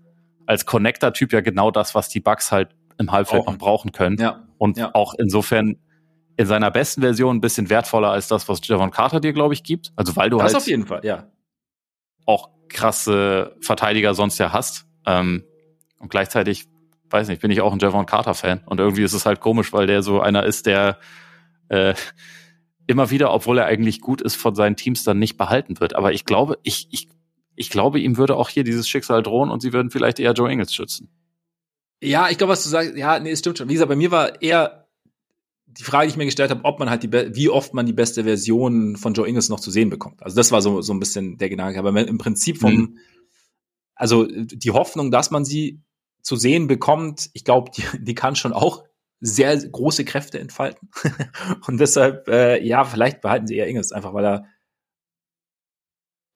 [0.48, 4.16] als Connector-Typ ja genau das, was die Bugs halt im Halbfeld noch brauchen können.
[4.18, 4.46] Ja.
[4.56, 4.94] Und ja.
[4.94, 5.76] auch insofern
[6.38, 9.62] in seiner besten Version ein bisschen wertvoller als das, was Javon Carter dir, glaube ich,
[9.62, 9.92] gibt.
[9.94, 11.26] Also weil du das halt auf jeden Fall, ja.
[12.24, 14.86] auch krasse Verteidiger sonst ja hast.
[15.04, 15.44] Ähm,
[15.98, 16.66] und gleichzeitig
[17.10, 18.62] weiß nicht, bin ich auch ein Javon Carter-Fan.
[18.64, 20.98] Und irgendwie ist es halt komisch, weil der so einer ist, der
[21.68, 21.94] äh,
[22.86, 25.94] immer wieder, obwohl er eigentlich gut ist, von seinen Teams dann nicht behalten wird.
[25.94, 27.08] Aber ich glaube, ich, ich,
[27.58, 30.50] ich glaube, ihm würde auch hier dieses Schicksal drohen und sie würden vielleicht eher Joe
[30.50, 31.10] Ingles schützen.
[32.00, 33.68] Ja, ich glaube, was du sagst, ja, nee, es stimmt schon.
[33.68, 34.88] Wie gesagt, bei mir war eher
[35.66, 37.92] die Frage, die ich mir gestellt habe, ob man halt die, wie oft man die
[37.92, 40.22] beste Version von Joe Ingles noch zu sehen bekommt.
[40.22, 41.78] Also das war so, so ein bisschen der Gedanke.
[41.80, 42.98] Aber im Prinzip vom, mhm.
[43.94, 45.82] also die Hoffnung, dass man sie
[46.22, 48.84] zu sehen bekommt, ich glaube, die, die kann schon auch
[49.20, 50.90] sehr große Kräfte entfalten.
[51.66, 54.44] und deshalb, äh, ja, vielleicht behalten sie eher Ingels, einfach weil er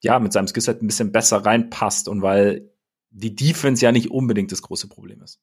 [0.03, 2.71] ja mit seinem Skillset ein bisschen besser reinpasst und weil
[3.11, 5.41] die Defense ja nicht unbedingt das große Problem ist.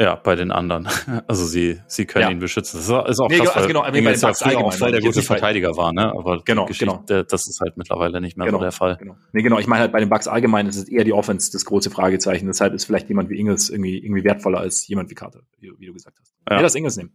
[0.00, 0.88] Ja, bei den anderen.
[1.28, 2.30] Also sie, sie können ja.
[2.30, 2.78] ihn beschützen.
[2.78, 5.76] Das ist auch nee, krass, also genau, weil ja früher auch voll der gute Verteidiger
[5.76, 6.10] war, ne?
[6.10, 7.04] Aber genau, genau.
[7.06, 8.96] das ist halt mittlerweile nicht mehr genau, so der Fall.
[8.96, 9.16] Genau.
[9.32, 9.58] Nee, genau.
[9.58, 12.46] Ich meine halt bei den Bucks allgemein ist es eher die Offense das große Fragezeichen.
[12.46, 15.86] Deshalb ist vielleicht jemand wie Ingles irgendwie, irgendwie wertvoller als jemand wie Carter, wie, wie
[15.86, 16.34] du gesagt hast.
[16.48, 16.56] Ja.
[16.56, 17.14] ja, das Ingles nehmen.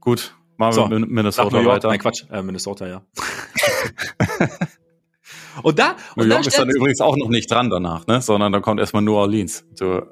[0.00, 1.88] Gut, machen so, wir Minnesota weiter.
[1.88, 3.02] Nein, Quatsch, äh, Minnesota, ja.
[5.62, 8.20] und da, und New York dann ist dann übrigens auch noch nicht dran danach, ne?
[8.20, 9.64] Sondern dann kommt erstmal New Orleans.
[9.78, 10.02] Du,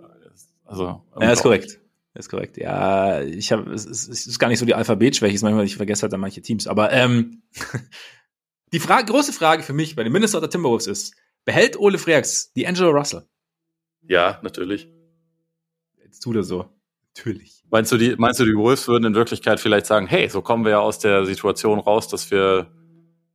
[0.65, 1.81] also, ja, ist korrekt.
[2.15, 2.57] Ist korrekt.
[2.57, 6.03] Ja, ich habe es, es ist gar nicht so die Alphabetschwäche, ist manchmal, ich vergesse
[6.03, 6.69] halt dann manche Teams.
[6.69, 7.43] Aber ähm,
[8.73, 12.67] die Frage, große Frage für mich bei den Minnesota Timberwolves ist: Behält Ole Freaks die
[12.67, 13.27] Angelo Russell?
[14.03, 14.89] Ja, natürlich.
[16.03, 16.74] Jetzt tut er so.
[17.17, 17.63] Natürlich.
[17.71, 20.65] Meinst du, die, meinst du, die Wolves würden in Wirklichkeit vielleicht sagen, hey, so kommen
[20.65, 22.71] wir ja aus der Situation raus, dass wir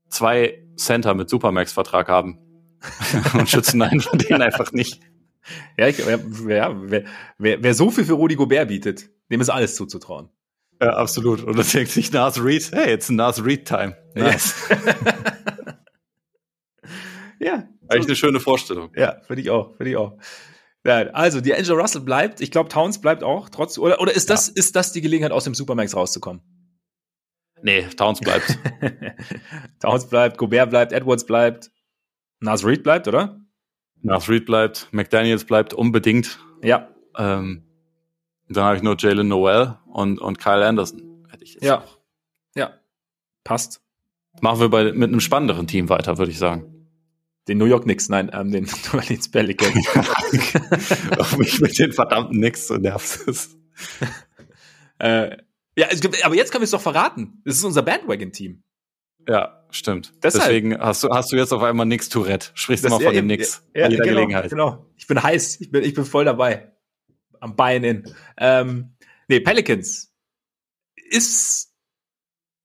[0.09, 2.39] zwei Center mit Supermax-Vertrag haben
[3.33, 5.01] und schützen einen von denen einfach nicht.
[5.77, 7.05] Ja, ich, ja wer,
[7.37, 10.29] wer, wer so viel für Rudi Gobert bietet, dem ist alles zuzutrauen.
[10.81, 11.43] Ja, absolut.
[11.43, 13.97] Und dann denkt sich Nas Reed, hey, it's Nas Reed Time.
[14.15, 14.55] Yes.
[17.39, 17.67] ja.
[17.89, 18.91] Eigentlich eine schöne Vorstellung.
[18.95, 20.17] Ja, finde ich auch, finde ich auch.
[20.85, 22.41] Ja, also, die Angel Russell bleibt.
[22.41, 24.53] Ich glaube, Towns bleibt auch trotz, oder, oder ist das, ja.
[24.55, 26.41] ist das die Gelegenheit, aus dem Supermax rauszukommen?
[27.61, 28.57] Nee, Towns bleibt.
[29.81, 31.71] Towns bleibt, Gobert bleibt, Edwards bleibt,
[32.39, 33.41] Nas Reed bleibt, oder?
[34.01, 36.39] Nas Reed bleibt, McDaniels bleibt unbedingt.
[36.63, 36.89] Ja.
[37.17, 37.65] Ähm,
[38.47, 41.25] dann habe ich nur Jalen Noel und, und Kyle Anderson.
[41.29, 41.79] Hätte ich jetzt ja.
[41.79, 41.99] Auch.
[42.55, 42.79] Ja.
[43.43, 43.81] Passt.
[44.41, 46.78] Machen wir bei, mit einem spannenderen Team weiter, würde ich sagen.
[47.49, 48.63] Den New York Knicks, nein, ähm, den
[48.93, 49.87] New Orleans Pelicans.
[51.17, 53.57] Auf mich mit den verdammten Knicks so nervt es.
[54.99, 55.35] äh,
[55.75, 57.41] ja, es gibt, aber jetzt können wir es doch verraten.
[57.45, 58.63] Das ist unser Bandwagon-Team.
[59.27, 60.13] Ja, stimmt.
[60.21, 60.45] Deshalb.
[60.45, 62.51] Deswegen hast du, hast du jetzt auf einmal nix Tourette.
[62.53, 63.63] Sprichst du mal von dem Nix.
[63.73, 64.49] Ja, bei jeder genau, Gelegenheit.
[64.49, 64.85] Genau.
[64.95, 65.61] Ich bin heiß.
[65.61, 66.71] Ich bin, ich bin voll dabei.
[67.39, 68.15] Am Bein in.
[68.37, 68.95] Ähm,
[69.27, 70.13] nee, Pelicans.
[70.95, 71.73] Ist,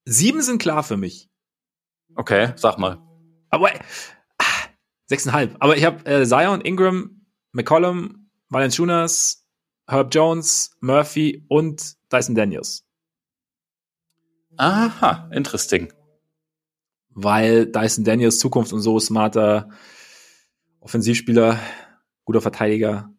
[0.04, 1.30] sieben sind klar für mich.
[2.16, 2.98] Okay, sag mal.
[3.50, 3.70] Aber,
[5.06, 5.56] sechseinhalb.
[5.60, 9.46] Aber ich habe äh, Zion, Ingram, McCollum, Valenciunas,
[9.88, 12.84] Herb Jones, Murphy und Dyson Daniels.
[14.56, 15.92] Aha, interesting
[17.14, 19.70] weil Dyson Daniels Zukunft und so smarter
[20.80, 21.58] Offensivspieler,
[22.24, 23.10] guter Verteidiger.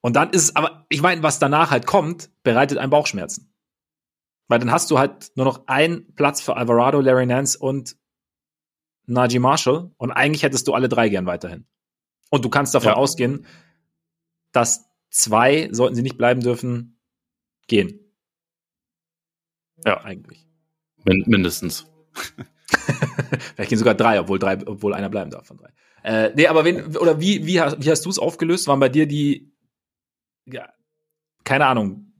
[0.00, 3.52] Und dann ist es, aber ich meine, was danach halt kommt, bereitet einen Bauchschmerzen.
[4.48, 7.96] Weil dann hast du halt nur noch einen Platz für Alvarado, Larry Nance und
[9.06, 11.66] Najee Marshall und eigentlich hättest du alle drei gern weiterhin.
[12.30, 12.94] Und du kannst davon ja.
[12.94, 13.46] ausgehen,
[14.52, 16.98] dass zwei, sollten sie nicht bleiben dürfen,
[17.68, 18.00] gehen.
[19.84, 20.02] Ja.
[20.02, 20.46] Eigentlich.
[21.04, 21.86] Min mindestens.
[23.54, 25.72] Vielleicht gehen sogar drei, obwohl drei, obwohl einer bleiben darf von drei.
[26.02, 28.66] Äh, nee, aber wen, oder wie, wie hast, wie hast du es aufgelöst?
[28.68, 29.52] Waren bei dir die,
[30.46, 30.72] ja,
[31.44, 32.12] keine Ahnung,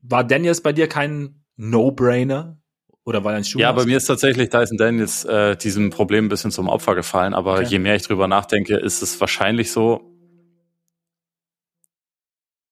[0.00, 2.61] war Daniels bei dir kein No-Brainer?
[3.04, 3.58] Oder dein Schuh?
[3.58, 7.34] Ja, bei mir ist tatsächlich Dyson Daniels äh, diesem Problem ein bisschen zum Opfer gefallen,
[7.34, 7.66] aber okay.
[7.66, 10.12] je mehr ich drüber nachdenke, ist es wahrscheinlich so,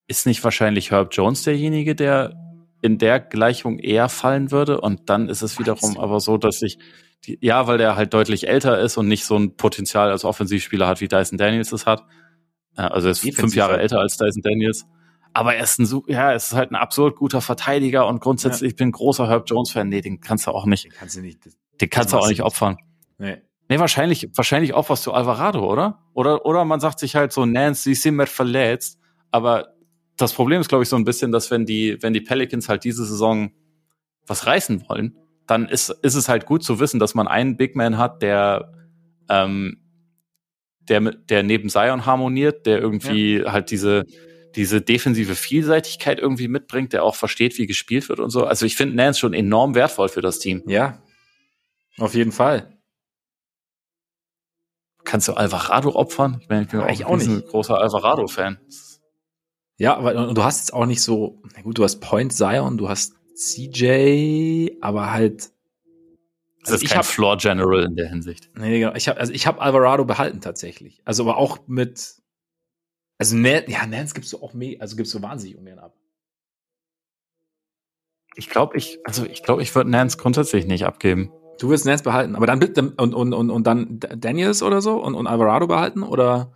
[0.06, 2.36] ist nicht wahrscheinlich Herb Jones derjenige, der
[2.82, 4.80] in der Gleichung eher fallen würde.
[4.80, 6.78] Und dann ist es wiederum aber so, dass ich,
[7.24, 10.86] die, ja, weil der halt deutlich älter ist und nicht so ein Potenzial als Offensivspieler
[10.86, 12.04] hat, wie Dyson Daniels es hat.
[12.74, 13.82] Also er ist Defensiv fünf Jahre halt.
[13.82, 14.86] älter als Dyson Daniels.
[15.32, 18.68] Aber er ist ein, ja, er ist halt ein absurd guter Verteidiger und grundsätzlich, ja.
[18.68, 19.88] ich bin ein großer Herb Jones-Fan.
[19.88, 20.84] Nee, den kannst du auch nicht.
[20.84, 21.38] Den kannst du nicht.
[21.80, 22.78] Den kannst du auch nicht opfern.
[23.18, 23.38] Nee.
[23.68, 26.00] Nee, wahrscheinlich, wahrscheinlich auch was zu Alvarado, oder?
[26.12, 28.98] Oder, oder man sagt sich halt so, Nancy, sie sind mehr verletzt.
[29.30, 29.74] Aber
[30.16, 32.82] das Problem ist, glaube ich, so ein bisschen, dass wenn die, wenn die Pelicans halt
[32.82, 33.52] diese Saison
[34.26, 35.16] was reißen wollen,
[35.46, 38.72] dann ist, ist es halt gut zu wissen, dass man einen Big Man hat, der,
[39.28, 39.80] ähm,
[40.80, 43.52] der, der neben Zion harmoniert, der irgendwie ja.
[43.52, 44.04] halt diese,
[44.56, 48.44] diese defensive Vielseitigkeit irgendwie mitbringt, der auch versteht, wie gespielt wird und so.
[48.44, 50.62] Also ich finde Nance schon enorm wertvoll für das Team.
[50.66, 51.02] Ja,
[51.98, 52.76] auf jeden Fall.
[55.04, 56.38] Kannst du Alvarado opfern?
[56.40, 58.58] Ich, meine, ich bin ja, auch, auch ein großer Alvarado-Fan.
[59.76, 62.88] Ja, aber du hast jetzt auch nicht so, na gut, du hast Point Zion, du
[62.88, 65.52] hast CJ, aber halt.
[66.62, 68.50] Also das ist kein hab, Floor General in der Hinsicht.
[68.54, 68.94] Nee, genau.
[68.94, 71.00] Ich habe also ich habe Alvarado behalten tatsächlich.
[71.06, 72.19] Also aber auch mit
[73.20, 75.94] also Nance, ja, Nance gibst du auch mehr, also gibst du wahnsinnig ungern ab.
[78.34, 81.30] Ich glaube, ich also ich glaube, ich würde Nance grundsätzlich nicht abgeben.
[81.58, 85.02] Du willst Nance behalten, aber dann bitte und und und und dann Daniels oder so
[85.02, 86.54] und und Alvarado behalten oder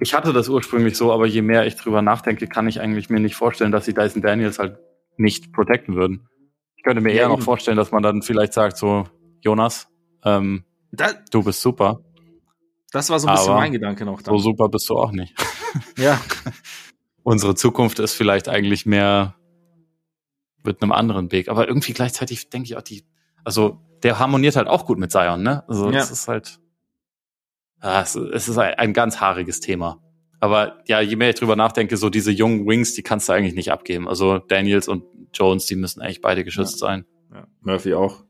[0.00, 3.20] ich hatte das ursprünglich so, aber je mehr ich drüber nachdenke, kann ich eigentlich mir
[3.20, 4.80] nicht vorstellen, dass sie Dyson Daniels halt
[5.18, 6.26] nicht protecten würden.
[6.76, 7.34] Ich könnte mir ja, eher eben.
[7.34, 9.06] noch vorstellen, dass man dann vielleicht sagt, so,
[9.40, 9.88] Jonas,
[10.24, 12.00] ähm, das, du bist super.
[12.92, 14.22] Das war so ein bisschen mein Gedanke noch.
[14.22, 14.36] Dann.
[14.36, 15.34] So super bist du auch nicht.
[15.96, 16.20] Ja.
[17.22, 19.36] Unsere Zukunft ist vielleicht eigentlich mehr
[20.64, 21.48] mit einem anderen Weg.
[21.48, 23.04] Aber irgendwie gleichzeitig denke ich auch, die,
[23.44, 25.62] also der harmoniert halt auch gut mit Zion, ne?
[25.68, 25.98] Also ja.
[25.98, 26.58] das ist halt.
[27.78, 30.02] Ah, es, ist ein, ganz haariges Thema.
[30.40, 33.54] Aber ja, je mehr ich drüber nachdenke, so diese jungen Wings, die kannst du eigentlich
[33.54, 34.08] nicht abgeben.
[34.08, 36.88] Also Daniels und Jones, die müssen eigentlich beide geschützt ja.
[36.88, 37.06] sein.
[37.32, 37.46] Ja.
[37.60, 38.24] Murphy auch.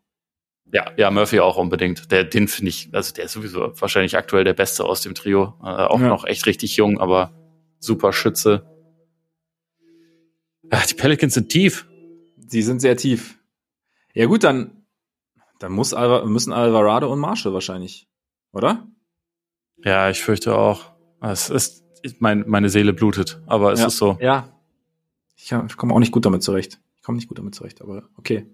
[0.73, 2.11] Ja, ja, Murphy auch unbedingt.
[2.13, 5.55] Der, den finde ich, also der ist sowieso wahrscheinlich aktuell der Beste aus dem Trio.
[5.63, 6.09] Äh, auch ja.
[6.09, 7.33] noch echt richtig jung, aber
[7.79, 8.67] super Schütze.
[10.73, 11.89] Ja, die Pelicans sind tief.
[12.47, 13.39] Sie sind sehr tief.
[14.15, 14.85] Ja gut, dann,
[15.59, 18.09] dann muss Alva, müssen Alvarado und Marshall wahrscheinlich,
[18.53, 18.87] oder?
[19.85, 20.93] Ja, ich fürchte auch.
[21.21, 21.85] Es ist,
[22.19, 24.19] mein, meine Seele blutet, aber es ja, ist so.
[24.21, 24.49] Ja.
[25.37, 26.81] Ich, ich komme auch nicht gut damit zurecht.
[26.97, 28.47] Ich komme nicht gut damit zurecht, aber okay.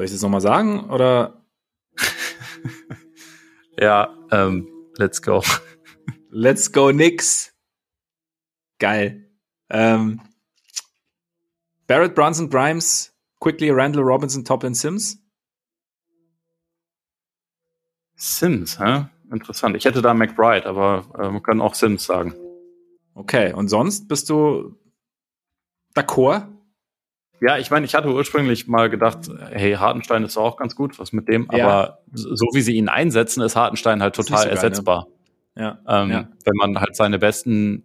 [0.00, 1.44] Soll ich das nochmal sagen oder?
[3.78, 4.66] ja, ähm,
[4.96, 5.44] let's go.
[6.30, 7.52] let's go, nix.
[8.78, 9.30] Geil.
[9.68, 10.22] Ähm,
[11.86, 15.18] Barrett Brunson, Grimes, Quickly, Randall Robinson, Toplin, Sims.
[18.16, 19.04] Sims, hä?
[19.30, 19.76] interessant.
[19.76, 22.34] Ich hätte da McBride, aber äh, wir können auch Sims sagen.
[23.12, 24.78] Okay, und sonst bist du
[25.94, 26.48] d'accord?
[27.40, 31.12] Ja, ich meine, ich hatte ursprünglich mal gedacht, hey, Hartenstein ist auch ganz gut, was
[31.12, 31.66] mit dem, ja.
[31.66, 35.06] aber so wie sie ihn einsetzen, ist Hartenstein halt total so ersetzbar.
[35.54, 35.78] Geil, ne?
[35.86, 36.02] ja.
[36.02, 36.28] Ähm, ja.
[36.44, 37.84] Wenn man halt seine besten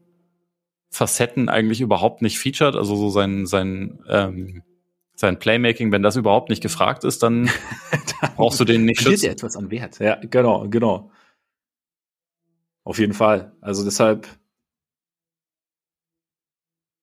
[0.89, 4.63] Facetten eigentlich überhaupt nicht featured, also so sein, sein, ähm,
[5.15, 7.45] sein Playmaking, wenn das überhaupt nicht gefragt ist, dann,
[8.21, 9.29] dann brauchst du den nicht schützen.
[9.29, 9.99] etwas an Wert.
[9.99, 11.11] Ja, genau, genau.
[12.83, 13.53] Auf jeden Fall.
[13.61, 14.27] Also deshalb.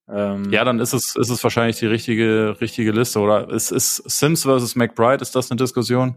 [0.09, 3.49] Ähm, ja, dann ist es, ist es wahrscheinlich die richtige, richtige Liste, oder?
[3.51, 6.17] Ist, ist Sims versus McBride, ist das eine Diskussion?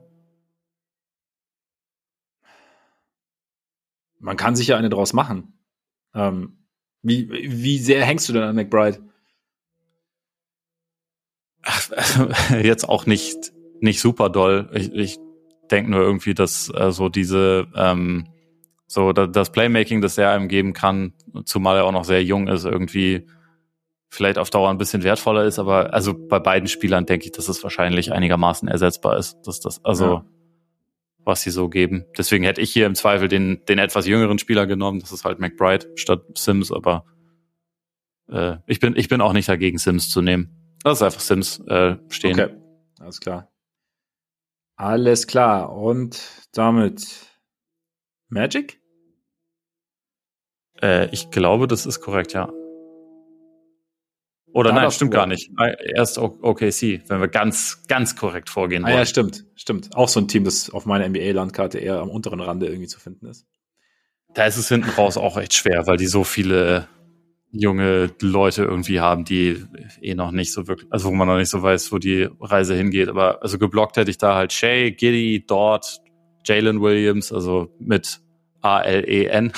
[4.20, 5.54] Man kann sich ja eine draus machen.
[6.16, 6.58] Ähm,
[7.04, 9.00] wie, wie sehr hängst du denn an McBride?
[11.62, 11.90] Ach,
[12.64, 14.70] jetzt auch nicht, nicht super doll.
[14.74, 15.20] Ich, ich
[15.70, 18.28] denke nur irgendwie, dass äh, so diese, ähm,
[18.88, 21.14] so das Playmaking, das er einem geben kann,
[21.46, 23.28] zumal er auch noch sehr jung ist, irgendwie
[24.16, 27.50] vielleicht auf Dauer ein bisschen wertvoller ist, aber also bei beiden Spielern denke ich, dass
[27.50, 30.26] es wahrscheinlich einigermaßen ersetzbar ist, dass das also ja.
[31.20, 32.06] was sie so geben.
[32.18, 35.40] Deswegen hätte ich hier im Zweifel den den etwas jüngeren Spieler genommen, das ist halt
[35.40, 37.06] McBride statt Sims, aber
[38.30, 40.78] äh, ich bin ich bin auch nicht dagegen Sims zu nehmen.
[40.84, 42.40] Lass einfach Sims äh, stehen.
[42.40, 42.56] Okay,
[43.00, 43.52] alles klar.
[44.78, 46.22] Alles klar und
[46.54, 47.06] damit
[48.30, 48.82] Magic?
[50.82, 52.52] Äh, ich glaube, das ist korrekt, ja.
[54.56, 55.52] Oder nein, stimmt gar nicht.
[55.96, 58.94] Erst OKC, wenn wir ganz, ganz korrekt vorgehen wollen.
[58.94, 59.94] Ah, ja, stimmt, stimmt.
[59.98, 63.26] Auch so ein Team, das auf meiner NBA-Landkarte eher am unteren Rande irgendwie zu finden
[63.26, 63.46] ist.
[64.34, 66.88] Da ist es hinten raus auch echt schwer, weil die so viele
[67.52, 69.62] junge Leute irgendwie haben, die
[70.02, 72.76] eh noch nicht so wirklich, also wo man noch nicht so weiß, wo die Reise
[72.76, 73.10] hingeht.
[73.10, 76.00] Aber also geblockt hätte ich da halt Shay, Giddy, Dort,
[76.46, 78.22] Jalen Williams, also mit
[78.62, 79.52] A-L-E-N.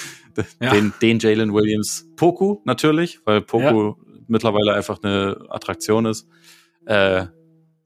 [0.62, 0.70] ja.
[0.70, 2.08] Den, den Jalen Williams.
[2.16, 4.07] Poku natürlich, weil Poku ja.
[4.28, 6.28] Mittlerweile einfach eine Attraktion ist.
[6.86, 7.26] Äh,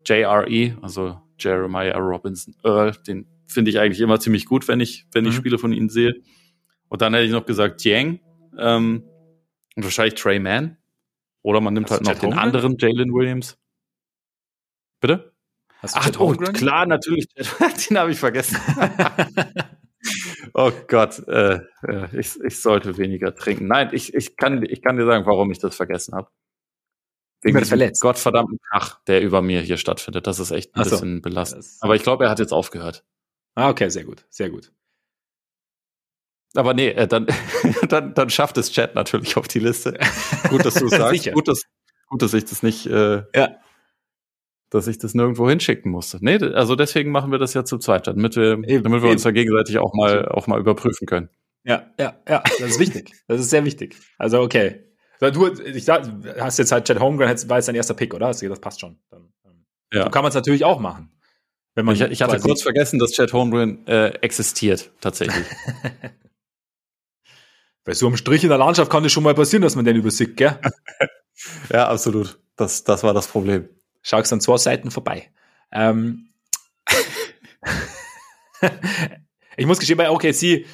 [0.06, 5.24] JRE, also Jeremiah Robinson Earl, den finde ich eigentlich immer ziemlich gut, wenn ich, wenn
[5.24, 5.39] ich mhm.
[5.39, 6.14] Spiele von ihnen sehe.
[6.89, 8.20] Und dann hätte ich noch gesagt Yang
[8.59, 9.05] ähm,
[9.77, 10.77] und wahrscheinlich Trey Mann.
[11.43, 12.39] Oder man nimmt Hast halt noch den Holmgren?
[12.39, 13.59] anderen Jalen Williams.
[15.01, 15.32] Bitte?
[15.82, 17.27] Ach, oh, klar, natürlich.
[17.90, 18.56] den habe ich vergessen.
[20.55, 23.66] oh Gott, äh, äh, ich, ich sollte weniger trinken.
[23.66, 26.28] Nein, ich, ich, kann, ich kann dir sagen, warum ich das vergessen habe.
[27.43, 28.01] Wegen dem verletzt.
[28.01, 30.26] gottverdammten Krach, der über mir hier stattfindet.
[30.26, 31.22] Das ist echt ein Ach bisschen so.
[31.22, 31.66] belastend.
[31.80, 33.05] Aber ich glaube, er hat jetzt aufgehört.
[33.55, 34.72] Ah, okay, sehr gut, sehr gut.
[36.55, 37.26] Aber nee, äh, dann,
[37.89, 39.98] dann, dann schafft es Chat natürlich auf die Liste.
[40.51, 41.32] Gut, dass du sagst.
[41.32, 41.64] gut, dass,
[42.09, 43.56] gut, dass ich das nicht, äh, ja.
[44.72, 46.18] Dass ich das nirgendwo hinschicken musste.
[46.22, 49.12] Nee, also deswegen machen wir das ja zu zweit, damit wir, eben, damit wir eben.
[49.12, 51.28] uns da gegenseitig auch mal, auch mal überprüfen können.
[51.64, 53.12] Ja, ja, ja, das ist wichtig.
[53.28, 53.96] Das ist sehr wichtig.
[54.18, 54.86] Also, okay.
[55.20, 58.28] Du, ich hast jetzt halt Chad Holmgren, war jetzt dein erster Pick, oder?
[58.28, 58.98] Das passt schon.
[59.10, 60.04] Dann, ähm, ja.
[60.04, 61.12] So kann man es natürlich auch machen.
[61.74, 65.44] Wenn man ich, ich hatte kurz vergessen, dass Chad Holmgren äh, existiert, tatsächlich.
[67.84, 69.96] Bei so einem Strich in der Landschaft kann es schon mal passieren, dass man den
[69.96, 70.58] übersieht, gell?
[71.70, 72.40] ja, absolut.
[72.56, 73.68] Das, das war das Problem.
[74.02, 75.30] Schaust an zwei Seiten vorbei.
[75.70, 76.28] Ähm
[79.56, 80.66] ich muss gestehen, bei OKC,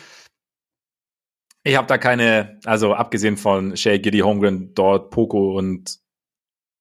[1.65, 5.99] ich habe da keine, also abgesehen von Shay, Giddy, Holmgren, dort, Poco und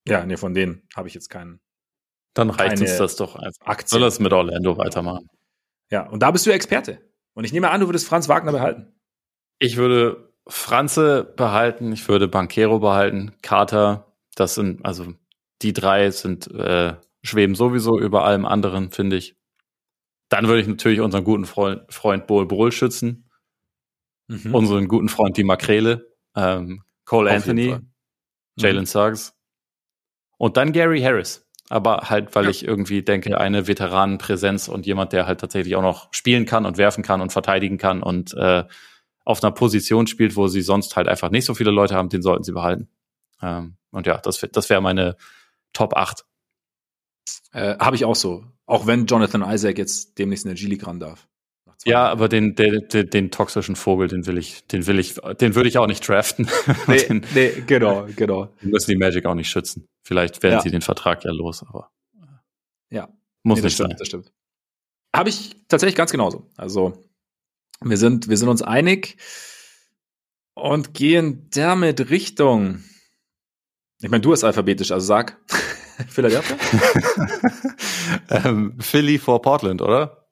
[0.07, 1.59] ja, nee, von denen habe ich jetzt keinen.
[2.33, 3.65] Dann reicht uns das doch einfach.
[3.65, 3.89] Aktien.
[3.89, 5.27] Soll das mit Orlando weitermachen?
[5.89, 7.01] Ja, und da bist du Experte.
[7.33, 8.95] Und ich nehme an, du würdest Franz Wagner behalten.
[9.59, 15.13] Ich würde Franze behalten, ich würde Banquero behalten, Carter, das sind, also
[15.61, 19.35] die drei sind, äh, schweben sowieso über allem anderen, finde ich.
[20.29, 23.29] Dann würde ich natürlich unseren guten Freund, Freund Bol Brüll schützen.
[24.27, 24.53] Mhm.
[24.53, 27.77] Unseren guten Freund die Makrele, ähm, Cole Auf Anthony,
[28.57, 28.85] Jalen mhm.
[28.85, 29.33] Suggs.
[30.37, 31.45] Und dann Gary Harris.
[31.69, 32.49] Aber halt, weil ja.
[32.49, 36.77] ich irgendwie denke, eine Veteranenpräsenz und jemand, der halt tatsächlich auch noch spielen kann und
[36.77, 38.63] werfen kann und verteidigen kann und äh,
[39.25, 42.21] auf einer Position spielt, wo sie sonst halt einfach nicht so viele Leute haben, den
[42.21, 42.87] sollten sie behalten.
[43.41, 45.17] Ähm, und ja, das, das wäre meine
[45.77, 46.25] Top 8.
[47.51, 48.45] Äh, Habe ich auch so.
[48.65, 51.27] Auch wenn Jonathan Isaac jetzt demnächst in der G-League ran darf.
[51.85, 55.53] Ja, aber den, den, den, den, toxischen Vogel, den will ich, den will ich, den
[55.53, 56.49] würde ich auch nicht draften.
[56.87, 58.45] Nee, den, nee, genau, genau.
[58.61, 59.87] Den müssen die Magic auch nicht schützen.
[60.03, 60.61] Vielleicht werden ja.
[60.61, 61.91] sie den Vertrag ja los, aber.
[62.89, 63.07] Ja.
[63.43, 63.97] Muss nee, nicht stimmt, sein.
[63.99, 64.33] Das stimmt.
[65.15, 66.49] Habe ich tatsächlich ganz genauso.
[66.57, 67.03] Also,
[67.81, 69.17] wir sind, wir sind uns einig
[70.55, 72.83] und gehen damit Richtung.
[74.01, 75.37] Ich meine, du bist alphabetisch, also sag
[76.09, 76.57] Philadelphia?
[78.29, 80.27] ähm, Philly vor Portland, oder?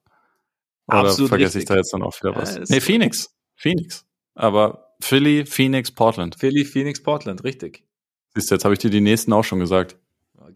[0.88, 1.62] Oder Absolut vergesse richtig.
[1.62, 2.56] ich da jetzt dann auch wieder was?
[2.56, 3.34] Ja, nee, Phoenix.
[3.56, 4.06] Phoenix.
[4.34, 6.36] Aber Philly, Phoenix, Portland.
[6.38, 7.84] Philly, Phoenix, Portland, richtig.
[8.34, 9.98] Siehst du, jetzt habe ich dir die nächsten auch schon gesagt.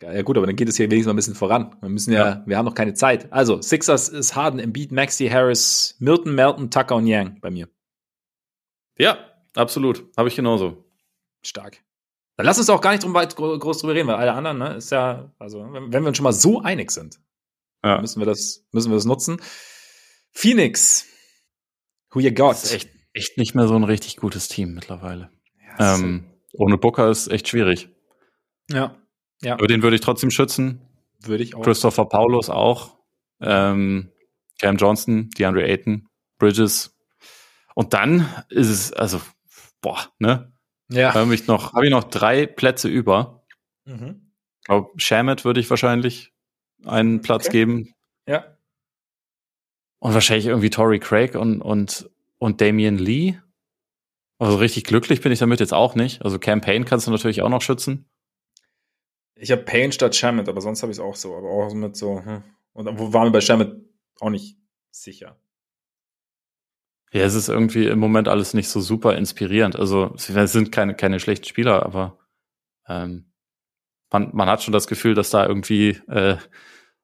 [0.00, 1.76] Ja gut, aber dann geht es hier wenigstens mal ein bisschen voran.
[1.80, 3.32] Wir müssen ja, ja, wir haben noch keine Zeit.
[3.32, 7.68] Also, Sixers ist Harden, Embiid, Maxi, Harris, Milton, Melton, Tucker und Yang bei mir.
[8.96, 9.18] Ja,
[9.56, 10.04] absolut.
[10.16, 10.84] Habe ich genauso.
[11.42, 11.82] Stark.
[12.40, 14.76] Dann lass uns auch gar nicht drum weit groß drüber reden, weil alle anderen, ne,
[14.76, 17.20] ist ja, also, wenn wir uns schon mal so einig sind,
[17.84, 18.00] ja.
[18.00, 19.42] müssen wir das, müssen wir das nutzen.
[20.32, 21.04] Phoenix.
[22.12, 22.52] Who you got?
[22.52, 25.30] Das ist echt, echt nicht mehr so ein richtig gutes Team mittlerweile.
[25.78, 27.90] Ja, ähm, ohne Booker ist echt schwierig.
[28.70, 28.96] Ja.
[29.42, 29.52] Ja.
[29.52, 30.80] Aber den würde ich trotzdem schützen.
[31.20, 31.60] Würde ich auch.
[31.60, 32.96] Christopher Paulus auch.
[33.42, 34.12] Ähm,
[34.58, 36.08] Cam Johnson, DeAndre Ayton,
[36.38, 36.98] Bridges.
[37.74, 39.20] Und dann ist es, also,
[39.82, 40.50] boah, ne?
[40.90, 41.14] Ja.
[41.14, 43.44] Habe ich noch, habe ich noch drei Plätze über.
[43.84, 44.32] Mhm.
[44.60, 46.32] Ich glaube, Shamet würde ich wahrscheinlich
[46.84, 47.58] einen Platz okay.
[47.58, 47.94] geben.
[48.26, 48.56] Ja.
[49.98, 53.38] Und wahrscheinlich irgendwie Tory Craig und, und, und Damian Lee.
[54.38, 56.22] Also richtig glücklich bin ich damit jetzt auch nicht.
[56.22, 58.06] Also Campaign kannst du natürlich auch noch schützen.
[59.34, 61.34] Ich habe Payne statt Shamit, aber sonst habe ich es auch so.
[61.36, 62.42] Aber auch mit so, hm.
[62.72, 63.72] Und wo waren wir bei Shamit
[64.20, 64.56] auch nicht
[64.90, 65.36] sicher.
[67.12, 69.76] Ja, es ist irgendwie im Moment alles nicht so super inspirierend.
[69.76, 72.18] Also es sind keine, keine schlechten Spieler, aber
[72.86, 73.32] ähm,
[74.12, 76.36] man, man hat schon das Gefühl, dass da irgendwie äh,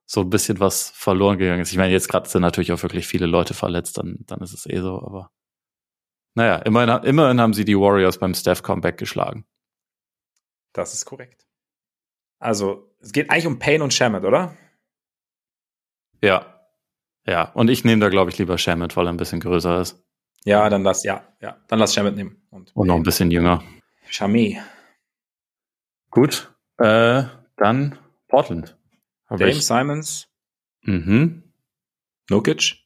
[0.04, 1.72] so ein bisschen was verloren gegangen ist.
[1.72, 4.66] Ich meine, jetzt gerade sind natürlich auch wirklich viele Leute verletzt, dann, dann ist es
[4.66, 5.32] eh so, aber
[6.34, 9.46] naja, immerhin, immerhin haben sie die Warriors beim Steph Comeback geschlagen.
[10.74, 11.46] Das ist korrekt.
[12.38, 14.54] Also, es geht eigentlich um Payne und Shamit, oder?
[16.22, 16.55] Ja.
[17.26, 20.02] Ja, und ich nehme da, glaube ich, lieber Shamit, weil er ein bisschen größer ist.
[20.44, 22.40] Ja, dann lass, ja, ja, dann lass Shamit nehmen.
[22.50, 23.64] Und, und noch ein bisschen jünger.
[24.08, 24.60] Chami.
[26.10, 27.24] Gut, äh,
[27.56, 27.98] dann
[28.28, 28.78] Portland.
[29.26, 29.66] Hab Dame ich.
[29.66, 30.28] Simons.
[30.82, 31.42] Mhm.
[32.30, 32.76] Nukic.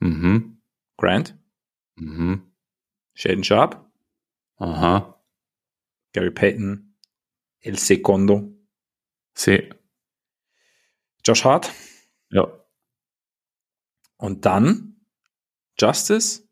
[0.00, 0.60] Mhm.
[0.98, 1.36] Grant.
[1.96, 2.52] Mhm.
[3.14, 3.90] Shaden Sharp.
[4.56, 5.18] Aha.
[6.12, 6.94] Gary Payton.
[7.60, 8.52] El Secondo.
[9.34, 9.70] Sí.
[11.24, 11.72] Josh Hart.
[12.30, 12.61] Ja.
[14.22, 15.00] Und dann
[15.80, 16.44] Justice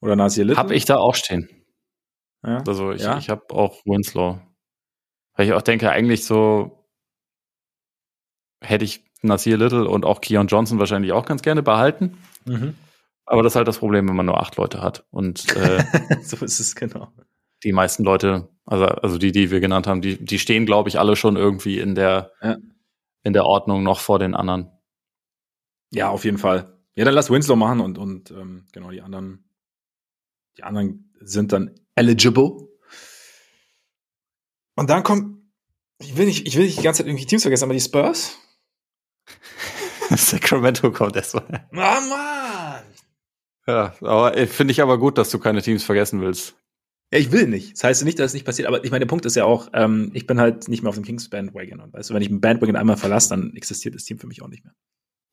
[0.00, 0.58] oder Nasir Little?
[0.58, 1.66] Hab ich da auch stehen.
[2.42, 2.62] Ja.
[2.66, 3.18] Also ich, ja.
[3.18, 4.40] ich habe auch Winslow.
[5.34, 6.88] Weil ich auch denke, eigentlich so
[8.62, 12.16] hätte ich Nasir Little und auch Keon Johnson wahrscheinlich auch ganz gerne behalten.
[12.46, 12.74] Mhm.
[13.26, 15.04] Aber das ist halt das Problem, wenn man nur acht Leute hat.
[15.10, 15.84] Und äh,
[16.22, 17.12] so ist es genau.
[17.64, 20.98] Die meisten Leute, also, also die, die wir genannt haben, die, die stehen, glaube ich,
[20.98, 22.56] alle schon irgendwie in der, ja.
[23.24, 24.70] in der Ordnung noch vor den anderen.
[25.90, 26.77] Ja, auf jeden Fall.
[26.98, 29.48] Ja, dann lass Winslow machen und, und ähm, genau die anderen,
[30.56, 32.66] die anderen sind dann eligible.
[34.74, 35.40] Und dann kommt,
[36.00, 38.36] ich will nicht, ich will nicht die ganze Zeit irgendwie Teams vergessen, aber die Spurs.
[40.10, 41.68] Sacramento kommt erstmal.
[41.70, 42.82] Ah, Mann!
[43.68, 46.56] Ja, aber äh, finde ich aber gut, dass du keine Teams vergessen willst.
[47.12, 47.74] Ja, ich will nicht.
[47.74, 49.68] Das heißt nicht, dass es nicht passiert, aber ich meine, der Punkt ist ja auch,
[49.72, 51.78] ähm, ich bin halt nicht mehr auf dem Kings Bandwagon.
[51.78, 54.42] Und weißt du, wenn ich ein Bandwagon einmal verlasse, dann existiert das Team für mich
[54.42, 54.74] auch nicht mehr.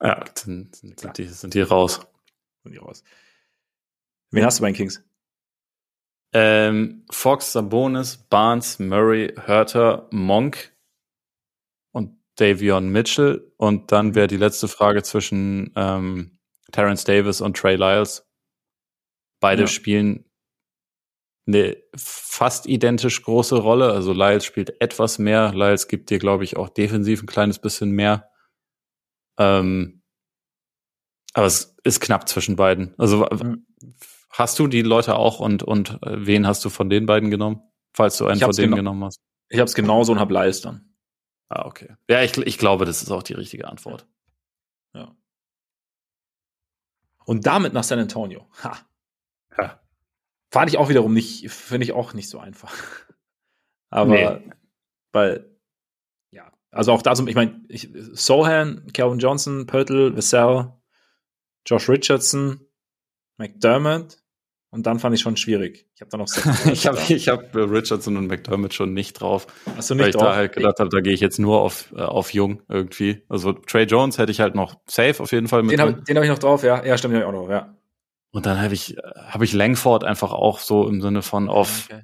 [0.06, 1.99] Ja, dann sind, sind, die, sind die raus.
[2.64, 3.03] Sind die raus.
[4.30, 5.03] Wen hast du bei den Kings?
[6.32, 10.73] Ähm, Fox, Sabonis, Barnes, Murray, Hurter, Monk
[11.91, 13.52] und Davion Mitchell.
[13.57, 16.38] Und dann wäre die letzte Frage zwischen ähm,
[16.72, 18.30] Terrence Davis und Trey Lyles.
[19.40, 19.68] Beide ja.
[19.68, 20.26] spielen
[21.48, 23.91] eine fast identisch große Rolle.
[23.91, 25.52] Also Lyles spielt etwas mehr.
[25.53, 28.30] Lyles gibt dir, glaube ich, auch defensiv ein kleines bisschen mehr.
[29.38, 30.02] Ähm,
[31.34, 32.95] aber es ist knapp zwischen beiden.
[32.98, 33.66] Also mhm.
[34.30, 37.62] hast du die Leute auch und, und äh, wen hast du von den beiden genommen?
[37.94, 39.22] Falls du einen von denen genommen hast.
[39.49, 40.95] Ich habe es genauso und habe dann.
[41.49, 41.95] Ah, okay.
[42.10, 44.07] Ja, ich, ich glaube, das ist auch die richtige Antwort.
[44.94, 45.16] Ja.
[47.26, 48.48] Und damit nach San Antonio.
[48.64, 48.78] Ha.
[49.57, 49.82] Ja.
[50.52, 52.74] Fand ich auch wiederum nicht, finde ich auch nicht so einfach.
[53.90, 54.52] Aber, nee.
[55.12, 55.55] weil,
[56.76, 57.62] also auch da so, ich meine,
[58.14, 60.74] Sohan, Calvin Johnson, Pörtl, Vassell,
[61.66, 62.60] Josh Richardson,
[63.38, 64.18] McDermott
[64.72, 65.88] und dann fand ich schon schwierig.
[65.96, 66.28] Ich habe da noch
[66.66, 69.48] Ich habe ich hab Richardson und McDermott schon nicht drauf.
[69.78, 70.24] Hast du nicht weil ich drauf?
[70.24, 73.24] da halt gedacht habe, da gehe ich jetzt nur auf, äh, auf Jung irgendwie.
[73.30, 75.72] Also Trey Jones hätte ich halt noch safe auf jeden Fall mit.
[75.72, 76.84] Den habe hab ich noch drauf, ja.
[76.84, 77.74] Ja, stimmt, den habe ich auch noch, ja.
[78.32, 82.04] Und dann habe ich, hab ich Langford einfach auch so im Sinne von auf, okay.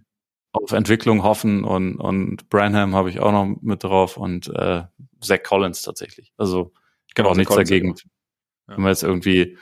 [0.53, 4.83] Auf Entwicklung hoffen und, und Branham habe ich auch noch mit drauf und äh,
[5.21, 6.33] Zach Collins tatsächlich.
[6.37, 6.73] Also
[7.07, 8.75] ich kann auch nichts Collins dagegen, ja.
[8.75, 9.57] wenn man jetzt irgendwie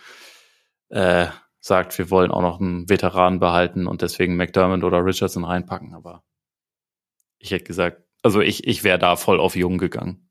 [0.90, 1.28] äh,
[1.60, 6.24] sagt, wir wollen auch noch einen Veteran behalten und deswegen McDermott oder Richardson reinpacken, aber
[7.38, 10.30] ich hätte gesagt, also ich, ich wäre da voll auf Jung gegangen.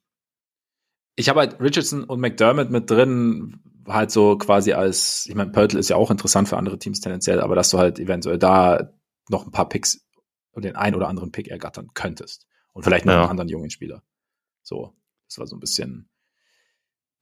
[1.16, 5.78] Ich habe halt Richardson und McDermott mit drin, halt so quasi als, ich meine, Pörtl
[5.78, 8.92] ist ja auch interessant für andere Teams tendenziell, aber dass du halt eventuell da
[9.28, 10.07] noch ein paar Picks
[10.60, 12.46] den ein oder anderen Pick ergattern könntest.
[12.72, 13.22] Und vielleicht noch ja.
[13.22, 14.02] einen anderen jungen Spieler.
[14.62, 14.94] So,
[15.26, 16.08] das war so ein bisschen,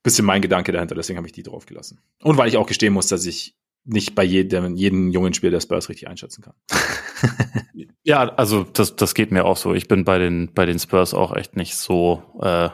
[0.03, 2.01] bisschen mein Gedanke dahinter, deswegen habe ich die drauf gelassen.
[2.23, 5.61] Und weil ich auch gestehen muss, dass ich nicht bei jedem, jedem jungen Spieler der
[5.61, 6.55] Spurs richtig einschätzen kann.
[8.03, 9.75] ja, also das, das geht mir auch so.
[9.75, 12.69] Ich bin bei den, bei den Spurs auch echt nicht so äh,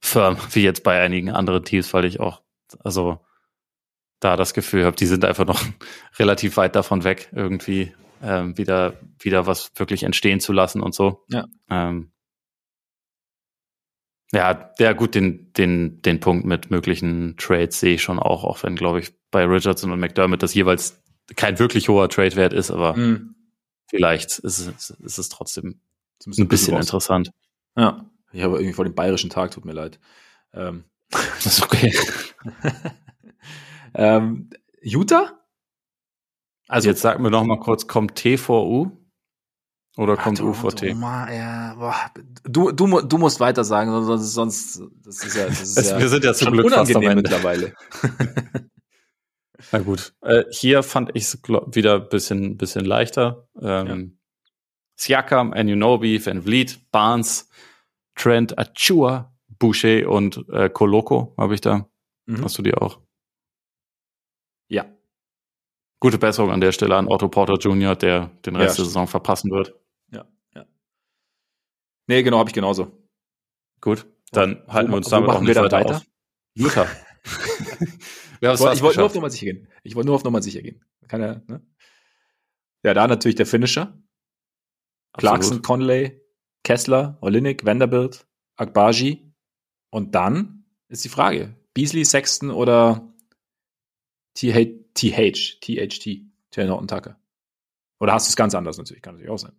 [0.00, 2.42] firm wie jetzt bei einigen anderen Teams, weil ich auch
[2.80, 3.18] also
[4.20, 5.62] da das Gefühl habe, die sind einfach noch
[6.18, 7.92] relativ weit davon weg, irgendwie
[8.24, 11.24] ähm, wieder, wieder was wirklich entstehen zu lassen und so.
[11.28, 11.46] Ja.
[11.70, 12.10] Ähm,
[14.32, 18.62] ja, ja, gut, den, den, den Punkt mit möglichen Trades sehe ich schon auch, auch
[18.64, 21.02] wenn, glaube ich, bei Richardson und McDermott das jeweils
[21.36, 23.36] kein wirklich hoher Trade-Wert ist, aber mhm.
[23.88, 25.80] vielleicht ist es, ist es trotzdem
[26.26, 27.30] ein bisschen, ein bisschen interessant.
[27.76, 30.00] Ja, ich habe irgendwie vor dem bayerischen Tag, tut mir leid.
[30.52, 31.94] Ähm, das ist okay.
[33.94, 34.50] ähm,
[34.82, 35.43] Utah?
[36.68, 38.90] Also jetzt sag mir noch mal kurz, kommt T vor U?
[39.96, 40.88] Oder kommt Ach, U vor T?
[40.88, 41.94] Ja, boah.
[42.44, 45.98] Du, du, du musst weiter sagen, sonst, sonst das ist ja, das ist es, ja
[45.98, 47.16] wir sind ja zum Glück fast am Ende.
[47.16, 47.74] mittlerweile.
[49.72, 50.14] Na gut.
[50.22, 53.48] Äh, hier fand ich es wieder ein bisschen, bisschen leichter.
[53.60, 53.96] Ähm, ja.
[54.96, 57.48] Siakam, Anunobi, Van Vliet, Barnes,
[58.14, 61.88] Trent, Achua, Boucher und äh, Coloco habe ich da.
[62.26, 62.44] Mhm.
[62.44, 63.00] Hast du die auch?
[64.68, 64.86] Ja.
[66.04, 69.06] Gute Besserung an der Stelle an Otto Porter Jr., der den Rest ja, der Saison
[69.06, 69.74] verpassen wird.
[70.12, 70.66] Ja, ja.
[72.06, 72.92] Nee, genau, habe ich genauso.
[73.80, 75.96] Gut, dann wo, halten wir uns wo damit auch nicht weiter weiter?
[75.96, 76.06] auf.
[76.54, 76.86] Luther.
[78.40, 79.14] Ich wollte, wollte nur auf.
[79.14, 79.68] Nummer sicher gehen.
[79.84, 80.84] Ich wollte nur auf Nummer sicher gehen.
[81.08, 81.66] Kann ja, ne?
[82.82, 83.98] ja, da natürlich der Finisher.
[85.14, 85.62] Clarkson, Absolut.
[85.62, 86.20] Conley,
[86.62, 88.26] Kessler, Olinik, Vanderbilt,
[88.56, 89.32] Akbaji.
[89.88, 93.14] Und dann ist die Frage, Beasley, Sexton oder
[94.34, 97.18] TH, TH, THT, Taylor und Tucker.
[98.00, 99.52] Oder hast du es ganz anders natürlich, kann natürlich auch sein.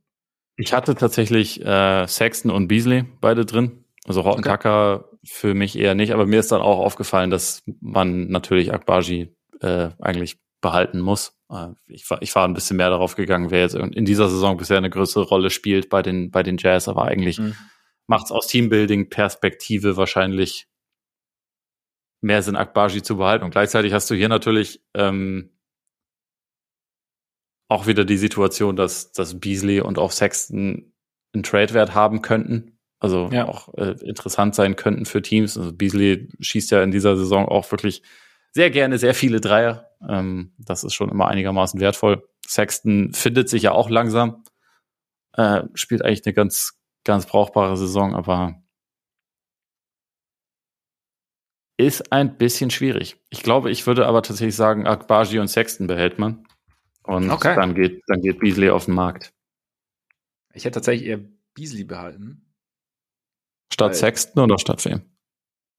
[0.57, 3.84] Ich hatte tatsächlich äh, Sexton und Beasley beide drin.
[4.06, 4.52] Also Horton Okay.
[4.52, 9.36] Tucker für mich eher nicht, aber mir ist dann auch aufgefallen, dass man natürlich Akbaji
[9.62, 11.38] äh, eigentlich behalten muss.
[11.49, 14.57] Äh, ich, war, ich war ein bisschen mehr darauf gegangen, wer jetzt in dieser Saison
[14.57, 17.56] bisher eine größere Rolle spielt bei den, bei den Jazz, aber eigentlich Mhm.
[18.07, 20.68] macht es aus Teambuilding-Perspektive wahrscheinlich
[22.26, 23.45] mehr Sinn, Akbaji zu behalten.
[23.45, 25.52] Und gleichzeitig hast du hier natürlich ähm,
[27.69, 30.93] auch wieder die Situation, dass, dass Beasley und auch Sexton
[31.34, 32.80] einen Trade-Wert haben könnten.
[32.99, 33.47] Also Ja.
[33.47, 35.57] auch äh, interessant sein könnten für Teams.
[35.57, 38.02] Also Beasley schießt ja in dieser Saison auch wirklich
[38.52, 39.89] sehr gerne sehr viele Dreier.
[40.07, 42.27] Ähm, das ist schon immer einigermaßen wertvoll.
[42.47, 44.43] Sexton findet sich ja auch langsam.
[45.34, 48.56] Äh, spielt eigentlich eine ganz, ganz brauchbare Saison, aber
[51.77, 53.18] ist ein bisschen schwierig.
[53.30, 56.47] Ich glaube, ich würde aber tatsächlich sagen, Akbaji und Sexton behält man.
[57.03, 57.56] Und Okay.
[57.56, 59.34] dann geht, dann geht Beasley auf den Markt.
[60.53, 61.19] Ich hätte tatsächlich eher
[61.53, 62.41] Beasley behalten,
[63.73, 65.02] Statt Weil- Sexton oder statt wem?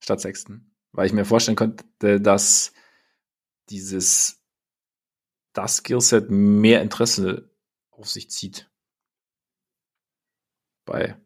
[0.03, 0.71] statt Sexton.
[0.91, 2.73] Weil ich mir vorstellen könnte, dass
[3.69, 4.43] dieses
[5.53, 7.49] das Skillset mehr Interesse
[7.89, 8.69] auf sich zieht.
[10.85, 11.19] Bei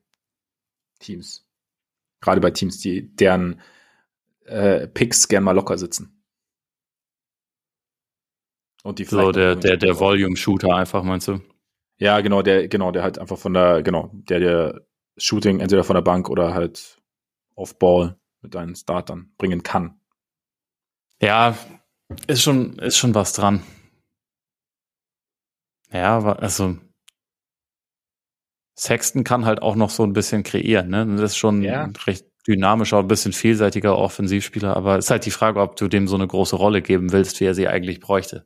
[0.99, 1.45] Teams.
[2.21, 3.59] Gerade bei Teams, die deren
[4.51, 6.23] äh, Picks gern mal locker sitzen.
[8.83, 11.39] Und die So, der, der, der Volume-Shooter einfach, meinst du?
[11.97, 14.81] Ja, genau, der, genau, der halt einfach von der, genau, der, der
[15.17, 16.99] Shooting entweder von der Bank oder halt
[17.55, 19.99] auf Ball mit deinen Startern bringen kann.
[21.21, 21.55] Ja,
[22.27, 23.61] ist schon, ist schon was dran.
[25.91, 26.77] Ja, aber also
[28.75, 31.05] Sexton kann halt auch noch so ein bisschen kreieren, ne?
[31.05, 31.91] Das ist schon Ja.
[32.07, 36.15] recht dynamischer, ein bisschen vielseitiger Offensivspieler, aber ist halt die Frage, ob du dem so
[36.15, 38.45] eine große Rolle geben willst, wie er sie eigentlich bräuchte.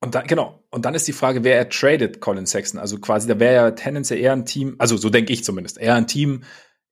[0.00, 0.64] Und dann, genau.
[0.70, 2.80] Und dann ist die Frage, wer er tradet Colin Sexton.
[2.80, 5.94] Also quasi, da wäre ja tendenziell eher ein Team, also so denke ich zumindest, eher
[5.94, 6.42] ein Team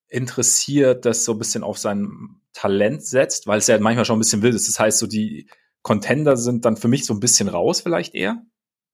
[0.07, 4.20] interessiert, das so ein bisschen auf sein Talent setzt, weil es ja manchmal schon ein
[4.20, 4.69] bisschen wild ist.
[4.69, 5.48] Das heißt, so die
[5.82, 8.43] Contender sind dann für mich so ein bisschen raus, vielleicht eher.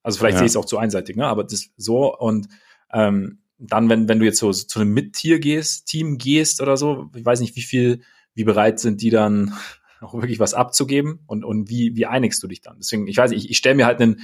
[0.02, 0.38] Also vielleicht Ja.
[0.38, 1.26] sehe ich es auch zu einseitig, ne?
[1.26, 2.48] Aber das so und
[2.92, 6.76] ähm, dann, wenn, wenn du jetzt so, so zu einem Mittier gehst, Team gehst oder
[6.76, 8.02] so, ich weiß nicht, wie viel,
[8.34, 9.54] wie bereit sind die dann
[10.00, 12.76] auch wirklich was abzugeben und, und wie, wie einigst du dich dann?
[12.78, 14.20] Deswegen, ich weiß nicht, ich, ich stelle mir halt einen,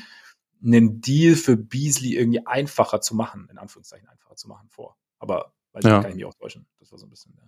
[0.65, 4.97] einen Deal für Beasley irgendwie einfacher zu machen, in Anführungszeichen einfacher zu machen vor.
[5.19, 5.97] Aber weiß Ja.
[5.99, 6.67] ich, kann ich mich auch täuschen.
[6.79, 7.35] Das war so ein bisschen.
[7.37, 7.43] Ja.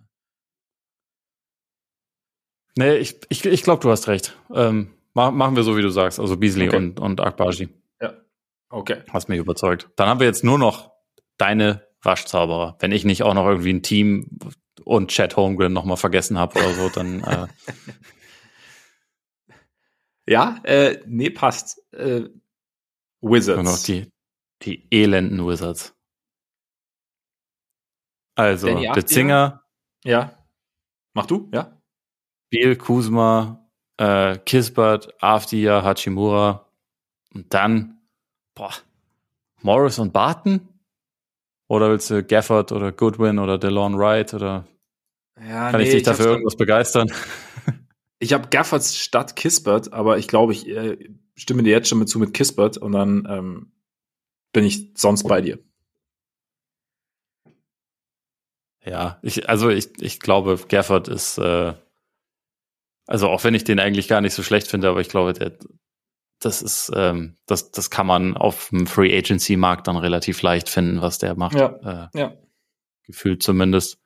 [2.77, 4.37] Nee, ich, ich, ich glaube, du hast recht.
[4.53, 6.77] Ähm, ma- machen wir so, wie du sagst, also Beasley Okay.
[6.77, 7.69] und, und Akbaji.
[8.01, 8.13] ja.
[8.69, 9.03] Okay.
[9.11, 9.89] Hast mich überzeugt.
[9.95, 10.91] Dann haben wir jetzt nur noch
[11.37, 12.77] deine Waschzauberer.
[12.79, 14.39] Wenn ich nicht auch noch irgendwie ein Team
[14.83, 17.47] und Chad Holmgren noch mal vergessen habe oder so, dann äh,
[20.27, 21.81] Ja, äh, nee, passt.
[21.93, 22.29] Äh,
[23.21, 23.55] Wizards.
[23.55, 24.11] nur noch die,
[24.63, 25.95] die elenden Wizards.
[28.35, 28.67] Also?
[28.93, 29.63] Betzinger,
[30.03, 30.37] Ja.
[31.13, 31.81] Mach du, ja?
[32.49, 36.69] Biel, Kuzma, äh, Kisbert, Avdia, Hachimura
[37.33, 38.01] und dann,
[38.53, 38.73] boah,
[39.61, 40.67] Morris und Barton?
[41.67, 44.67] Oder willst du Gafford oder Goodwin oder DeLon Wright oder
[45.39, 47.11] Ja, kann ich dich dafür irgendwas begeistern?
[48.17, 50.97] Ich habe Gaffords statt Kispert, aber ich glaube, ich äh,
[51.35, 53.71] stimme dir jetzt schon mit zu mit Kispert und dann ähm,
[54.53, 55.59] bin ich sonst bei dir.
[58.85, 61.73] Ja, ich, also ich, ich glaube, Gafford ist, äh,
[63.05, 65.57] also auch wenn ich den eigentlich gar nicht so schlecht finde, aber ich glaube, der,
[66.39, 70.69] das ist, ähm, das, das kann man auf dem Free Agency Markt dann relativ leicht
[70.69, 71.55] finden, was der macht.
[71.55, 72.09] Ja.
[72.13, 72.33] Äh, Ja.
[73.03, 73.99] Gefühlt zumindest.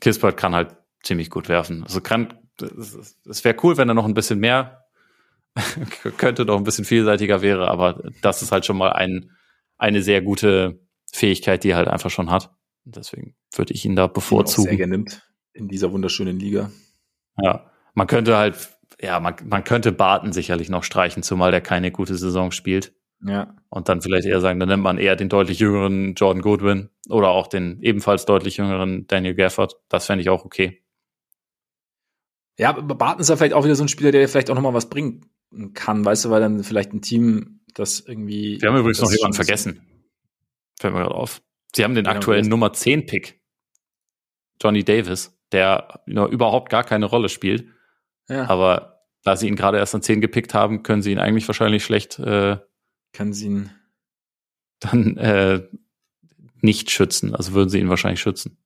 [0.00, 1.82] Kispert kann halt ziemlich gut werfen.
[1.84, 4.84] Also kann, es wäre cool, wenn er noch ein bisschen mehr
[6.18, 9.30] könnte, noch ein bisschen vielseitiger wäre, aber das ist halt schon mal ein,
[9.78, 10.80] eine sehr gute
[11.12, 12.50] Fähigkeit, die er halt einfach schon hat.
[12.84, 14.68] Und Deswegen würde ich ihn da bevorzugen.
[14.68, 15.22] sehr gerne nimmt
[15.52, 16.70] in dieser wunderschönen Liga.
[17.38, 21.90] Ja, man könnte halt, ja, man, man könnte Barton sicherlich noch streichen, zumal der keine
[21.90, 22.94] gute Saison spielt.
[23.24, 23.54] Ja.
[23.70, 27.28] Und dann vielleicht eher sagen, dann nimmt man eher den deutlich jüngeren Jordan Goodwin oder
[27.28, 29.76] auch den ebenfalls deutlich jüngeren Daniel Gafford.
[29.88, 30.82] Das fände ich auch okay.
[32.58, 34.62] Ja, aber Barton ist ja vielleicht auch wieder so ein Spieler, der vielleicht auch noch
[34.62, 35.26] mal was bringen
[35.74, 38.60] kann, weißt du, weil dann vielleicht ein Team, das irgendwie.
[38.60, 39.80] Wir haben übrigens noch jemanden vergessen.
[40.78, 41.42] Fällt mir gerade auf.
[41.74, 43.40] Sie haben den Genau, aktuellen Nummer 10 Pick.
[44.62, 47.66] Johnny Davis, der überhaupt gar keine Rolle spielt.
[48.28, 48.48] Ja.
[48.48, 51.84] Aber da sie ihn gerade erst an 10 gepickt haben, können sie ihn eigentlich wahrscheinlich
[51.84, 52.58] schlecht äh,
[53.12, 53.70] Kann sie ihn.
[54.80, 55.66] dann äh,
[56.60, 57.34] nicht schützen.
[57.34, 58.58] Also würden sie ihn wahrscheinlich schützen.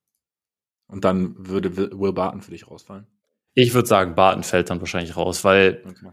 [0.87, 3.07] Und dann würde Will Barton für dich rausfallen.
[3.55, 6.11] Ich würde sagen, Barton fällt dann wahrscheinlich raus, weil, Okay.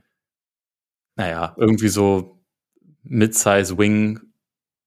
[1.16, 2.44] naja, irgendwie so
[3.04, 4.20] Mid-Size Wing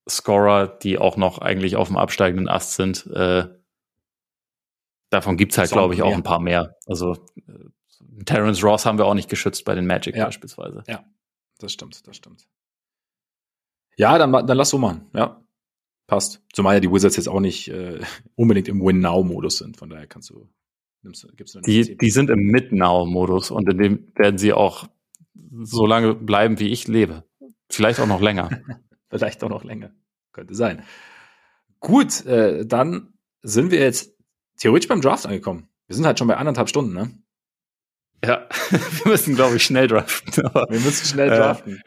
[0.08, 3.48] Scorer, die auch noch eigentlich auf dem absteigenden Ast sind, äh,
[5.10, 6.76] davon gibt's halt, glaube ich, auch ein paar mehr.
[6.86, 7.16] Also
[8.24, 10.24] Terrence Ross haben wir auch nicht geschützt bei den Magic Ja.
[10.26, 10.82] beispielsweise.
[11.58, 12.46] Das stimmt, das stimmt.
[13.96, 15.06] Ja, dann, dann lass so machen.
[15.14, 15.42] Ja.
[16.06, 16.42] Passt.
[16.52, 18.00] Zumal ja die Wizards jetzt auch nicht äh,
[18.34, 19.76] unbedingt im Win-Now-Modus sind.
[19.76, 20.48] Von daher kannst du,
[21.02, 24.88] nimmst, gibst du Die, die sind im Mid-Now-Modus und in dem werden sie auch
[25.62, 27.24] so lange bleiben, wie ich lebe.
[27.68, 28.50] Vielleicht auch noch länger.
[29.10, 29.92] Vielleicht auch noch länger.
[30.32, 30.82] Könnte sein.
[31.80, 34.16] Gut, äh, dann sind wir jetzt
[34.58, 35.68] theoretisch beim Draft angekommen.
[35.86, 37.10] Wir sind halt schon bei anderthalb Stunden, ne?
[38.24, 40.44] Ja, wir müssen, glaube ich, schnell draften.
[40.46, 41.82] Aber Wir müssen schnell Äh, draften.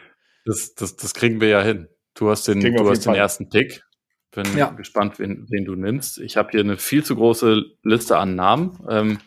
[0.45, 1.88] das, das, das kriegen wir ja hin.
[2.15, 3.15] Du hast den, du hast den Fall.
[3.15, 3.84] ersten Pick.
[4.31, 4.69] Bin Ja.
[4.72, 6.19] gespannt, wen, wen du nimmst.
[6.19, 8.80] Ich habe hier eine viel zu große Liste an Namen.
[8.89, 9.19] Ähm,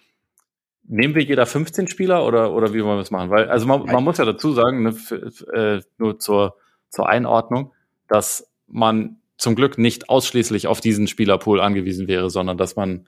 [0.84, 3.30] nehmen wir jeder 15 Spieler oder, oder wie wollen wir es machen?
[3.30, 6.56] Weil, also man, man muss ja dazu sagen, ne, f- f- äh, nur zur,
[6.90, 7.72] zur Einordnung,
[8.08, 13.06] dass man zum Glück nicht ausschließlich auf diesen Spielerpool angewiesen wäre, sondern dass man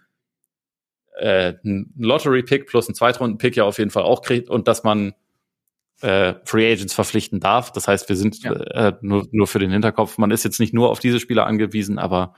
[1.19, 5.15] äh, einen Lottery-Pick plus einen Zweitrunden-Pick ja auf jeden Fall auch kriegt und dass man
[6.01, 7.73] äh, Free Agents verpflichten darf.
[7.73, 8.53] Das heißt, wir sind Ja.
[8.53, 11.99] äh, nur, nur für den Hinterkopf, man ist jetzt nicht nur auf diese Spieler angewiesen,
[11.99, 12.35] aber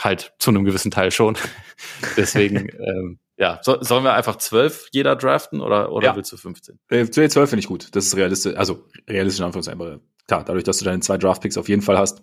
[0.00, 1.36] halt zu einem gewissen Teil schon.
[2.16, 6.16] Deswegen, ähm, ja, so, sollen wir einfach zwölf jeder draften oder, oder Ja.
[6.16, 6.78] willst du 15?
[6.88, 7.88] Äh, den 12 finde ich gut.
[7.96, 8.56] Das ist realistisch.
[8.56, 10.00] Also realistisch in Anführungszeichen.
[10.28, 12.22] Klar, dadurch, dass du deine zwei Draft-Picks auf jeden Fall hast.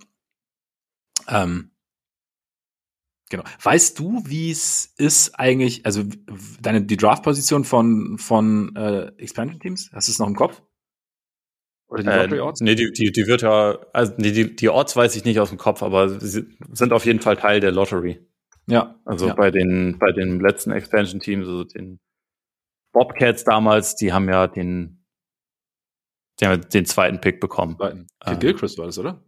[1.27, 1.71] Ähm,
[3.29, 3.43] genau.
[3.61, 6.03] Weißt du, wie es ist eigentlich, also
[6.61, 9.91] deine die Draft-Position von, von äh, Expansion-Teams?
[9.93, 10.61] Hast du es noch im Kopf?
[11.87, 12.61] Oder die Äh, Lottery-Odds?
[12.61, 15.49] nee, die, die, die wird ja, also nee, die, die Odds weiß ich nicht aus
[15.49, 18.27] dem Kopf, aber sie sind auf jeden Fall Teil der Lottery.
[18.67, 18.99] Ja.
[19.05, 19.35] Also ja.
[19.35, 21.99] bei den, bei den letzten Expansion-Teams, also den
[22.91, 25.05] Bobcats damals, die haben ja den,
[26.39, 27.77] die haben ja den zweiten Pick bekommen.
[27.77, 29.23] Kid ähm, Gilchrist war das, oder?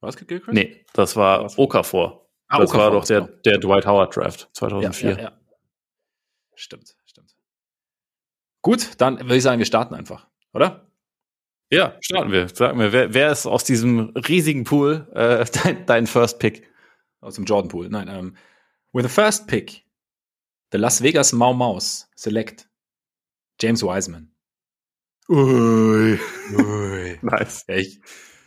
[0.00, 0.54] War es Kid Gilchrist?
[0.54, 1.52] Nee, das war?
[1.58, 2.27] Okafor.
[2.48, 3.32] Ah, das Okafor war doch der, genau.
[3.44, 5.10] der Dwight Howard Draft ja, 2004.
[5.10, 5.32] ja, ja.
[6.54, 7.36] Stimmt, stimmt.
[8.62, 10.86] Gut, dann würde ich sagen, wir starten einfach, oder?
[11.70, 12.48] Ja, starten wir.
[12.48, 16.66] Sag mir, wer, wer ist aus diesem riesigen Pool äh, dein, dein First Pick?
[17.20, 17.88] Aus dem Jordan Pool.
[17.88, 18.36] Nein, ähm,
[18.92, 19.84] with the first pick,
[20.72, 22.68] the Las Vegas Mau Maus select
[23.60, 24.30] James Wiseman.
[25.28, 26.18] Ui.
[26.56, 27.18] Ui.
[27.22, 27.64] Nice.
[27.68, 28.00] Ja, ich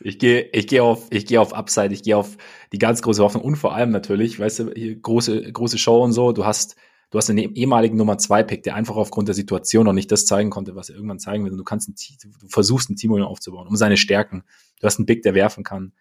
[0.04, 2.38] ich gehe ich gehe auf ich gehe auf Upside, ich gehe auf
[2.72, 6.14] die ganz große Hoffnung und vor allem natürlich, weißt du, hier große große Show und
[6.14, 6.76] so, du hast
[7.10, 10.26] du hast einen ehemaligen Nummer zwei Pick, der einfach aufgrund der Situation noch nicht das
[10.26, 11.96] zeigen konnte, was er irgendwann zeigen will und du kannst ein,
[12.40, 14.44] du versuchst ein Team aufzubauen, um seine Stärken.
[14.80, 15.94] Du hast einen Pick, der werfen kann.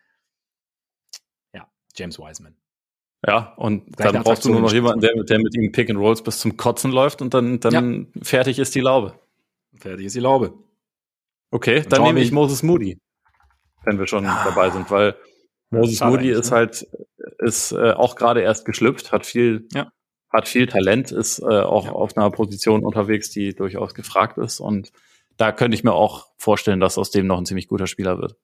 [1.52, 2.56] Ja, James Wiseman.
[3.27, 5.98] Ja, und Gleich dann brauchst du nur noch jemanden, der, der mit ihm Pick and
[5.98, 9.14] Rolls bis zum Kotzen läuft und dann, dann fertig ist die Laube.
[9.74, 10.55] Fertig ist die Laube.
[11.51, 12.98] Okay, Dann dann nehme ich Moses Moody,
[13.85, 14.44] wenn wir schon Ah.
[14.44, 15.16] dabei sind, weil
[15.70, 16.57] Moses Moody ist ne?
[16.57, 16.86] halt
[17.39, 19.90] ist äh, auch gerade erst geschlüpft, hat viel Ja.
[20.31, 21.93] hat viel Talent, ist äh, auch Ja.
[21.93, 24.90] auf einer Position unterwegs, die durchaus gefragt ist und
[25.36, 28.36] da könnte ich mir auch vorstellen, dass aus dem noch ein ziemlich guter Spieler wird.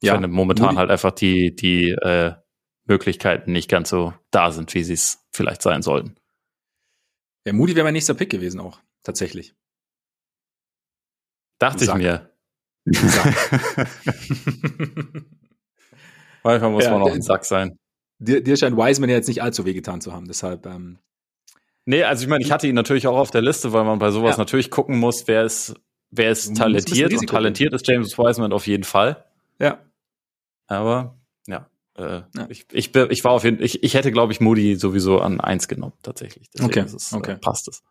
[0.00, 2.34] Ich Ja, finde momentan Moody- halt einfach die die äh,
[2.86, 6.16] Möglichkeiten nicht ganz so da sind, wie sie es vielleicht sein sollten.
[7.46, 9.54] Ja, Moody wäre mein nächster Pick gewesen auch, tatsächlich.
[11.58, 12.29] Dachte ich mir.
[12.86, 13.86] Sack.
[16.42, 17.78] Manchmal muss Ja, man auch ein Sack sein.
[18.18, 20.98] dir, dir scheint Wiseman ja jetzt nicht allzu wehgetan zu haben, deshalb ähm,
[21.86, 24.10] Nee, also ich meine, ich hatte ihn natürlich auch auf der Liste, weil man bei
[24.10, 24.42] sowas Ja.
[24.42, 25.74] natürlich gucken muss, wer ist,
[26.10, 27.12] wer ist talentiert.
[27.12, 29.24] Und talentiert ist James Wiseman auf jeden Fall.
[29.58, 29.78] ja.
[30.66, 31.66] Aber ja,
[31.96, 32.46] äh, Ja.
[32.48, 35.66] Ich, ich, ich war auf jeden ich, ich hätte, glaube ich, Moody sowieso an eins
[35.66, 36.48] genommen, tatsächlich.
[36.54, 37.32] Deswegen Okay, es, okay.
[37.32, 37.82] Äh, passt es.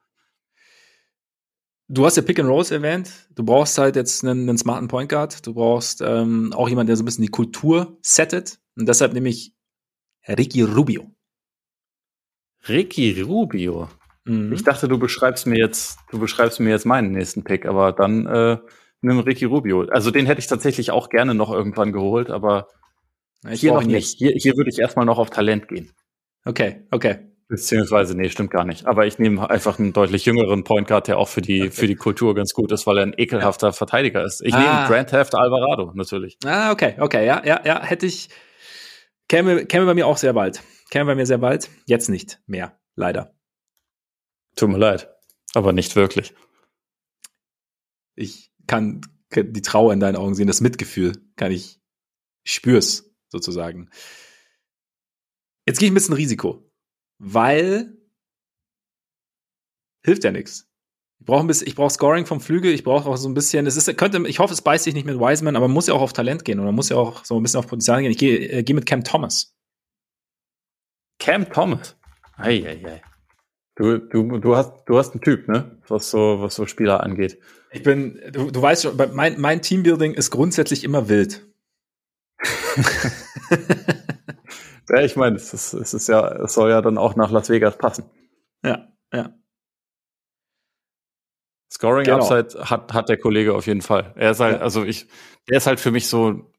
[1.92, 3.28] Du hast ja Pick and Rolls erwähnt.
[3.34, 5.46] Du brauchst halt jetzt einen, einen smarten Point Guard.
[5.46, 8.60] Du brauchst ähm, auch jemanden, der so ein bisschen die Kultur settet.
[8.78, 9.56] Und deshalb nehme ich
[10.28, 11.12] Ricky Rubio.
[12.68, 13.90] Ricky Rubio.
[14.26, 14.54] Mhm.
[14.54, 18.28] Ich dachte, du beschreibst mir jetzt, du beschreibst mir jetzt meinen nächsten Pick, aber dann
[18.28, 18.58] äh,
[19.02, 19.88] nimm Ricky Rubio.
[19.90, 22.68] Also den hätte ich tatsächlich auch gerne noch irgendwann geholt, aber
[23.50, 24.20] ich hier noch nicht.
[24.20, 25.92] Hier, hier würde ich erstmal noch auf Talent gehen.
[26.46, 27.29] Okay, okay.
[27.50, 28.86] Beziehungsweise, nee, stimmt gar nicht.
[28.86, 31.72] Aber ich nehme einfach einen deutlich jüngeren Point Guard, der auch für die, Okay.
[31.72, 34.42] für die Kultur ganz gut ist, weil er ein ekelhafter Verteidiger ist.
[34.46, 34.60] Ich Ah.
[34.60, 36.38] nehme Grand Theft Alvarado, natürlich.
[36.46, 38.30] Ah, okay, okay, ja, ja, ja, hätte ich,
[39.28, 40.62] käme, käme bei mir auch sehr bald.
[40.92, 41.70] Käme bei mir sehr bald.
[41.88, 43.34] Jetzt nicht mehr, leider.
[44.56, 45.10] Tut mir leid.
[45.56, 46.36] Aber nicht wirklich.
[48.16, 49.02] Ich kann
[49.36, 51.80] die Trauer in deinen Augen sehen, das Mitgefühl kann ich,
[52.44, 53.90] ich spür's sozusagen.
[55.66, 56.69] Jetzt gehe ich ein bisschen Risiko,
[57.20, 57.98] weil
[60.04, 60.66] hilft ja nichts.
[61.20, 63.68] Ich brauche ein bisschen, ich brauche Scoring vom Flügel, ich brauche auch so ein bisschen,
[63.68, 65.94] es ist, könnte, ich hoffe, es beißt sich nicht mit Wiseman, aber man muss ja
[65.94, 68.12] auch auf Talent gehen und man muss ja auch so ein bisschen auf Potenzial gehen.
[68.12, 69.54] Ich gehe, äh, gehe mit Cam Thomas.
[71.20, 71.98] Cam Thomas?
[72.38, 73.02] Eieiei.
[73.76, 75.78] Du, du, du hast, du hast einen Typ, ne?
[75.88, 77.38] Was so, was so Spieler angeht.
[77.72, 81.46] Ich bin, du, du weißt schon, mein, mein Teambuilding ist grundsätzlich immer wild.
[84.90, 87.50] ja, ich meine, es ist, es ist ja, es soll ja dann auch nach Las
[87.50, 88.06] Vegas passen.
[88.64, 89.34] Ja, ja.
[91.72, 92.18] Scoring genau.
[92.18, 94.14] Upside hat, hat der Kollege auf jeden Fall.
[94.16, 94.62] Er ist halt, ja.
[94.62, 95.08] also ich,
[95.48, 96.52] der ist halt für mich so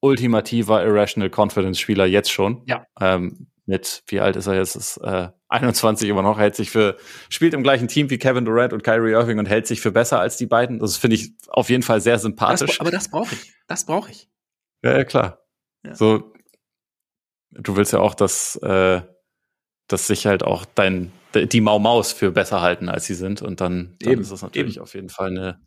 [0.00, 2.62] ultimativer Irrational Confidence Spieler jetzt schon.
[2.66, 2.86] Ja.
[3.00, 4.76] Ähm, mit, wie alt ist er jetzt?
[4.76, 6.96] Ist, äh, 21 immer noch, hält sich für,
[7.28, 10.20] spielt im gleichen Team wie Kevin Durant und Kyrie Irving und hält sich für besser
[10.20, 10.78] als die beiden.
[10.78, 12.78] Das finde ich auf jeden Fall sehr sympathisch.
[12.78, 13.52] Das, aber das brauche ich.
[13.66, 14.28] Das brauche ich.
[14.82, 15.44] Ja, ja klar.
[15.84, 15.94] Ja.
[15.94, 16.32] So,
[17.50, 19.02] du willst ja auch, dass, äh,
[19.88, 23.42] dass sich halt auch dein, die Mau Maus für besser halten, als sie sind.
[23.42, 24.82] Und dann, dann eben, ist das natürlich eben.
[24.82, 25.60] auf jeden Fall eine,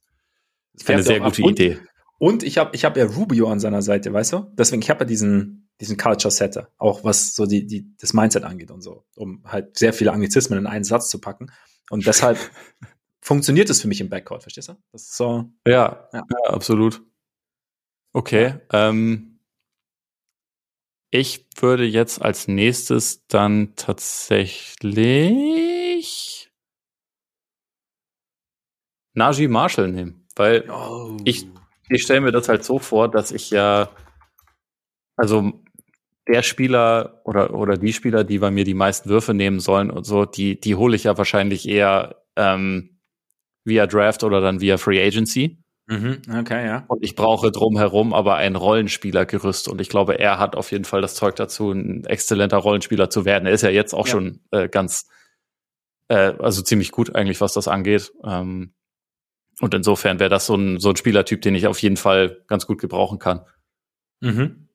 [0.85, 1.79] eine sehr gute Idee.
[2.19, 4.51] Und ich habe ich hab ja Rubio an seiner Seite, weißt du?
[4.53, 8.43] Deswegen, ich habe ja diesen, diesen Culture Setter, auch was so die, die, das Mindset
[8.43, 11.51] angeht und so, um halt sehr viele Anglizismen in einen Satz zu packen.
[11.89, 12.37] Und deshalb
[13.19, 14.73] funktioniert es für mich im Backcourt, verstehst du?
[14.91, 15.51] Das ist so.
[15.67, 16.23] Ja, ja.
[16.29, 17.01] ja absolut.
[18.13, 18.55] Okay.
[18.71, 19.32] Ähm,
[21.13, 24.89] ich würde jetzt als nächstes dann tatsächlich
[29.13, 31.15] Najee Marshall nehmen, weil oh.
[31.23, 31.45] ich,
[31.89, 33.91] ich stelle mir das halt so vor, dass ich ja,
[35.15, 35.61] also
[36.27, 40.05] der Spieler oder, oder die Spieler, die bei mir die meisten Würfe nehmen sollen und
[40.05, 43.01] so, die, die hole ich ja wahrscheinlich eher ähm,
[43.63, 45.62] via Draft oder dann via Free Agency.
[45.87, 46.85] Mhm, okay, ja.
[46.87, 49.67] Und ich brauche drumherum aber ein Rollenspielergerüst.
[49.67, 53.25] Und ich glaube, er hat auf jeden Fall das Zeug dazu, ein exzellenter Rollenspieler zu
[53.25, 53.45] werden.
[53.45, 54.11] Er ist ja jetzt auch ja.
[54.11, 55.09] schon äh, ganz,
[56.07, 58.13] äh, also ziemlich gut eigentlich, was das angeht.
[58.23, 58.73] Ähm,
[59.59, 62.65] und insofern wäre das so ein, so ein Spielertyp, den ich auf jeden Fall ganz
[62.65, 63.45] gut gebrauchen kann.
[64.21, 64.69] Mhm.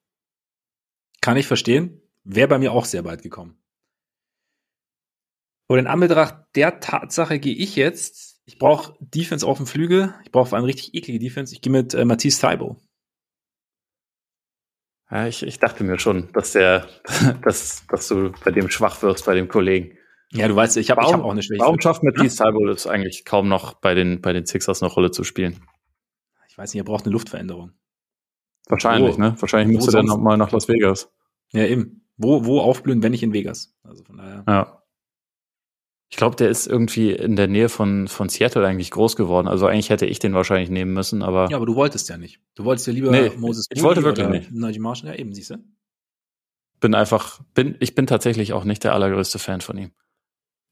[1.23, 2.03] Kann ich verstehen.
[2.25, 3.59] Wäre bei mir auch sehr weit gekommen.
[5.69, 10.15] Und in Anbetracht der Tatsache gehe ich jetzt ich brauche Defense auf dem Flügel.
[10.25, 11.55] Ich brauche vor allem richtig eklige Defense.
[11.55, 12.77] Ich gehe mit äh, Matisse Thaibo.
[15.11, 16.89] Ja, ich, ich dachte mir schon, dass der,
[17.43, 19.99] dass, dass du bei dem schwach wirst, bei dem Kollegen.
[20.33, 21.61] Ja, du weißt, ich habe hab auch eine Schwäche.
[21.61, 22.39] Warum schafft Matisse?
[22.39, 25.61] Thaibo es eigentlich kaum noch bei den, bei den Sixers eine Rolle zu spielen?
[26.49, 27.73] Ich weiß nicht, er braucht eine Luftveränderung.
[28.67, 29.37] Wahrscheinlich, wo, ne?
[29.39, 31.13] Wahrscheinlich müsste er noch mal nach Las Vegas.
[31.53, 32.07] Ja, eben.
[32.17, 33.77] Wo, wo aufblühen, wenn nicht in Vegas?
[33.85, 34.45] Also von daher.
[34.49, 34.78] Ja.
[36.11, 39.47] Ich glaube, der ist irgendwie in der Nähe von, von Seattle eigentlich groß geworden.
[39.47, 41.49] Also eigentlich hätte ich den wahrscheinlich nehmen müssen, aber.
[41.51, 42.41] Ja, aber du wolltest ja nicht.
[42.55, 44.53] Du wolltest ja lieber nee, Moses Ich wollte wirklich nicht.
[44.53, 45.59] Najee Marshall, ja, eben, siehst du?
[46.81, 49.91] Bin einfach, bin, ich bin tatsächlich auch nicht der allergrößte Fan von ihm.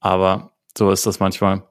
[0.01, 1.69] Aber so ist das manchmal.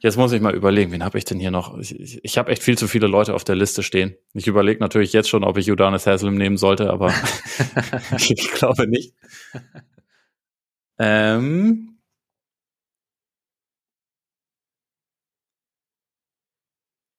[0.00, 1.76] Jetzt muss ich mal überlegen, wen habe ich denn hier noch?
[1.78, 4.16] Ich, ich, ich habe echt viel zu viele Leute auf der Liste stehen.
[4.32, 7.12] Ich überlege natürlich jetzt schon, ob ich Udanis Haslam nehmen sollte, aber
[8.16, 9.14] ich glaube nicht.
[11.00, 11.97] Ähm,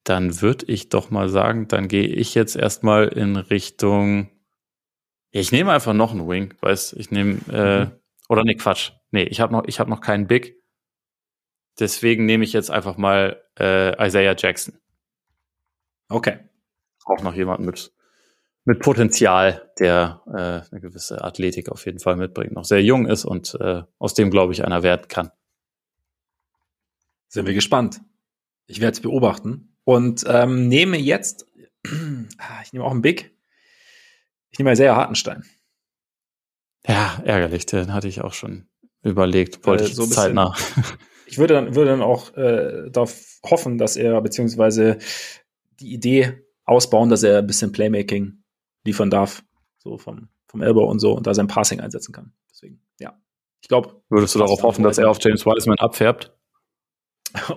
[0.10, 4.32] dann würde ich doch mal sagen, dann gehe ich jetzt erstmal in Richtung.
[5.30, 7.92] Ich nehme einfach noch einen Wing, weißt ich nehme äh, mhm.
[8.28, 8.94] oder nee, Quatsch.
[9.12, 10.56] Nee, ich habe noch, ich habe noch keinen Big.
[11.80, 14.80] Deswegen nehme ich jetzt einfach mal äh, Isaiah Jackson.
[16.10, 16.40] Okay.
[17.06, 17.94] Auch noch jemand mit,
[18.66, 23.26] mit Potenzial, der äh, eine gewisse Athletik auf jeden Fall mitbringt, noch sehr jung ist
[23.26, 25.32] und äh, aus dem, glaube ich, einer werden kann.
[27.28, 28.02] Sind wir gespannt.
[28.66, 31.48] Ich werde es beobachten und ähm, nehme jetzt,
[31.84, 33.36] ich nehme auch einen Big,
[34.52, 35.44] ich nehme sehr Hartenstein.
[36.86, 38.68] Ja, ärgerlich, den hatte ich auch schon
[39.02, 40.56] überlegt, wollte äh, ich so zeitnah.
[41.32, 44.98] Ich würde dann, würde dann auch äh, darauf hoffen, dass er, beziehungsweise
[45.80, 48.44] die Idee ausbauen, dass er ein bisschen Playmaking
[48.84, 49.44] liefern darf,
[49.78, 52.34] so vom, vom Elbow und so, und da sein Passing einsetzen kann.
[52.50, 53.16] Deswegen, ja.
[53.62, 54.02] Ich glaube.
[54.10, 56.36] Würdest du darauf hoffen, dass er auf James Wiseman abfärbt?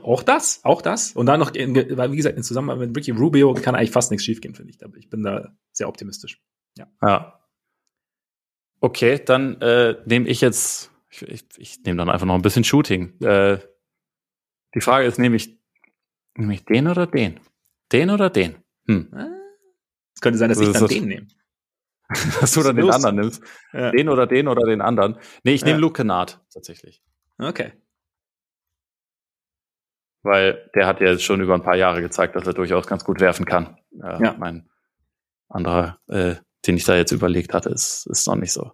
[0.02, 1.12] Auch das, auch das.
[1.12, 4.24] Und dann noch, weil wie gesagt, in Zusammenarbeit mit Ricky Rubio kann eigentlich fast nichts
[4.24, 4.84] schiefgehen, finde ich.
[4.84, 6.42] Aber ich bin da sehr optimistisch.
[6.76, 6.86] Ja.
[7.02, 7.40] ja.
[8.80, 12.64] Okay, dann äh, nehme ich jetzt, ich, ich, ich nehme dann einfach noch ein bisschen
[12.64, 13.18] Shooting.
[13.20, 13.58] Äh,
[14.74, 15.58] die Frage ist, nehme ich,
[16.36, 17.40] nehme ich den oder den?
[17.92, 18.56] Den oder den?
[18.86, 19.08] Hm.
[20.14, 21.28] Es könnte sein, dass das ich dann den nehme.
[22.40, 23.42] dass du dann den anderen nimmst.
[23.72, 23.90] Ja.
[23.90, 25.16] Den oder den oder den anderen.
[25.44, 25.80] Nee, ich nehme Ja.
[25.80, 27.02] Luke Kennard tatsächlich.
[27.38, 27.72] Okay.
[30.22, 33.04] Weil der hat ja jetzt schon über ein paar Jahre gezeigt, dass er durchaus ganz
[33.04, 33.76] gut werfen kann.
[34.00, 34.34] Äh, Ja.
[34.38, 34.68] Mein
[35.48, 36.36] anderer, äh,
[36.66, 38.72] den ich da jetzt überlegt hatte, ist, ist noch nicht so.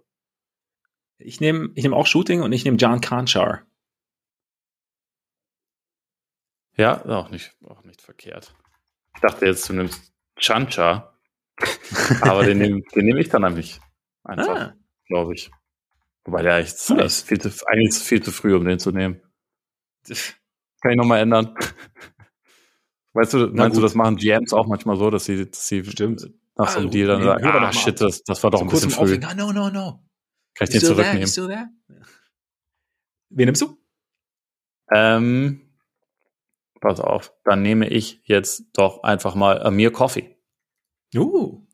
[1.17, 3.63] Ich nehme ich nehm auch Shooting und ich nehme John Conchar.
[6.77, 8.55] Ja, auch nicht, auch nicht verkehrt.
[9.15, 11.13] Ich dachte jetzt, du nimmst Chancha,
[12.21, 13.81] aber den nehme den nehm ich dann nämlich
[14.23, 14.73] einfach, Ah,
[15.07, 15.51] glaube ich.
[16.23, 17.01] Wobei der eigentlich, Cool.
[17.01, 19.21] ist viel zu, eigentlich ist es viel zu früh, um den zu nehmen.
[20.81, 21.55] Kann ich nochmal ändern.
[23.13, 26.29] Weißt du, meinst du, das machen GMs auch manchmal so, dass sie, dass sie Stimmt.
[26.55, 28.65] nach so einem Ah, Deal dann nee, sagen, ah, shit, das, das war doch So
[28.65, 29.19] ein bisschen früh.
[29.25, 30.03] Ah, no, no, no.
[30.53, 31.27] Kann ich den zurücknehmen?
[31.27, 31.69] there?
[33.29, 33.77] Wen nimmst du?
[34.91, 35.61] Ähm,
[36.81, 40.37] pass auf, dann nehme ich jetzt doch einfach mal Amir Coffee.
[41.15, 41.65] Uh.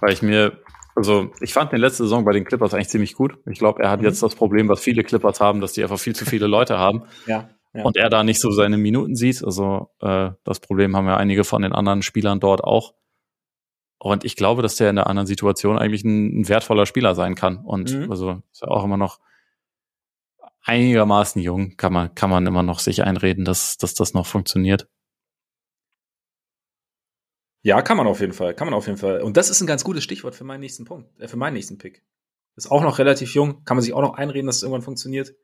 [0.00, 0.60] Weil ich mir,
[0.96, 3.38] also ich fand den letzte Saison bei den Clippers eigentlich ziemlich gut.
[3.46, 4.06] Ich glaube, er hat Mhm.
[4.06, 7.04] jetzt das Problem, was viele Clippers haben, dass die einfach viel zu viele Leute haben
[7.26, 7.48] Ja.
[7.74, 7.82] Ja.
[7.82, 9.44] und er da nicht so seine Minuten sieht.
[9.44, 12.94] Also äh, das Problem haben ja einige von den anderen Spielern dort auch.
[13.98, 17.34] Und ich glaube, dass der in der anderen Situation eigentlich ein, ein wertvoller Spieler sein
[17.34, 17.58] kann.
[17.64, 18.10] Und Mhm.
[18.10, 19.18] also ist ja auch immer noch
[20.62, 24.88] einigermaßen jung, kann man, kann man immer noch sich einreden, dass, dass das noch funktioniert.
[27.62, 29.22] Ja, kann man auf jeden Fall, kann man auf jeden Fall.
[29.22, 31.78] Und das ist ein ganz gutes Stichwort für meinen nächsten Punkt, äh, für meinen nächsten
[31.78, 32.02] Pick.
[32.56, 35.34] Ist auch noch relativ jung, kann man sich auch noch einreden, dass es irgendwann funktioniert.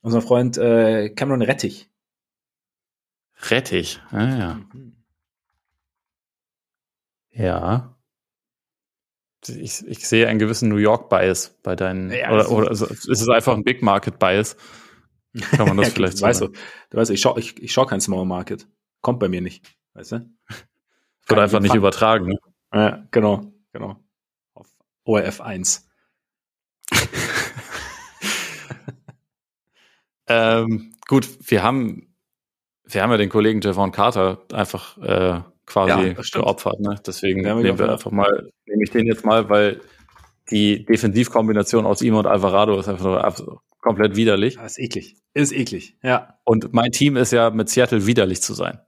[0.00, 1.90] Unser Freund äh, Cameron Rettich.
[3.50, 4.00] Rettich.
[4.10, 4.54] Ah, ja.
[4.72, 4.96] Mhm.
[7.30, 7.94] Ja.
[9.46, 13.08] Ich, ich sehe einen gewissen New York Bias bei deinen, Ja, oder, oder also, ist
[13.08, 14.56] es einfach ein Big Market Bias?
[15.52, 16.52] Kann man das vielleicht du so weißt sagen?
[16.52, 16.58] du,
[16.90, 18.66] du weißt, ich schau, ich, ich schau kein Small Market.
[19.00, 19.64] Kommt bei mir nicht,
[19.94, 20.30] weißt du?
[21.26, 21.78] Wird einfach nicht Fun.
[21.78, 22.26] übertragen.
[22.26, 22.38] Ne?
[22.72, 24.02] Ja, genau, genau.
[24.54, 24.66] Auf
[25.04, 25.87] ORF 1.
[30.28, 32.14] Ähm, gut, wir haben,
[32.84, 36.80] wir haben ja den Kollegen Javon Carter einfach äh, quasi Ja, geopfert.
[36.80, 37.00] Ne?
[37.06, 39.80] Deswegen wir nehmen wir einfach mal, nehme ich den jetzt mal, weil
[40.50, 44.56] die Defensivkombination aus ihm und Alvarado ist einfach nur komplett widerlich.
[44.56, 45.16] Das ist eklig.
[45.34, 45.96] Ist eklig.
[46.02, 48.80] Ja, Und mein Team ist ja mit Seattle widerlich zu sein.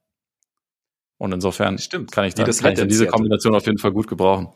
[1.19, 2.13] Und insofern stimmt.
[2.13, 3.13] kann ich, Wie da, das kann ich diese Seattle.
[3.13, 4.49] Kombination auf jeden Fall gut gebrauchen.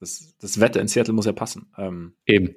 [0.00, 1.70] Das, das Wetter in Seattle muss ja passen.
[1.76, 2.54] Ähm, Eben.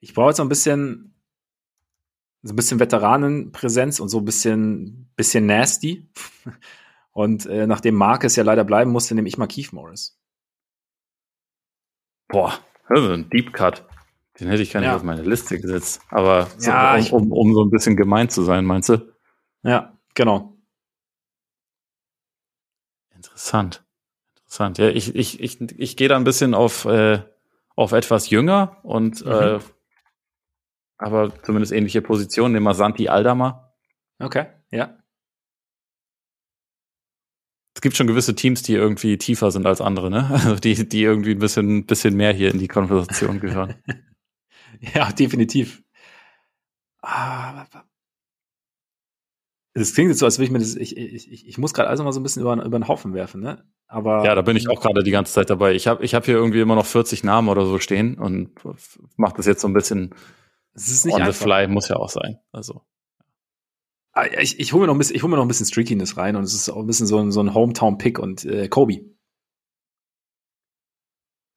[0.00, 1.14] Ich brauche jetzt noch ein bisschen,
[2.42, 6.08] so ein bisschen Veteranenpräsenz und so ein bisschen, bisschen nasty.
[7.12, 10.16] Und äh, nachdem Marcus ja leider bleiben musste, nehme ich mal Keith Morris.
[12.28, 12.54] Boah,
[12.88, 13.84] das ist ein Deep Cut.
[14.38, 14.96] Den hätte ich gar nicht Ja.
[14.96, 16.00] auf meine Liste gesetzt.
[16.08, 19.12] Aber so, Ja, um, um, um so ein bisschen gemein zu sein, meinst du?
[19.64, 20.56] Ja, genau.
[23.14, 23.84] Interessant.
[24.36, 24.78] Interessant.
[24.78, 27.22] Ja, ich, ich, ich, ich gehe da ein bisschen auf, äh,
[27.74, 29.30] auf etwas jünger und Mhm.
[29.30, 29.58] äh,
[31.00, 32.52] aber zumindest ähnliche Positionen.
[32.52, 33.72] Nehmen wir Santi Aldama.
[34.18, 34.96] Okay, ja.
[37.74, 40.28] Es gibt schon gewisse Teams, die irgendwie tiefer sind als andere, ne?
[40.32, 43.74] Also die, die irgendwie ein bisschen, bisschen mehr hier in die Konversation gehören.
[44.94, 45.82] Ja, definitiv.
[47.02, 47.66] Ah,
[49.74, 51.88] es klingt jetzt so, als würde ich mir das, ich, ich, ich, ich muss gerade
[51.88, 53.64] also mal so ein bisschen über, über den Haufen werfen, ne?
[53.86, 54.24] Aber.
[54.24, 55.74] Ja, da bin ich auch gerade die ganze Zeit dabei.
[55.74, 58.50] Ich habe ich hab hier irgendwie immer noch 40 Namen oder so stehen und
[59.16, 60.14] mache das jetzt so ein bisschen
[60.80, 61.42] Es ist nicht on the einfach.
[61.42, 62.38] fly, muss ja auch sein.
[62.52, 62.82] Also.
[64.12, 66.16] Ah, Ich, ich hole mir noch ein bisschen, ich hole mir noch ein bisschen Streakiness
[66.16, 69.00] rein und es ist auch ein bisschen so ein, so ein Hometown-Pick und äh, Kobe.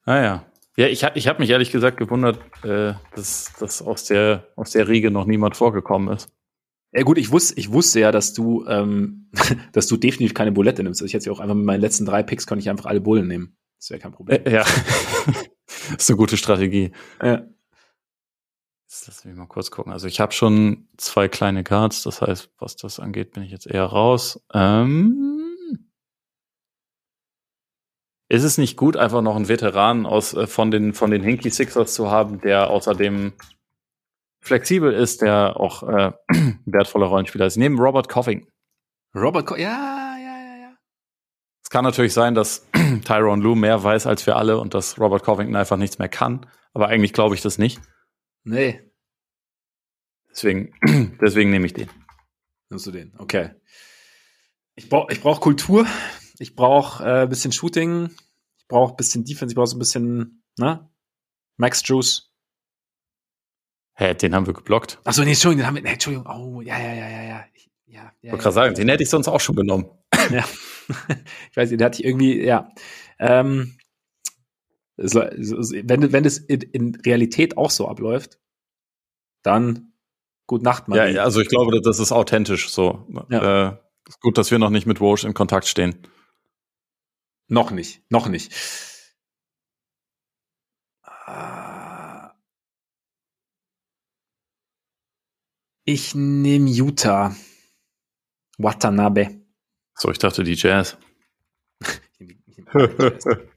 [0.06, 0.46] Ah ja.
[0.76, 4.72] Ja, ich, hab- ich habe mich ehrlich gesagt gewundert, äh, dass, dass aus, der, aus
[4.72, 6.30] der Riege noch niemand vorgekommen ist.
[6.92, 9.30] Ja gut, ich wusste, ich wusste ja, dass du, ähm,
[9.72, 11.00] dass du definitiv keine Bulette nimmst.
[11.02, 13.02] Also ich hätte ja auch einfach mit meinen letzten drei Picks könnte ich einfach alle
[13.02, 13.56] Bullen nehmen.
[13.80, 14.44] Das wäre kein Problem.
[14.46, 14.66] Äh, ja.
[15.98, 16.92] ist eine gute Strategie.
[17.22, 17.46] Ja.
[18.94, 19.92] Jetzt lass mich mal kurz gucken.
[19.92, 23.66] Also ich habe schon zwei kleine Cards, das heißt, was das angeht, bin ich jetzt
[23.66, 24.40] eher raus.
[24.54, 25.90] Ähm,
[28.30, 31.50] ist es nicht gut, einfach noch einen Veteran aus äh, von den von den Hinky
[31.50, 33.34] Sixers zu haben, der außerdem
[34.42, 37.58] flexibel ist, der auch äh, ein wertvoller Rollenspieler ist?
[37.58, 38.52] Neben Robert Covington.
[39.16, 40.78] Robert, Co ja, ja, ja, ja.
[41.64, 42.68] Es kann natürlich sein, dass
[43.06, 46.46] Tyrone Lue mehr weiß als wir alle und dass Robert Covington einfach nichts mehr kann.
[46.76, 47.82] Aber eigentlich glaube ich das nicht.
[48.44, 48.94] Nee,
[50.34, 50.74] Deswegen,
[51.22, 51.90] deswegen nehme ich den.
[52.70, 53.14] nimmst du den.
[53.18, 53.52] Okay.
[54.76, 55.86] Ich brauche ich brauch Kultur.
[56.40, 58.10] Ich brauche äh, bisschen Shooting.
[58.58, 59.52] Ich brauche bisschen Defense.
[59.52, 60.90] Ich brauche so ein bisschen, ne?
[61.58, 62.32] Max Juice.
[63.96, 65.00] Hä, den haben wir geblockt.
[65.04, 66.26] Achso, nee, Entschuldigung, den haben wir, nee, Entschuldigung.
[66.26, 67.46] Oh, ja, ja, ja, ja, ja.
[67.54, 69.86] Ich, ja, ja, Ich wollte gerade sagen, den hätte ich sonst auch schon genommen.
[70.32, 70.44] ja.
[71.50, 72.70] Ich weiß nicht, der hat sich irgendwie, ja.
[73.18, 73.78] Ähm,
[74.98, 78.40] wenn, wenn es in, in Realität auch so abläuft,
[79.42, 79.94] dann
[80.48, 81.16] gut Nacht, Marie.
[81.16, 83.08] Ja, also ich glaube, das ist authentisch so.
[83.30, 83.70] Ja.
[83.70, 86.08] Äh, ist gut, dass wir noch nicht mit Walsh in Kontakt stehen.
[87.48, 88.54] Noch nicht, noch nicht.
[91.04, 92.34] Ah.
[95.86, 97.36] Ich nehme Utah.
[98.58, 99.42] Watanabe.
[99.96, 100.98] So, ich dachte die Jazz.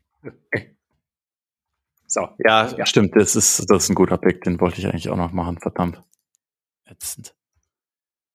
[2.16, 2.28] so.
[2.38, 3.14] Ja, ja, stimmt.
[3.14, 4.42] Das ist, das ist ein guter Pick.
[4.42, 5.58] Den wollte ich eigentlich auch noch machen.
[5.58, 6.02] Verdammt.
[6.86, 7.34] Ätzend.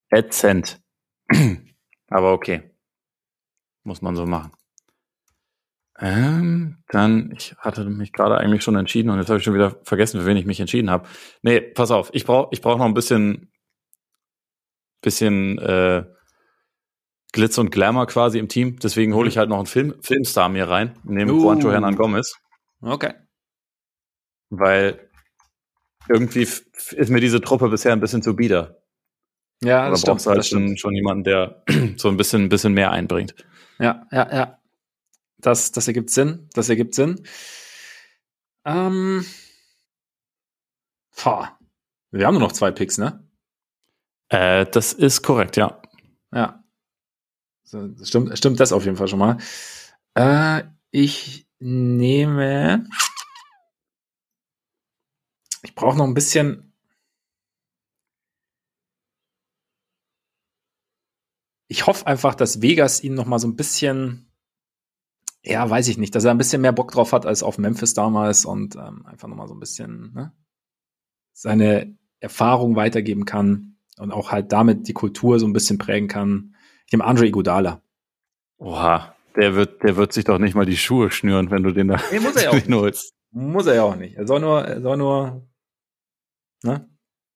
[0.09, 0.79] Ätzend.
[2.07, 2.61] Aber okay.
[3.83, 4.51] Muss man so machen.
[5.99, 9.77] Ähm, dann, ich hatte mich gerade eigentlich schon entschieden und jetzt habe ich schon wieder
[9.83, 11.07] vergessen, für wen ich mich entschieden habe.
[11.41, 13.51] Nee, pass auf, ich brauche ich brauch noch ein bisschen,
[15.01, 16.03] bisschen äh,
[17.33, 18.77] Glitz und Glamour quasi im Team.
[18.79, 19.39] Deswegen hole ich mhm.
[19.39, 21.41] halt noch einen Film, Filmstar mir rein, nehme uh.
[21.43, 22.35] Juancho Hernan Gomez.
[22.81, 23.13] Okay.
[24.51, 25.09] Weil
[26.07, 28.83] irgendwie ist mir diese Truppe bisher ein bisschen zu bieder.
[29.63, 31.63] Ja, das da brauchst du halt schon, schon jemanden, der
[31.97, 33.33] so ein bisschen, ein bisschen mehr einbringt.
[33.79, 34.59] Ja, ja, ja.
[35.37, 36.49] Das, das ergibt Sinn.
[36.53, 37.23] Das ergibt Sinn.
[38.65, 39.25] Ähm.
[41.15, 41.57] Pah.
[42.11, 43.25] Wir haben nur noch zwei Picks, ne?
[44.29, 45.81] Äh, das ist korrekt, ja.
[46.33, 46.63] Ja.
[47.63, 49.37] So, stimmt, stimmt das auf jeden Fall schon mal.
[50.15, 52.85] Äh, ich nehme.
[55.63, 56.73] Ich brauche noch ein bisschen.
[61.67, 64.29] Ich hoffe einfach, dass Vegas ihn noch mal so ein bisschen,
[65.41, 67.93] ja, weiß ich nicht, dass er ein bisschen mehr Bock drauf hat als auf Memphis
[67.93, 70.33] damals und ähm, einfach noch mal so ein bisschen ne,
[71.31, 76.55] seine Erfahrung weitergeben kann und auch halt damit die Kultur so ein bisschen prägen kann.
[76.85, 77.81] Ich nehme Andre Iguodala.
[78.57, 81.87] Oha, der wird, der wird sich doch nicht mal die Schuhe schnüren, wenn du den
[81.87, 83.13] da nee, muss er ja auch nicht.
[83.31, 84.17] Muss er ja auch nicht.
[84.17, 85.47] Er soll nur, er soll nur
[86.63, 86.89] Ne?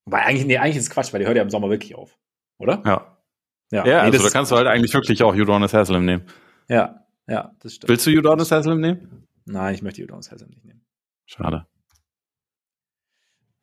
[0.06, 2.18] Weil eigentlich, nee, eigentlich ist es Quatsch, weil die hört ja im Sommer wirklich auf.
[2.58, 2.82] Oder?
[2.86, 3.18] Ja.
[3.72, 6.26] Ja, ja nee, also da kannst du halt eigentlich wirklich auch Udonis Haslam nehmen.
[6.70, 7.90] Ja, ja, das stimmt.
[7.90, 9.28] Willst du Udonis Haslam nehmen?
[9.46, 10.86] Nein, ich möchte Udonis Haslam nicht nehmen.
[11.26, 11.66] Schade.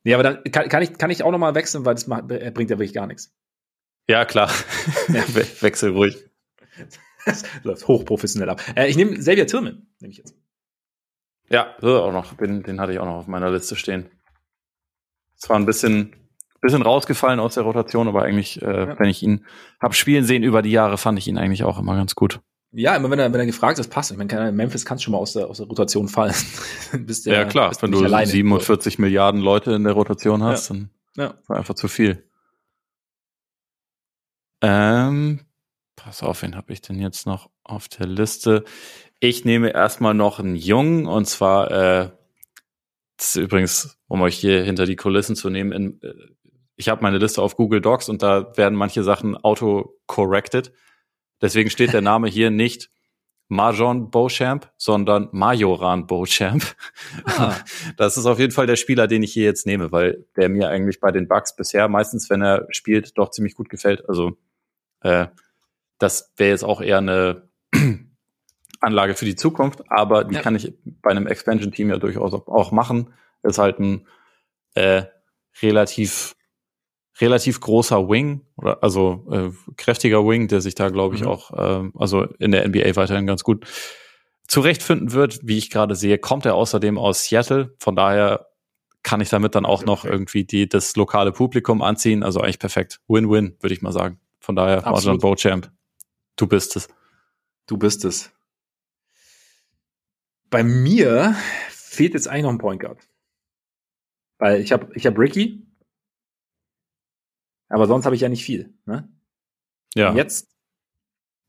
[0.03, 2.69] Nee, aber dann kann, kann, ich, kann ich auch nochmal wechseln, weil das macht, bringt
[2.69, 3.33] ja wirklich gar nichts.
[4.09, 4.51] Ja, klar.
[5.07, 5.23] Ja.
[5.61, 6.29] Wechsel ruhig.
[7.25, 8.61] Das läuft hochprofessionell ab.
[8.75, 10.35] Äh, ich nehme Xavier Tillman, nehme ich jetzt.
[11.49, 12.35] Ja, auch noch.
[12.35, 14.09] Den, den hatte ich auch noch auf meiner Liste stehen.
[15.43, 16.15] Zwar ein bisschen,
[16.61, 18.97] bisschen rausgefallen aus der Rotation, aber eigentlich, äh, ja.
[18.97, 19.45] wenn ich ihn
[19.81, 22.39] habe spielen sehen über die Jahre, fand ich ihn eigentlich auch immer ganz gut.
[22.71, 24.09] Ja, immer wenn er, wenn er gefragt ist, passt.
[24.11, 26.33] Ich meine, Memphis kann schon mal aus der, aus der Rotation fallen.
[26.99, 27.75] bist der, ja, klar.
[27.81, 28.25] Wenn du alleine.
[28.25, 30.75] 47 Milliarden Leute in der Rotation hast, ja.
[30.75, 31.33] dann ja.
[31.47, 32.23] war einfach zu viel.
[34.61, 35.41] Ähm,
[35.97, 38.63] pass auf, wen habe ich denn jetzt noch auf der Liste?
[39.19, 42.09] Ich nehme erstmal noch einen Jungen, und zwar äh,
[43.17, 46.13] das ist übrigens, um euch hier hinter die Kulissen zu nehmen, in, äh,
[46.75, 50.73] ich habe meine Liste auf Google Docs und da werden manche Sachen auto-corrected.
[51.41, 52.89] Deswegen steht der Name hier nicht
[53.47, 56.75] Marjon Beauchamp, sondern Majoran Beauchamp.
[57.25, 57.55] Ah.
[57.97, 60.69] Das ist auf jeden Fall der Spieler, den ich hier jetzt nehme, weil der mir
[60.69, 64.07] eigentlich bei den Bugs bisher meistens, wenn er spielt, doch ziemlich gut gefällt.
[64.09, 64.37] Also
[65.01, 65.27] äh,
[65.99, 67.49] das wäre jetzt auch eher eine
[68.83, 70.41] Anlage für die Zukunft, aber die ja.
[70.41, 73.13] kann ich bei einem Expansion-Team ja durchaus auch machen.
[73.43, 74.07] Ist halt ein
[74.75, 75.03] äh,
[75.61, 76.35] relativ
[77.21, 81.27] relativ großer Wing, oder also äh, kräftiger Wing, der sich da, glaube ich, mhm.
[81.27, 83.65] auch äh, also in der NBA weiterhin ganz gut
[84.47, 85.39] zurechtfinden wird.
[85.43, 87.75] Wie ich gerade sehe, kommt er außerdem aus Seattle.
[87.77, 88.47] Von daher
[89.03, 89.85] kann ich damit dann auch okay.
[89.85, 92.23] noch irgendwie die, das lokale Publikum anziehen.
[92.23, 92.99] Also eigentlich perfekt.
[93.07, 94.19] Win-win, würde ich mal sagen.
[94.39, 95.71] Von daher, Marjan Beauchamp,
[96.35, 96.87] du bist es.
[97.67, 98.31] Du bist es.
[100.53, 101.35] Bei mir
[101.71, 103.09] fehlt jetzt eigentlich noch ein Point Guard.
[104.37, 105.65] Weil ich habe ich hab Ricky,
[107.69, 108.71] aber sonst habe ich ja nicht viel.
[108.85, 109.11] Ne?
[109.95, 110.11] Ja.
[110.11, 110.55] Und jetzt.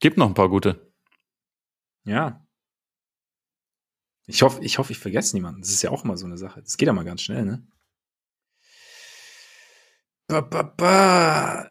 [0.01, 0.91] Gibt noch ein paar gute.
[2.05, 2.47] Ja.
[4.25, 5.61] Ich hoffe, ich hoffe, ich vergesse niemanden.
[5.61, 6.63] Das ist ja auch immer so eine Sache.
[6.63, 7.67] Das geht ja mal ganz schnell, ne?
[10.29, 11.71] Ba, ba, ba.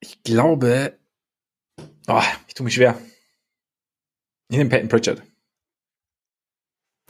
[0.00, 0.98] Ich glaube,
[2.08, 3.00] oh, ich tue mich schwer.
[4.52, 5.22] Ich nehme Peyton Pritchard.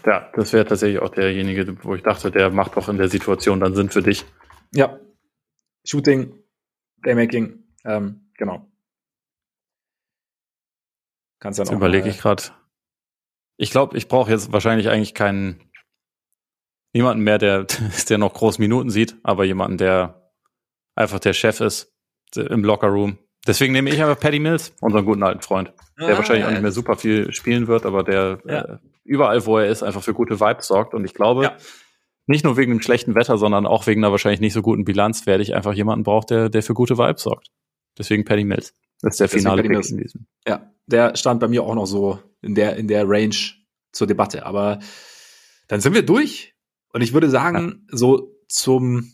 [0.06, 3.58] Ja, das wäre tatsächlich auch derjenige, wo ich dachte, der macht doch in der Situation
[3.58, 4.24] dann Sinn für dich.
[4.72, 5.00] Ja.
[5.84, 6.40] Shooting,
[7.02, 8.70] Playmaking, ähm, genau.
[11.40, 12.44] Kannst dann jetzt auch überlege ich gerade.
[13.56, 15.68] Ich glaube, ich brauche jetzt wahrscheinlich eigentlich keinen
[16.94, 17.64] niemanden mehr, der,
[18.08, 20.32] der noch groß Minuten sieht, aber jemanden, der
[20.94, 21.92] einfach der Chef ist
[22.36, 26.44] im Lockerroom, Deswegen nehme ich einfach Paddy Mills, unseren guten alten Freund, der ah, wahrscheinlich
[26.46, 28.60] auch nicht mehr super viel spielen wird, aber der ja.
[28.60, 30.94] äh, überall, wo er ist, einfach für gute Vibes sorgt.
[30.94, 31.56] Und ich glaube, ja.
[32.26, 35.26] nicht nur wegen dem schlechten Wetter, sondern auch wegen einer wahrscheinlich nicht so guten Bilanz,
[35.26, 37.48] werde ich einfach jemanden brauchen, der, der für gute Vibes sorgt.
[37.98, 38.74] Deswegen Paddy Mills.
[39.00, 40.26] Das ist der finale Pick in diesem.
[40.46, 43.34] Ja, der stand bei mir auch noch so in der, in der Range
[43.90, 44.46] zur Debatte.
[44.46, 44.78] Aber
[45.66, 46.54] dann sind wir durch.
[46.92, 47.96] Und ich würde sagen, ja.
[47.96, 49.12] so zum,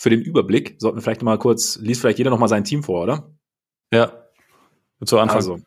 [0.00, 2.82] für den Überblick sollten wir vielleicht mal kurz, liest vielleicht jeder noch mal sein Team
[2.82, 3.36] vor, oder?
[3.92, 4.30] Ja.
[5.04, 5.36] Zu Anfang.
[5.36, 5.60] Also,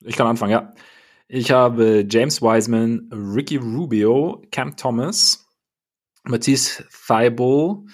[0.00, 0.74] ich kann anfangen, ja.
[1.28, 5.46] Ich habe James Wiseman, Ricky Rubio, Cam Thomas,
[6.24, 7.88] Matisse Thibault,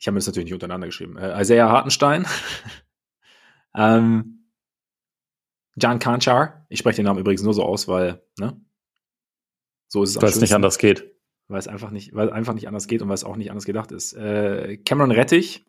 [0.00, 2.26] ich habe mir das natürlich nicht untereinander geschrieben, äh, Isaiah Hartenstein,
[3.76, 4.48] ähm,
[5.76, 8.60] Jan Kanchar, ich spreche den Namen übrigens nur so aus, weil, ne?
[9.86, 11.13] So ist es Weil es nicht anders geht.
[11.54, 13.64] Weil es einfach nicht, weil einfach nicht anders geht und weil es auch nicht anders
[13.64, 14.12] gedacht ist.
[14.12, 15.64] Äh, Cameron Rettich,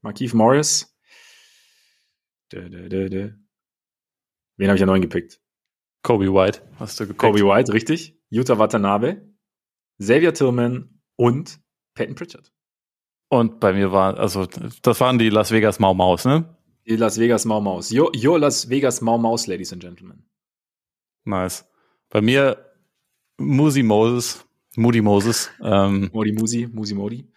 [0.00, 0.96] Markeith Morris,
[2.52, 3.32] dö, dö, dö,
[4.56, 5.40] Wen habe ich ja neuen gepickt?
[6.04, 7.18] Kobe White hast du gepickt.
[7.18, 8.16] Kobe White, richtig.
[8.30, 9.34] Yuta Watanabe,
[9.98, 11.58] Xavier Tillman und
[11.94, 12.52] Peyton Pritchard.
[13.28, 14.46] Und bei mir war, also
[14.82, 16.56] das waren die Las Vegas Mau Maus, ne?
[16.86, 17.90] Die Las Vegas Mau Maus.
[17.90, 20.22] Your, your Las Vegas Mau Maus, Ladies and Gentlemen.
[21.24, 21.64] Nice.
[22.10, 22.64] Bei mir
[23.38, 24.45] Musi Moses,
[24.76, 25.50] Moody Moses.
[25.62, 27.28] Ähm, Modi Musi, Musi Modi.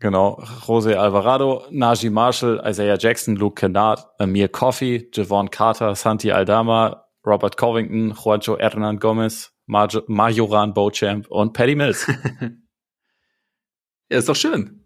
[0.00, 0.42] Genau.
[0.66, 7.56] Jose Alvarado, Najee Marshall, Isaiah Jackson, Luke Kennard, Amir Coffey, Javon Carter, Santi Aldama, Robert
[7.56, 12.06] Covington, Juancho Hernan Gomez, Majoran Beauchamp und Paddy Mills.
[14.10, 14.84] ja, ist doch schön.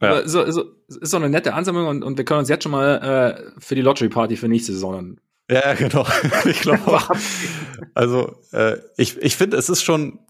[0.00, 0.26] Ja.
[0.26, 3.52] So, so, ist doch eine nette Ansammlung und, und wir können uns jetzt schon mal
[3.56, 5.20] äh, für die Lottery Party für nächste Saison dann.
[5.50, 6.06] Ja, genau.
[6.44, 6.80] ich glaube
[7.94, 10.20] Also äh, ich, ich finde, es ist schon,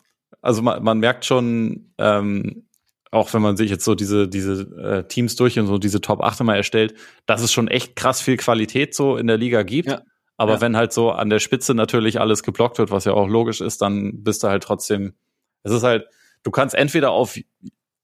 [0.41, 2.69] also man, man merkt schon, ähm,
[3.11, 6.23] auch wenn man sich jetzt so diese, diese äh, Teams durch und so diese Top
[6.23, 6.95] 8 mal erstellt,
[7.27, 9.89] dass es schon echt krass viel Qualität so in der Liga gibt.
[9.89, 10.03] Ja.
[10.37, 10.61] Aber ja.
[10.61, 13.83] wenn halt so an der Spitze natürlich alles geblockt wird, was ja auch logisch ist,
[13.83, 15.15] dann bist du halt trotzdem,
[15.63, 16.07] es ist halt,
[16.43, 17.39] du kannst entweder auf,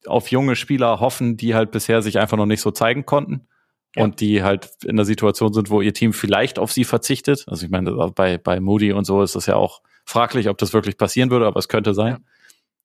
[0.06, 3.46] auf junge Spieler hoffen, die halt bisher sich einfach noch nicht so zeigen konnten
[3.94, 4.02] ja.
[4.02, 7.44] und die halt in der Situation sind, wo ihr Team vielleicht auf sie verzichtet.
[7.46, 10.72] Also ich meine, bei, bei Moody und so ist das ja auch fraglich, ob das
[10.72, 12.12] wirklich passieren würde, aber es könnte sein.
[12.12, 12.18] Ja.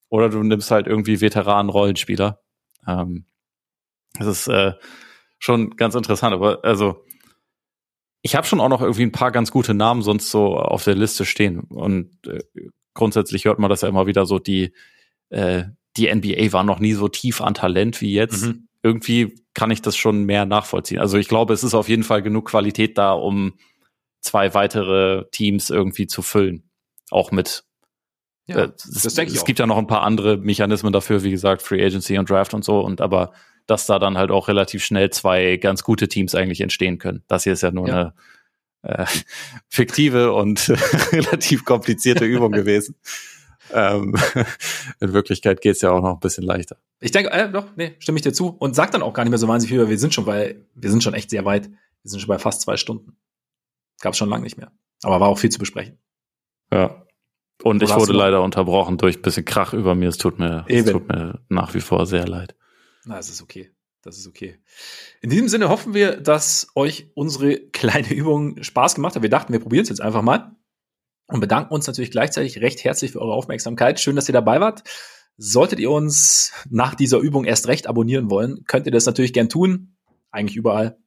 [0.10, 2.42] Oder du nimmst halt irgendwie Veteranen Rollenspieler.
[2.88, 3.26] Ähm,
[4.14, 4.74] das ist äh,
[5.38, 7.06] schon ganz interessant, aber also
[8.22, 10.96] ich habe schon auch noch irgendwie ein paar ganz gute Namen sonst so auf der
[10.96, 11.60] Liste stehen.
[11.60, 12.42] Und äh,
[12.94, 14.74] grundsätzlich hört man das ja immer wieder so, die,
[15.30, 15.64] äh,
[15.96, 18.46] die NBA war noch nie so tief an Talent wie jetzt.
[18.46, 18.68] Mhm.
[18.82, 21.00] Irgendwie kann ich das schon mehr nachvollziehen.
[21.00, 23.54] Also ich glaube, es ist auf jeden Fall genug Qualität da, um
[24.22, 26.69] zwei weitere Teams irgendwie zu füllen.
[27.12, 27.64] Auch mit
[28.48, 31.24] ja, äh, es, das denke ich es gibt ja noch ein paar andere Mechanismen dafür,
[31.24, 32.80] wie gesagt, Free Agency und Draft und so.
[32.80, 33.32] Und aber
[33.68, 37.24] dass da dann halt auch relativ schnell zwei ganz gute Teams eigentlich entstehen können.
[37.28, 38.14] Das hier ist ja nur ja.
[38.84, 39.06] eine äh,
[39.70, 40.70] fiktive und
[41.12, 42.96] relativ komplizierte Übung gewesen.
[43.72, 44.16] Ähm,
[45.00, 46.78] in Wirklichkeit geht's ja auch noch ein bisschen leichter.
[47.00, 48.48] Ich denke, äh, doch, nee, stimme ich dir zu.
[48.48, 50.56] Und sag dann auch gar nicht mehr so wahnsinnig viel, weil wir sind schon bei,
[50.74, 51.68] wir sind schon echt sehr weit.
[51.68, 53.16] Wir sind schon bei fast zwei Stunden.
[54.02, 54.72] Gab's schon lange nicht mehr.
[55.04, 56.00] Aber war auch viel zu besprechen.
[56.72, 57.06] Ja.
[57.62, 60.10] Und Oder ich wurde leider unterbrochen durch ein bisschen Krach über mir.
[60.10, 62.56] Es tut mir, es tut mir nach wie vor sehr leid.
[63.06, 63.72] Na, es ist okay.
[64.02, 64.58] Das ist okay.
[65.22, 69.24] In diesem Sinne hoffen wir, dass euch unsere kleine Übung Spaß gemacht hat.
[69.24, 70.56] Wir dachten, wir probieren es jetzt einfach mal
[71.28, 74.00] und bedanken uns natürlich gleichzeitig recht herzlich für eure Aufmerksamkeit.
[74.00, 74.84] Schön, dass ihr dabei wart.
[75.38, 79.48] Solltet ihr uns nach dieser Übung erst recht abonnieren wollen, könnt ihr das natürlich gern
[79.48, 79.96] tun.
[80.32, 80.98] Eigentlich überall.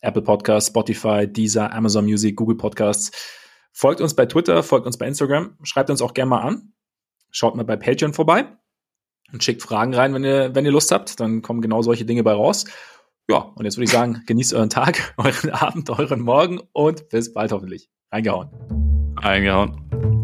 [0.00, 3.10] Apple Podcasts, Spotify, Deezer, Amazon Music, Google Podcasts.
[3.72, 6.72] Folgt uns bei Twitter, folgt uns bei Instagram, schreibt uns auch gerne mal an.
[7.30, 8.46] Schaut mal bei Patreon vorbei
[9.32, 11.20] und schickt Fragen rein, wenn ihr, wenn ihr Lust habt.
[11.20, 12.64] Dann kommen genau solche Dinge bei raus.
[13.28, 17.32] Ja, und jetzt würde ich sagen, genießt euren Tag, euren Abend, euren Morgen und bis
[17.32, 17.90] bald hoffentlich.
[18.10, 18.48] Reingehauen.
[19.16, 20.17] Eingehauen.